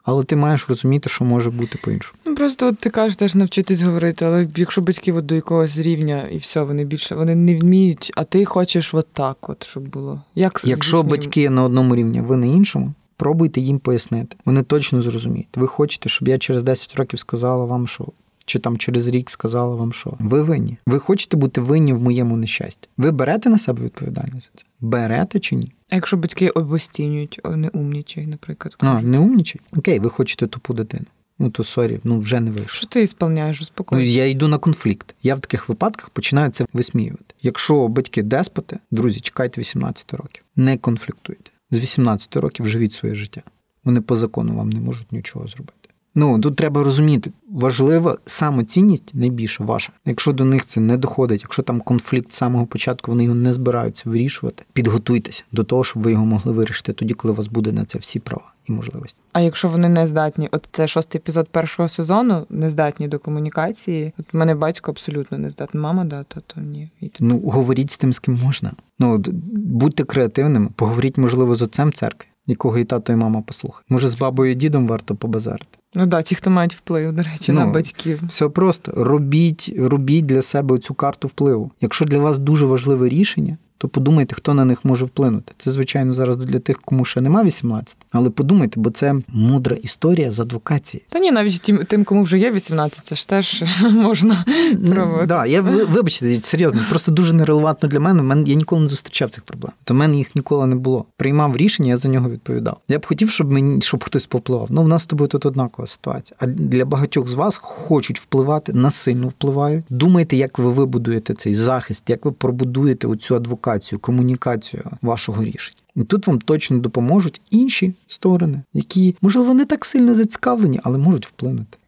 Але 0.03 0.25
ти 0.25 0.37
маєш 0.37 0.69
розуміти, 0.69 1.09
що 1.09 1.25
може 1.25 1.51
бути 1.51 1.79
по-іншому. 1.83 2.19
Ну, 2.27 2.35
просто 2.35 2.69
от 2.69 2.79
ти 2.79 2.91
кажеш 2.91 3.17
теж 3.17 3.35
навчитись 3.35 3.83
говорити, 3.83 4.25
але 4.25 4.49
якщо 4.57 4.81
батьки 4.81 5.13
от 5.13 5.27
до 5.27 5.35
якогось 5.35 5.79
рівня 5.79 6.23
і 6.23 6.39
все, 6.39 6.63
вони 6.63 6.85
більше 6.85 7.15
вони 7.15 7.35
не 7.35 7.61
вміють, 7.61 8.13
а 8.17 8.25
ти 8.25 8.45
хочеш 8.45 8.95
от 8.95 9.07
так, 9.13 9.49
от, 9.49 9.65
щоб 9.65 9.89
було. 9.89 10.23
Як 10.35 10.61
Якщо 10.65 11.03
батьки 11.03 11.51
на 11.51 11.63
одному 11.63 11.97
рівні, 11.97 12.21
ви 12.21 12.37
на 12.37 12.47
іншому, 12.47 12.95
пробуйте 13.19 13.61
їм 13.61 13.79
пояснити. 13.79 14.37
Вони 14.45 14.63
точно 14.63 15.03
зрозуміють. 15.03 15.49
Ви 15.57 15.67
хочете, 15.67 16.09
щоб 16.09 16.29
я 16.29 16.39
через 16.39 16.63
10 16.63 16.97
років 16.97 17.19
сказала 17.19 17.65
вам, 17.65 17.87
що. 17.87 18.07
Чи 18.45 18.59
там 18.59 18.77
через 18.77 19.09
рік 19.09 19.31
сказала 19.31 19.77
вам, 19.77 19.93
що 19.93 20.15
ви 20.19 20.43
винні. 20.43 20.79
Ви 20.87 20.99
хочете 20.99 21.37
бути 21.37 21.61
винні 21.61 21.93
в 21.93 22.01
моєму 22.01 22.37
нещасті. 22.37 22.89
Ви 22.97 23.11
берете 23.11 23.49
на 23.49 23.59
себе 23.59 23.85
відповідальність 23.85 24.51
за 24.55 24.61
це? 24.61 24.65
Берете 24.81 25.39
чи 25.39 25.57
ні? 25.57 25.73
А 25.91 25.95
якщо 25.95 26.17
батьки 26.17 26.49
обостінюють, 26.49 27.41
не 27.45 27.69
умнічай, 27.69 28.27
наприклад. 28.27 28.77
А, 28.79 29.03
не 29.03 29.19
умнічай? 29.19 29.61
Окей, 29.77 29.99
ви 29.99 30.11
хочете 30.11 30.47
тупу 30.47 30.75
дитину. 30.75 31.05
Ну 31.39 31.51
то 31.51 31.65
sorry, 31.65 32.01
ну 32.05 32.19
вже 32.19 32.41
не 32.41 32.51
вийшло. 32.51 32.77
Що 32.77 32.87
ти 32.87 33.07
сповняєш, 33.07 33.61
успокойся? 33.61 34.05
Ну, 34.05 34.11
я 34.11 34.27
йду 34.27 34.49
на 34.49 34.59
конфлікт. 34.59 35.15
Я 35.23 35.35
в 35.35 35.41
таких 35.41 35.69
випадках 35.69 36.11
починаю 36.11 36.51
це 36.51 36.67
висміювати. 36.73 37.35
Якщо 37.43 37.89
батьки 37.89 38.23
деспоти, 38.23 38.79
друзі, 38.91 39.21
чекайте 39.21 39.61
18 39.61 40.15
років. 40.15 40.45
Не 40.57 40.77
конфліктуйте. 40.77 41.51
З 41.71 41.79
18 41.79 42.37
років 42.37 42.67
живіть 42.67 42.93
своє 42.93 43.15
життя. 43.15 43.43
Вони 43.85 44.01
по 44.01 44.17
закону 44.17 44.57
вам 44.57 44.71
не 44.71 44.81
можуть 44.81 45.13
нічого 45.13 45.47
зробити. 45.47 45.89
Ну 46.15 46.39
тут 46.39 46.57
треба 46.57 46.85
розуміти, 46.85 47.33
важлива 47.51 48.19
самоцінність 48.27 49.15
найбільше 49.15 49.65
ваша. 49.65 49.93
Якщо 50.05 50.33
до 50.33 50.45
них 50.45 50.67
це 50.67 50.81
не 50.81 50.97
доходить, 50.97 51.43
якщо 51.43 51.63
там 51.63 51.81
конфлікт 51.81 52.33
з 52.33 52.37
самого 52.37 52.67
початку 52.67 53.11
вони 53.11 53.25
його 53.25 53.37
не 53.37 53.53
збираються 53.53 54.11
вирішувати, 54.11 54.65
підготуйтеся 54.73 55.45
до 55.53 55.65
того, 55.65 55.85
щоб 55.85 56.03
ви 56.03 56.13
його 56.13 56.27
могли 56.27 56.53
вирішити 56.53 56.93
тоді, 56.93 57.15
коли 57.15 57.33
у 57.33 57.37
вас 57.37 57.47
буде 57.47 57.73
на 57.73 57.85
це 57.85 57.99
всі 57.99 58.19
права 58.19 58.53
і 58.69 58.73
можливості. 58.73 59.19
А 59.33 59.41
якщо 59.41 59.69
вони 59.69 59.89
не 59.89 60.07
здатні, 60.07 60.49
от 60.53 60.69
це 60.73 60.89
шостий 60.89 61.19
епізод 61.19 61.49
першого 61.49 61.89
сезону, 61.89 62.47
не 62.51 62.71
здатні 62.71 63.09
до 63.09 63.19
комунікації. 63.19 64.13
От 64.19 64.35
мене 64.35 64.55
батько 64.55 64.91
абсолютно 64.91 65.39
не 65.39 65.51
здатний. 65.51 65.83
Мама, 65.83 66.05
да, 66.05 66.23
то, 66.23 66.41
то 66.47 66.61
ні. 66.61 66.91
Ну 67.21 67.39
говоріть 67.39 67.91
з 67.91 67.99
тим, 67.99 68.13
з 68.13 68.19
ким 68.19 68.39
можна. 68.45 68.73
Ну 68.99 69.23
будьте 69.53 70.05
креативними, 70.05 70.69
поговоріть, 70.77 71.19
можливо, 71.19 71.55
з 71.55 71.63
отцем 71.63 71.93
церкви. 71.93 72.29
Якого 72.47 72.79
і 72.79 72.85
тато, 72.85 73.13
і 73.13 73.17
мама 73.17 73.43
послухає. 73.43 73.85
Може, 73.89 74.09
з 74.09 74.21
бабою 74.21 74.53
і 74.53 74.55
дідом 74.55 74.89
варто 74.89 75.15
побазарити. 75.15 75.79
Ну 75.95 76.07
да, 76.07 76.23
ті, 76.23 76.35
хто 76.35 76.51
мають 76.51 76.75
вплив, 76.75 77.13
до 77.13 77.23
речі, 77.23 77.53
ну, 77.53 77.61
на 77.61 77.67
батьків. 77.67 78.21
Все 78.27 78.49
просто 78.49 78.93
робіть, 78.97 79.75
робіть 79.79 80.27
для 80.27 80.43
себе 80.43 80.79
цю 80.79 80.95
карту 80.95 81.29
впливу. 81.29 81.71
Якщо 81.81 82.05
для 82.05 82.19
вас 82.19 82.39
дуже 82.39 82.67
важливе 82.67 83.09
рішення, 83.09 83.59
то 83.79 83.89
подумайте, 83.89 84.35
хто 84.35 84.55
на 84.55 84.65
них 84.65 84.85
може 84.85 85.05
вплинути. 85.05 85.53
Це, 85.59 85.71
звичайно, 85.71 86.15
зараз 86.15 86.37
для 86.37 86.59
тих, 86.59 86.81
кому 86.81 87.05
ще 87.05 87.21
нема 87.21 87.45
18, 87.45 87.97
але 88.11 88.31
подумайте, 88.31 88.81
бо 88.81 88.91
це 88.91 89.15
мудра 89.29 89.77
історія 89.77 90.31
з 90.31 90.41
адвокації. 90.41 91.03
Та 91.09 91.19
ні, 91.19 91.31
навіть 91.31 91.63
тим, 91.63 91.85
тим 91.89 92.05
кому 92.05 92.23
вже 92.23 92.39
є 92.39 92.53
18, 92.53 93.07
це 93.07 93.15
ж 93.15 93.29
теж 93.29 93.65
можна 93.93 94.45
пробувати. 94.87 95.27
Да, 95.27 95.47
я 95.47 95.61
вибачте, 95.61 96.35
серйозно, 96.35 96.81
просто 96.89 97.13
дуже 97.13 97.33
нерелевантно 97.33 97.89
для 97.89 98.01
мене. 98.01 98.45
Я 98.47 98.55
ніколи 98.55 98.83
не 98.83 98.89
зустрічав 98.89 99.31
цих 99.31 99.45
проблем. 99.45 99.73
То 99.85 99.95
в 99.95 99.97
мене 99.97 100.17
їх 100.17 100.37
ніколи 100.37 100.67
не 100.67 100.77
було. 100.77 101.05
Приймав 101.17 101.57
рішення, 101.57 101.89
я 101.89 101.97
за 101.97 102.09
нього 102.09 102.31
відповідав. 102.31 102.77
Я 102.89 102.99
б 102.99 103.07
хотів, 103.07 103.31
щоб 103.31 103.53
мені 103.53 103.83
щоб 103.83 104.05
хтось 104.05 104.27
попливав. 104.27 104.67
Ну, 104.71 104.83
в 104.83 104.89
нас 104.89 105.03
з 105.03 105.07
тобою 105.07 105.29
тут 105.29 105.47
однакова 105.47 105.87
ситуація. 105.87 106.37
А 106.41 106.47
для 106.47 106.85
багатьох 106.85 107.29
з 107.29 107.33
вас 107.33 107.57
хочуть 107.57 108.21
впливати, 108.21 108.73
насильно 108.73 109.29
впливають. 109.29 109.85
Думайте, 109.91 110.37
як 110.37 110.59
ви 110.59 110.73
вибудуєте 110.73 111.35
цей 111.35 111.55
захист, 111.55 112.11
як 112.11 112.25
ви 112.25 112.33
пробудуєте 112.33 113.07
оцю 113.07 113.35
адвокацію 113.35 113.68
комунікацію, 113.69 113.99
комунікацію 113.99 114.83
вашого 115.03 115.45
рішення. 115.45 115.79
І 115.97 116.05
тут 116.05 116.27
вам 116.27 116.39
точно 116.39 116.79
допоможуть 116.79 117.41
інші 117.51 117.95
сторони, 118.07 118.63
які, 118.73 119.17
можливо, 119.21 119.55
не 119.55 119.65
так 119.65 119.85
сильно 119.85 120.15
зацікавлені, 120.15 120.81
але 120.83 120.99
можуть 120.99 121.27
вплинути. 121.27 121.79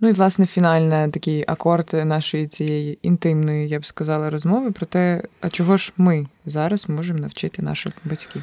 Ну 0.00 0.08
і 0.08 0.12
власне 0.12 0.46
фінальний 0.46 1.10
такий 1.10 1.44
акорд 1.48 1.90
нашої 1.92 2.46
цієї 2.46 2.98
інтимної, 3.02 3.68
я 3.68 3.80
б 3.80 3.86
сказала, 3.86 4.30
розмови 4.30 4.70
про 4.70 4.86
те, 4.86 5.22
а 5.40 5.50
чого 5.50 5.76
ж 5.76 5.92
ми 5.96 6.26
зараз 6.46 6.88
можемо 6.88 7.18
навчити 7.18 7.62
наших 7.62 7.92
батьків. 8.04 8.42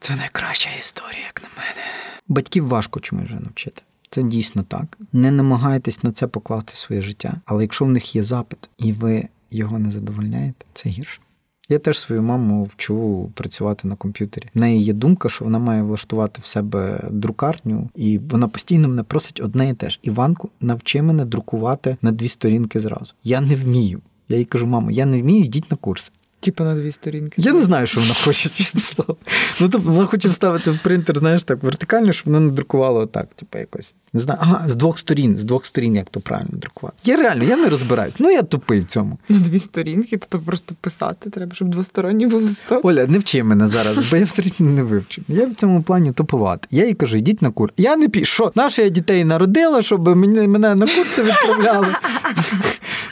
Це 0.00 0.16
найкраща 0.16 0.70
історія, 0.78 1.24
як 1.26 1.42
на 1.42 1.48
мене. 1.56 1.86
Батьків 2.28 2.68
важко 2.68 3.00
чомусь 3.00 3.24
вже 3.24 3.34
навчити. 3.40 3.82
Це 4.10 4.22
дійсно 4.22 4.62
так. 4.62 4.98
Не 5.12 5.30
намагайтесь 5.30 6.02
на 6.02 6.12
це 6.12 6.26
покласти 6.26 6.76
своє 6.76 7.02
життя. 7.02 7.34
Але 7.44 7.62
якщо 7.62 7.84
в 7.84 7.88
них 7.88 8.16
є 8.16 8.22
запит, 8.22 8.70
і 8.78 8.92
ви 8.92 9.28
його 9.50 9.78
не 9.78 9.90
задовольняєте, 9.90 10.64
це 10.72 10.88
гірше. 10.88 11.20
Я 11.68 11.78
теж 11.78 11.98
свою 11.98 12.22
маму 12.22 12.64
вчу 12.64 13.30
працювати 13.34 13.88
на 13.88 13.96
комп'ютері. 13.96 14.48
В 14.54 14.60
неї 14.60 14.82
є 14.82 14.92
думка, 14.92 15.28
що 15.28 15.44
вона 15.44 15.58
має 15.58 15.82
влаштувати 15.82 16.40
в 16.42 16.46
себе 16.46 17.08
друкарню, 17.10 17.90
і 17.94 18.18
вона 18.18 18.48
постійно 18.48 18.88
мене 18.88 19.02
просить 19.02 19.40
одне 19.40 19.70
і 19.70 19.74
те 19.74 19.90
ж. 19.90 19.98
Іванку, 20.02 20.50
навчи 20.60 21.02
мене 21.02 21.24
друкувати 21.24 21.96
на 22.02 22.12
дві 22.12 22.28
сторінки 22.28 22.80
зразу. 22.80 23.12
Я 23.24 23.40
не 23.40 23.54
вмію. 23.54 24.00
Я 24.28 24.36
їй 24.36 24.44
кажу, 24.44 24.66
мамо, 24.66 24.90
я 24.90 25.06
не 25.06 25.22
вмію, 25.22 25.44
йдіть 25.44 25.70
на 25.70 25.76
курси. 25.76 26.10
Типу 26.44 26.64
на 26.64 26.74
дві 26.74 26.92
сторінки. 26.92 27.34
Я 27.36 27.52
не 27.52 27.60
знаю, 27.60 27.86
що 27.86 28.00
вона 28.00 28.14
хоче, 28.24 28.48
чесно 28.54 28.80
слово. 28.80 29.16
Ну, 29.60 29.68
тобто 29.68 29.90
вона 29.90 30.06
хоче 30.06 30.28
вставити 30.28 30.70
в 30.70 30.78
принтер, 30.82 31.18
знаєш, 31.18 31.44
так 31.44 31.62
вертикально, 31.62 32.12
щоб 32.12 32.32
вона 32.32 32.40
не 32.40 32.50
друкувала 32.52 33.00
отак, 33.00 33.34
типу, 33.34 33.58
якось. 33.58 33.94
Не 34.12 34.20
знаю, 34.20 34.40
ага, 34.42 34.68
з 34.68 34.74
двох 34.74 34.98
сторін, 34.98 35.38
з 35.38 35.44
двох 35.44 35.66
сторін, 35.66 35.96
як 35.96 36.10
то 36.10 36.20
правильно 36.20 36.50
друкувати. 36.52 36.96
Я 37.04 37.16
реально, 37.16 37.44
я 37.44 37.56
не 37.56 37.68
розбираюсь. 37.68 38.14
Ну 38.18 38.30
я 38.30 38.42
тупий 38.42 38.80
в 38.80 38.84
цьому. 38.84 39.18
На 39.28 39.38
дві 39.38 39.58
сторінки, 39.58 40.16
то 40.28 40.38
просто 40.40 40.74
писати 40.80 41.30
треба, 41.30 41.54
щоб 41.54 41.68
двосторонній 41.68 42.26
був 42.26 42.42
листок. 42.42 42.84
Оля, 42.84 43.06
не 43.06 43.18
вчи 43.18 43.42
мене 43.42 43.66
зараз, 43.66 44.10
бо 44.10 44.16
я 44.16 44.24
все 44.24 44.42
не 44.58 44.82
вивчу. 44.82 45.22
Я 45.28 45.46
в 45.46 45.54
цьому 45.54 45.82
плані 45.82 46.12
тупувати. 46.12 46.68
Я 46.70 46.86
їй 46.86 46.94
кажу, 46.94 47.16
йдіть 47.16 47.42
на 47.42 47.50
кур. 47.50 47.72
Я 47.76 47.96
не. 47.96 48.08
Що, 48.22 48.52
Наша 48.54 48.82
я 48.82 48.88
дітей 48.88 49.24
народила, 49.24 49.82
щоб 49.82 50.16
мене, 50.16 50.48
мене 50.48 50.74
на 50.74 50.86
курси 50.86 51.22
відправляли. 51.22 51.88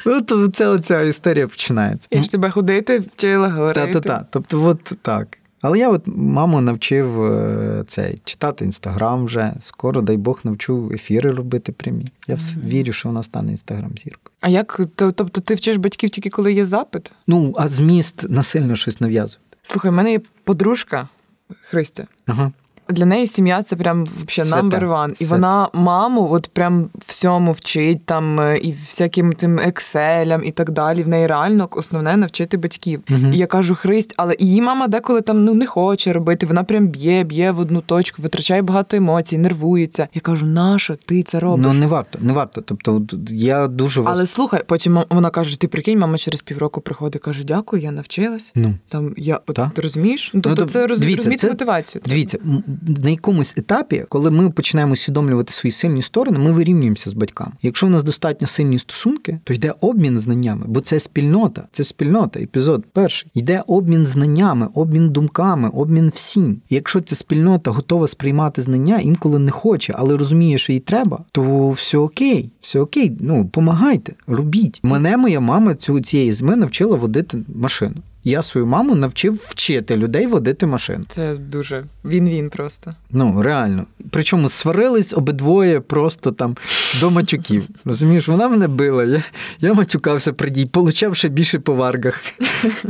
Ну, 0.06 0.48
це 0.48 0.66
оця 0.66 1.02
історія 1.02 1.46
починається. 1.46 2.08
Я 2.10 2.22
ж 2.22 2.30
тебе 2.30 2.50
ходити, 2.50 2.98
вчила 2.98 3.48
говорити. 3.48 3.80
Та-та-та. 3.80 4.26
Тобто, 4.30 4.64
от 4.64 4.92
так. 5.02 5.38
Але 5.62 5.78
я 5.78 5.88
от 5.88 6.02
маму 6.06 6.60
навчив 6.60 7.24
е, 7.24 7.84
це 7.86 8.14
читати 8.24 8.64
інстаграм 8.64 9.24
вже. 9.24 9.52
Скоро, 9.60 10.02
дай 10.02 10.16
Бог, 10.16 10.40
навчу 10.44 10.90
ефіри 10.94 11.30
робити 11.30 11.72
прямі. 11.72 12.06
Я 12.26 12.34
mm-hmm. 12.34 12.68
вірю, 12.68 12.92
що 12.92 13.08
вона 13.08 13.22
стане 13.22 13.50
інстаграм 13.50 13.90
зіркою. 13.90 14.34
А 14.40 14.48
як 14.48 14.80
тобто 14.96 15.40
ти 15.40 15.54
вчиш 15.54 15.76
батьків 15.76 16.10
тільки 16.10 16.30
коли 16.30 16.52
є 16.52 16.64
запит? 16.64 17.12
Ну, 17.26 17.54
а 17.56 17.68
зміст 17.68 18.30
насильно 18.30 18.76
щось 18.76 19.00
нав'язувати. 19.00 19.56
Слухай, 19.62 19.90
в 19.90 19.94
мене 19.94 20.12
є 20.12 20.20
подружка 20.44 21.08
Христя. 21.62 22.06
Ага. 22.26 22.52
Для 22.88 23.04
неї 23.04 23.26
сім'я 23.26 23.62
це 23.62 23.76
прям 23.76 24.06
вообще 24.16 24.42
number 24.42 24.88
one. 24.88 25.22
І 25.22 25.24
вона 25.24 25.68
маму 25.72 26.28
от 26.30 26.48
прям 26.48 26.88
всьому 27.06 27.52
вчить 27.52 28.06
там 28.06 28.40
е, 28.40 28.58
і 28.58 28.72
всяким 28.86 29.32
тим 29.32 29.58
екселям 29.58 30.44
і 30.44 30.50
так 30.50 30.70
далі. 30.70 31.02
В 31.02 31.08
неї 31.08 31.26
реально 31.26 31.68
основне 31.70 32.16
навчити 32.16 32.56
батьків. 32.56 33.00
uh 33.08 33.34
І 33.34 33.36
я 33.38 33.46
кажу, 33.46 33.74
Христь, 33.74 34.14
але 34.16 34.36
її 34.38 34.62
мама 34.62 34.88
деколи 34.88 35.20
там 35.20 35.44
ну 35.44 35.54
не 35.54 35.66
хоче 35.66 36.12
робити. 36.12 36.46
Вона 36.46 36.64
прям 36.64 36.88
б'є, 36.88 37.24
б'є 37.24 37.50
в 37.50 37.58
одну 37.58 37.80
точку, 37.80 38.22
витрачає 38.22 38.62
багато 38.62 38.96
емоцій, 38.96 39.38
нервується. 39.38 40.08
Я 40.14 40.20
кажу, 40.20 40.46
нащо 40.46 40.96
ти 40.96 41.22
це 41.22 41.40
робиш? 41.40 41.66
Ну 41.66 41.72
не 41.72 41.86
варто, 41.86 42.18
не 42.22 42.32
варто. 42.32 42.60
Тобто 42.60 43.02
я 43.30 43.66
дуже 43.66 44.00
вас... 44.00 44.18
Але 44.18 44.26
слухай, 44.26 44.62
потім 44.66 44.98
вона 45.10 45.30
каже: 45.30 45.60
ти 45.60 45.68
прикинь, 45.68 45.98
мама 45.98 46.18
через 46.18 46.40
півроку 46.40 46.80
приходить, 46.80 47.22
каже, 47.22 47.44
дякую, 47.44 47.82
я 47.82 47.92
навчилась. 47.92 48.52
Ну 48.54 48.74
там 48.88 49.14
я 49.16 49.40
от, 49.46 49.58
ти 49.74 49.82
розумієш? 49.82 50.30
Ну, 50.34 50.40
тобто 50.40 50.62
ну, 50.62 50.68
це 50.68 50.86
дивіться, 50.86 51.06
розуміти 51.16 51.40
це... 51.40 51.48
мотивацію. 51.48 52.02
Дивіться, 52.06 52.38
на 53.04 53.10
якомусь 53.10 53.54
етапі, 53.58 54.04
коли 54.08 54.30
ми 54.30 54.50
починаємо 54.50 54.92
усвідомлювати 54.92 55.52
свої 55.52 55.72
сильні 55.72 56.02
сторони, 56.02 56.38
ми 56.38 56.52
вирівнюємося 56.52 57.10
з 57.10 57.14
батьками. 57.14 57.52
Якщо 57.62 57.86
у 57.86 57.90
нас 57.90 58.02
достатньо 58.02 58.46
сильні 58.46 58.78
стосунки, 58.78 59.38
то 59.44 59.54
йде 59.54 59.74
обмін 59.80 60.18
знаннями, 60.18 60.64
бо 60.66 60.80
це 60.80 61.00
спільнота, 61.00 61.64
це 61.72 61.84
спільнота, 61.84 62.40
епізод 62.40 62.84
перший. 62.92 63.30
Йде 63.34 63.62
обмін 63.66 64.06
знаннями, 64.06 64.68
обмін 64.74 65.10
думками, 65.10 65.68
обмін 65.68 66.08
всім. 66.14 66.60
І 66.68 66.74
якщо 66.74 67.00
ця 67.00 67.16
спільнота 67.16 67.70
готова 67.70 68.06
сприймати 68.06 68.62
знання, 68.62 68.98
інколи 68.98 69.38
не 69.38 69.50
хоче, 69.50 69.94
але 69.96 70.16
розуміє, 70.16 70.58
що 70.58 70.72
їй 70.72 70.80
треба, 70.80 71.24
то 71.32 71.70
все 71.70 71.98
окей, 71.98 72.50
все 72.60 72.80
окей. 72.80 73.12
Ну 73.20 73.48
помагайте, 73.48 74.12
робіть. 74.26 74.80
Мене 74.82 75.16
моя 75.16 75.40
мама 75.40 75.74
цю 75.74 76.00
цієї 76.00 76.32
зими 76.32 76.56
навчила 76.56 76.96
водити 76.96 77.38
машину. 77.54 77.96
Я 78.24 78.42
свою 78.42 78.66
маму 78.66 78.94
навчив 78.94 79.34
вчити 79.48 79.96
людей 79.96 80.26
водити 80.26 80.66
машину. 80.66 81.04
Це 81.08 81.34
дуже 81.36 81.84
він-він 82.04 82.50
просто. 82.50 82.92
Ну 83.10 83.42
реально. 83.42 83.86
Причому 84.10 84.48
сварились 84.48 85.12
обидвоє 85.12 85.80
просто 85.80 86.30
там 86.30 86.56
до 87.00 87.10
матюків. 87.10 87.68
Розумієш, 87.84 88.28
вона 88.28 88.48
мене 88.48 88.68
била. 88.68 89.04
Я 89.04 89.22
я 89.60 89.74
матюкався 89.74 90.32
при 90.32 90.50
ній, 90.50 90.66
получав 90.66 91.16
ще 91.16 91.28
більше 91.28 91.58
по 91.58 91.74
варгах. 91.74 92.22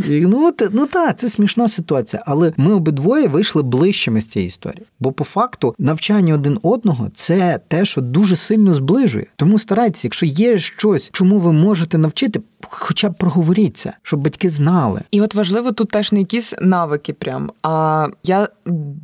І, 0.08 0.20
Ну 0.20 0.52
ну 0.70 0.86
так, 0.86 1.18
це 1.18 1.28
смішна 1.28 1.68
ситуація. 1.68 2.22
Але 2.26 2.52
ми 2.56 2.74
обидвоє 2.74 3.28
вийшли 3.28 3.62
ближчими 3.62 4.20
з 4.20 4.26
цієї 4.26 4.46
історії. 4.46 4.86
Бо 5.00 5.12
по 5.12 5.24
факту 5.24 5.74
навчання 5.78 6.34
один 6.34 6.58
одного 6.62 7.10
це 7.14 7.60
те, 7.68 7.84
що 7.84 8.00
дуже 8.00 8.36
сильно 8.36 8.74
зближує. 8.74 9.26
Тому 9.36 9.58
старайтеся, 9.58 10.06
якщо 10.06 10.26
є 10.26 10.58
щось, 10.58 11.10
чому 11.12 11.38
ви 11.38 11.52
можете 11.52 11.98
навчити, 11.98 12.40
хоча 12.68 13.08
б 13.08 13.14
проговоріться, 13.14 13.92
щоб 14.02 14.20
батьки 14.20 14.50
знали. 14.50 15.02
І 15.10 15.20
от 15.20 15.34
важливо 15.34 15.72
тут 15.72 15.88
теж 15.88 16.12
не 16.12 16.18
якісь 16.18 16.54
навики. 16.60 17.12
Прям 17.12 17.52
а 17.62 18.08
я 18.24 18.48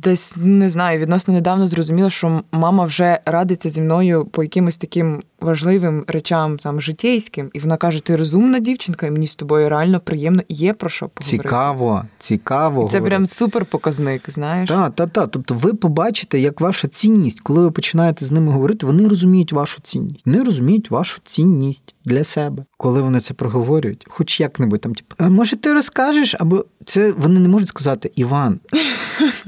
десь 0.03 0.35
не 0.37 0.69
знаю, 0.69 0.99
відносно 0.99 1.33
недавно 1.33 1.67
зрозуміла, 1.67 2.09
що 2.09 2.41
мама 2.51 2.85
вже 2.85 3.19
радиться 3.25 3.69
зі 3.69 3.81
мною 3.81 4.25
по 4.25 4.43
якимось 4.43 4.77
таким 4.77 5.23
важливим 5.41 6.03
речам, 6.07 6.57
там 6.57 6.81
житейським, 6.81 7.49
і 7.53 7.59
вона 7.59 7.77
каже: 7.77 8.03
Ти 8.03 8.15
розумна 8.15 8.59
дівчинка, 8.59 9.07
і 9.07 9.11
мені 9.11 9.27
з 9.27 9.35
тобою 9.35 9.69
реально 9.69 9.99
приємно 9.99 10.41
є 10.49 10.73
про 10.73 10.89
що 10.89 11.09
поговорити. 11.09 11.43
Цікаво, 11.43 12.03
цікаво. 12.17 12.87
Це 12.89 12.97
говорити. 12.97 13.09
прям 13.09 13.25
супер 13.25 13.65
показник. 13.65 14.21
Знаєш, 14.27 14.69
Так, 14.69 14.95
так, 14.95 15.09
так. 15.09 15.29
Тобто, 15.31 15.53
ви 15.53 15.73
побачите, 15.73 16.39
як 16.39 16.61
ваша 16.61 16.87
цінність, 16.87 17.39
коли 17.39 17.61
ви 17.61 17.71
починаєте 17.71 18.25
з 18.25 18.31
ними 18.31 18.51
говорити, 18.51 18.85
вони 18.85 19.07
розуміють 19.07 19.53
вашу 19.53 19.81
цінність. 19.81 20.25
Вони 20.25 20.43
розуміють 20.43 20.91
вашу 20.91 21.21
цінність 21.23 21.95
для 22.05 22.23
себе, 22.23 22.63
коли 22.77 23.01
вони 23.01 23.19
це 23.19 23.33
проговорюють, 23.33 24.05
хоч 24.09 24.39
як-небудь 24.39 24.81
там, 24.81 24.93
типу, 24.95 25.15
може, 25.31 25.55
ти 25.55 25.73
розкажеш? 25.73 26.35
Або 26.39 26.65
це 26.85 27.11
вони 27.11 27.39
не 27.39 27.49
можуть 27.49 27.69
сказати 27.69 28.11
Іван, 28.15 28.59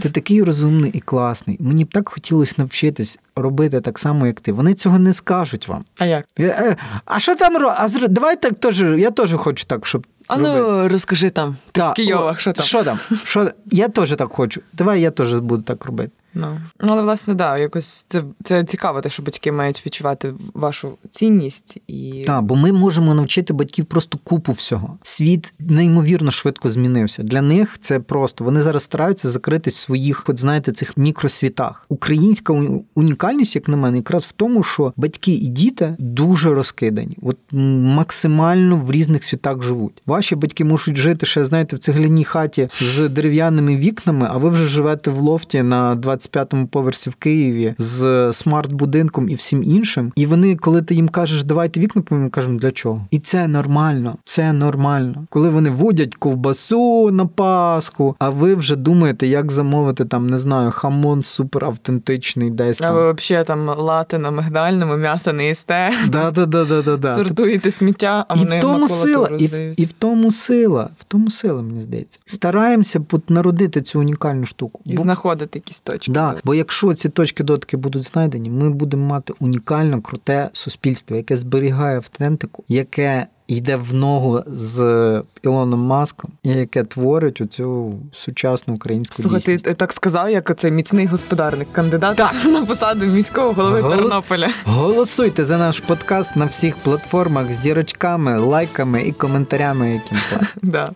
ти 0.01 0.09
такий 0.09 0.43
розумний 0.43 0.91
і 0.91 0.99
класний. 0.99 1.57
Мені 1.59 1.85
б 1.85 1.91
так 1.91 2.09
хотілося 2.09 2.55
навчитись 2.57 3.19
робити 3.35 3.81
так 3.81 3.99
само, 3.99 4.27
як 4.27 4.41
ти. 4.41 4.51
Вони 4.51 4.73
цього 4.73 4.99
не 4.99 5.13
скажуть 5.13 5.67
вам. 5.67 5.83
А 5.97 6.05
як? 6.05 6.25
Е, 6.39 6.75
а 7.05 7.19
що 7.19 7.35
там 7.35 7.57
А 7.57 7.87
давай 8.07 8.41
так 8.41 8.59
теж. 8.59 8.81
Я 8.81 9.11
теж 9.11 9.33
хочу 9.33 9.65
так, 9.65 9.87
щоб. 9.87 10.07
А 10.27 10.37
ну 10.37 10.87
розкажи 10.87 11.29
там. 11.29 11.57
Та, 11.71 11.93
Києвах, 11.93 12.39
що 12.39 12.53
там? 12.53 12.65
Що 12.65 12.83
там? 12.83 12.99
Що? 13.23 13.51
Я 13.65 13.87
теж 13.87 14.15
так 14.15 14.31
хочу. 14.31 14.61
Давай 14.73 15.01
я 15.01 15.11
теж 15.11 15.33
буду 15.33 15.63
так 15.63 15.85
робити. 15.85 16.11
Ну, 16.33 16.57
але 16.77 17.01
власне, 17.01 17.33
да, 17.33 17.57
якось 17.57 18.05
це 18.09 18.23
це 18.43 18.63
цікаво, 18.63 19.01
те, 19.01 19.09
що 19.09 19.23
батьки 19.23 19.51
мають 19.51 19.85
відчувати 19.85 20.33
вашу 20.53 20.97
цінність 21.09 21.77
і 21.87 22.23
так, 22.27 22.43
бо 22.43 22.55
ми 22.55 22.71
можемо 22.71 23.15
навчити 23.15 23.53
батьків 23.53 23.85
просто 23.85 24.19
купу 24.23 24.51
всього. 24.51 24.97
Світ 25.01 25.53
неймовірно 25.59 26.31
швидко 26.31 26.69
змінився. 26.69 27.23
Для 27.23 27.41
них 27.41 27.77
це 27.79 27.99
просто 27.99 28.43
вони 28.43 28.61
зараз 28.61 28.83
стараються 28.83 29.29
закритись 29.29 29.75
в 29.75 29.79
своїх, 29.79 30.23
от 30.27 30.39
знаєте, 30.39 30.71
цих 30.71 30.97
мікросвітах. 30.97 31.85
Українська 31.89 32.53
унікальність, 32.95 33.55
як 33.55 33.67
на 33.67 33.77
мене, 33.77 33.97
якраз 33.97 34.25
в 34.25 34.31
тому, 34.31 34.63
що 34.63 34.93
батьки 34.97 35.31
і 35.31 35.47
діти 35.47 35.95
дуже 35.99 36.53
розкидані, 36.53 37.17
от 37.21 37.37
максимально 37.51 38.77
в 38.77 38.91
різних 38.91 39.23
світах 39.23 39.61
живуть. 39.61 40.01
Ваші 40.05 40.35
батьки 40.35 40.63
можуть 40.63 40.95
жити 40.95 41.25
ще, 41.25 41.45
знаєте, 41.45 41.75
в 41.75 41.79
цегляній 41.79 42.23
хаті 42.23 42.69
з 42.81 43.09
дерев'яними 43.09 43.75
вікнами, 43.75 44.27
а 44.29 44.37
ви 44.37 44.49
вже 44.49 44.65
живете 44.65 45.11
в 45.11 45.19
лофті 45.19 45.63
на 45.63 45.95
20 45.95 46.20
25-му 46.21 46.67
поверсі 46.67 47.09
в 47.09 47.15
Києві 47.15 47.73
з 47.77 48.03
смарт-будинком 48.31 49.29
і 49.29 49.35
всім 49.35 49.63
іншим. 49.63 50.11
І 50.15 50.25
вони, 50.25 50.55
коли 50.55 50.81
ти 50.81 50.95
їм 50.95 51.09
кажеш, 51.09 51.43
давайте 51.43 51.79
вікна, 51.79 52.03
ми 52.09 52.29
кажемо, 52.29 52.59
для 52.59 52.71
чого? 52.71 53.07
І 53.11 53.19
це 53.19 53.47
нормально. 53.47 54.17
Це 54.25 54.53
нормально. 54.53 55.25
Коли 55.29 55.49
вони 55.49 55.69
водять 55.69 56.15
ковбасу 56.15 57.11
на 57.11 57.25
Пасху, 57.25 58.15
а 58.19 58.29
ви 58.29 58.55
вже 58.55 58.75
думаєте, 58.75 59.27
як 59.27 59.51
замовити 59.51 60.05
там, 60.05 60.27
не 60.27 60.37
знаю, 60.37 60.71
хамон 60.71 61.21
супер 61.21 61.65
автентичний 61.65 62.49
десь. 62.49 62.77
там. 62.77 62.95
А 62.95 62.99
ви 62.99 63.13
взагалі 63.13 63.45
там 63.45 63.69
лати 63.69 64.17
на 64.17 64.31
мигдальному, 64.31 64.97
м'ясо 64.97 65.33
не 65.33 65.47
їсте. 65.47 65.91
Да-да-да-да-да. 66.07 67.15
Сортуєте 67.15 67.71
сміття, 67.71 68.25
а 68.27 68.33
вони 68.33 68.55
і 68.55 68.59
в 68.59 68.61
тому 68.61 68.87
сила, 68.87 69.29
і 69.39 69.47
в, 69.47 69.79
і 69.81 69.85
в 69.85 69.91
тому 69.91 70.31
сила, 70.31 70.89
в 70.99 71.03
тому 71.03 71.31
сила, 71.31 71.61
мені 71.61 71.81
здається. 71.81 72.19
Стараємося 72.25 73.01
народити 73.29 73.81
цю 73.81 73.99
унікальну 73.99 74.45
штуку. 74.45 74.81
І 74.85 74.95
Бо... 74.95 75.01
знаходити 75.01 75.59
якісь 75.59 75.81
точки. 75.81 76.10
Да, 76.11 76.35
Бо 76.43 76.55
якщо 76.55 76.93
ці 76.93 77.09
точки 77.09 77.43
дотики 77.43 77.77
будуть 77.77 78.03
знайдені, 78.03 78.49
ми 78.49 78.69
будемо 78.69 79.05
мати 79.05 79.33
унікальне 79.39 80.01
круте 80.01 80.49
суспільство, 80.53 81.17
яке 81.17 81.35
зберігає 81.35 81.97
автентику, 81.97 82.63
яке 82.67 83.27
йде 83.47 83.75
в 83.75 83.93
ногу 83.93 84.43
з 84.47 85.23
Ілоном 85.43 85.79
Маском, 85.79 86.31
і 86.43 86.49
яке 86.49 86.83
творить 86.83 87.41
оцю 87.41 87.93
сучасну 88.11 88.73
українську 88.73 89.21
Слухай, 89.21 89.37
дійсність. 89.39 89.65
ти 89.65 89.73
так 89.73 89.93
сказав, 89.93 90.29
як 90.29 90.59
цей 90.59 90.71
міцний 90.71 91.05
господарник, 91.05 91.67
кандидат 91.71 92.15
так. 92.15 92.33
на 92.45 92.65
посаду 92.65 93.05
міського 93.05 93.53
голови 93.53 93.81
Гол... 93.81 93.91
Тернополя. 93.91 94.49
Голосуйте 94.65 95.45
за 95.45 95.57
наш 95.57 95.79
подкаст 95.79 96.35
на 96.35 96.45
всіх 96.45 96.77
платформах 96.77 97.51
з 97.51 97.55
зірочками, 97.55 98.39
лайками 98.39 99.03
і 99.03 99.11
коментарями, 99.11 99.93
яким 99.93 100.17
Да. 100.61 100.91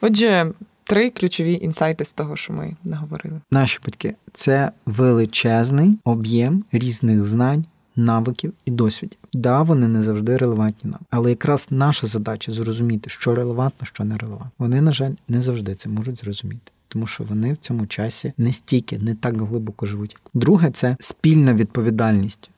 Отже, 0.00 0.52
три 0.90 1.10
ключові 1.10 1.58
інсайти 1.62 2.04
з 2.04 2.12
того, 2.12 2.36
що 2.36 2.52
ми 2.52 2.76
наговорили. 2.84 3.40
Наші 3.50 3.78
батьки 3.86 4.14
це 4.32 4.72
величезний 4.86 5.98
об'єм 6.04 6.64
різних 6.72 7.24
знань. 7.24 7.64
Навиків 7.96 8.52
і 8.64 8.70
досвідів. 8.70 9.18
Да, 9.32 9.62
вони 9.62 9.88
не 9.88 10.02
завжди 10.02 10.36
релевантні 10.36 10.90
нам. 10.90 11.00
Але 11.10 11.30
якраз 11.30 11.66
наша 11.70 12.06
задача 12.06 12.52
зрозуміти, 12.52 13.10
що 13.10 13.34
релевантно, 13.34 13.86
що 13.86 14.04
не 14.04 14.16
релевантно. 14.18 14.50
Вони, 14.58 14.80
на 14.80 14.92
жаль, 14.92 15.12
не 15.28 15.40
завжди 15.40 15.74
це 15.74 15.88
можуть 15.88 16.18
зрозуміти, 16.18 16.72
тому 16.88 17.06
що 17.06 17.24
вони 17.24 17.52
в 17.52 17.56
цьому 17.56 17.86
часі 17.86 18.32
не 18.38 18.52
стільки, 18.52 18.98
не 18.98 19.14
так 19.14 19.40
глибоко 19.40 19.86
живуть. 19.86 20.16
Друге, 20.34 20.70
це 20.70 20.96
спільна 21.00 21.54
відповідальність 21.54 22.50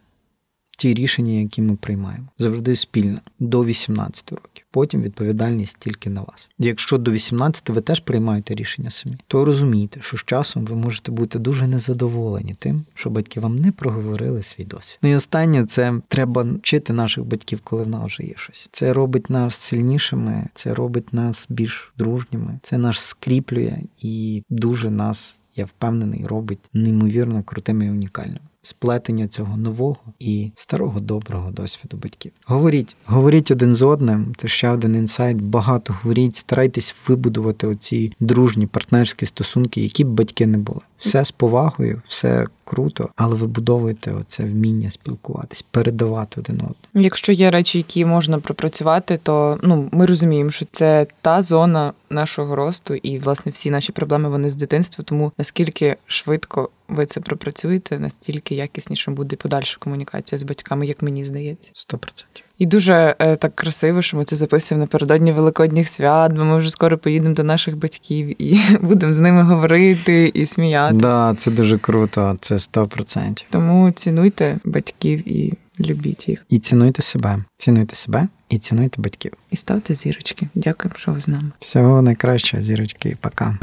ті 0.83 0.95
рішення, 0.95 1.33
які 1.33 1.63
ми 1.63 1.77
приймаємо, 1.77 2.29
завжди 2.39 2.77
спільно 2.77 3.19
до 3.39 3.65
18 3.65 4.33
років. 4.33 4.65
Потім 4.71 5.03
відповідальність 5.03 5.77
тільки 5.79 6.11
на 6.11 6.21
вас. 6.21 6.51
Якщо 6.59 6.99
до 6.99 7.11
18 7.11 7.69
ви 7.69 7.81
теж 7.81 8.01
приймаєте 8.01 8.55
рішення 8.55 8.91
самі, 8.91 9.17
то 9.27 9.45
розумійте, 9.45 10.01
що 10.03 10.17
з 10.17 10.25
часом 10.25 10.65
ви 10.65 10.77
можете 10.77 11.13
бути 11.13 11.39
дуже 11.39 11.67
незадоволені 11.67 12.55
тим, 12.59 12.85
що 12.95 13.11
батьки 13.11 13.41
вам 13.41 13.59
не 13.59 13.73
проговорили 13.73 14.43
свій 14.43 14.65
досвід. 14.65 14.99
Ну 15.03 15.11
і 15.11 15.15
останнє 15.15 15.67
це 15.67 15.95
треба 16.09 16.43
вчити 16.43 16.93
наших 16.93 17.25
батьків, 17.25 17.61
коли 17.65 17.83
в 17.83 17.89
нас 17.89 18.07
вже 18.07 18.23
є 18.23 18.35
щось. 18.37 18.69
Це 18.73 18.93
робить 18.93 19.31
нас 19.31 19.55
сильнішими, 19.55 20.49
це 20.55 20.75
робить 20.75 21.13
нас 21.13 21.47
більш 21.51 21.93
дружніми, 21.99 22.59
це 22.63 22.79
нас 22.79 22.99
скріплює 22.99 23.79
і 24.01 24.43
дуже 24.51 24.91
нас. 24.91 25.39
Я 25.57 25.65
впевнений, 25.65 26.27
робить 26.27 26.59
неймовірно 26.73 27.43
крутими 27.43 27.87
і 27.87 27.91
унікальними 27.91 28.41
сплетення 28.63 29.29
цього 29.29 29.57
нового 29.57 29.97
і 30.19 30.51
старого 30.57 31.01
доброго 31.01 31.51
досвіду 31.51 31.97
батьків. 31.97 32.33
Говоріть, 32.45 32.97
говоріть 33.07 33.51
один 33.51 33.75
з 33.75 33.83
одним. 33.83 34.35
Це 34.37 34.49
ще 34.49 34.71
один 34.71 34.95
інсайт. 34.97 35.43
Багато 35.43 35.97
говоріть, 36.03 36.37
старайтесь 36.37 36.97
вибудувати 37.09 37.67
оці 37.67 38.13
дружні 38.21 38.67
партнерські 38.67 39.27
стосунки, 39.27 39.81
які 39.81 40.05
б 40.05 40.09
батьки 40.09 40.47
не 40.47 40.59
були. 40.59 40.81
Все 40.99 41.25
з 41.25 41.31
повагою, 41.31 42.03
все 42.07 42.47
круто, 42.65 43.09
але 43.17 43.37
вибудовуйте 43.37 44.13
оце 44.13 44.45
вміння 44.45 44.91
спілкуватись, 44.91 45.65
передавати 45.71 46.41
один 46.41 46.57
одному. 46.57 46.77
Якщо 46.95 47.33
є 47.33 47.51
речі, 47.51 47.79
які 47.79 48.05
можна 48.05 48.39
пропрацювати, 48.39 49.19
то 49.23 49.59
ну 49.63 49.89
ми 49.93 50.07
розуміємо, 50.07 50.51
що 50.51 50.65
це 50.71 51.07
та 51.21 51.43
зона 51.43 51.93
нашого 52.11 52.57
росту, 52.57 52.95
і 52.95 53.19
власне 53.19 53.53
всі 53.53 53.71
наші 53.71 53.93
проблеми 53.93 54.29
вони 54.29 54.51
з 54.51 54.57
дитинства. 54.57 55.05
Тому 55.05 55.33
наскільки 55.39 55.97
швидко 56.07 56.69
ви 56.93 57.07
це 57.07 57.21
пропрацюєте, 57.21 57.99
настільки 57.99 58.55
якісніше 58.55 59.11
буде 59.11 59.37
подальша 59.37 59.77
комунікація 59.79 60.39
з 60.39 60.43
батьками, 60.43 60.87
як 60.87 61.03
мені 61.03 61.25
здається, 61.25 61.71
Сто 61.73 61.99
процентів. 61.99 62.45
І 62.59 62.67
дуже 62.67 63.15
е, 63.19 63.37
так 63.37 63.57
красиво, 63.57 64.03
що 64.03 64.17
ми 64.17 64.25
це 64.25 64.37
записуємо 64.37 64.81
напередодні 64.85 65.33
великодніх 65.33 65.89
свят, 65.89 66.33
бо 66.33 66.45
ми 66.45 66.59
вже 66.59 66.71
скоро 66.71 66.99
поїдемо 66.99 67.35
до 67.35 67.45
наших 67.45 67.77
батьків 67.77 68.43
і 68.43 68.61
будемо 68.83 69.13
з 69.13 69.21
ними 69.21 69.43
говорити 69.43 70.31
і 70.35 70.47
сміятися. 70.47 71.01
Да, 71.01 71.35
це 71.39 71.51
дуже 71.51 71.79
круто, 71.79 72.39
це 72.41 72.59
сто 72.59 72.87
процентів. 72.87 73.49
Тому 73.51 73.91
цінуйте 73.91 74.59
батьків 74.65 75.29
і 75.29 75.55
любіть 75.81 76.29
їх. 76.29 76.47
І 76.49 76.59
цінуйте 76.59 77.03
себе, 77.03 77.45
цінуйте 77.59 77.97
себе 77.97 78.29
і 78.49 78.59
цінуйте 78.59 79.03
батьків. 79.03 79.33
І 79.51 79.57
ставте 79.57 79.95
зірочки. 79.95 80.49
Дякуємо, 80.55 80.99
що 80.99 81.13
ви 81.13 81.21
з 81.21 81.29
нами. 81.29 81.51
Всього 81.59 82.03
найкращого, 82.03 82.63
зірочки, 82.63 83.09
і 83.09 83.15
пока. 83.15 83.59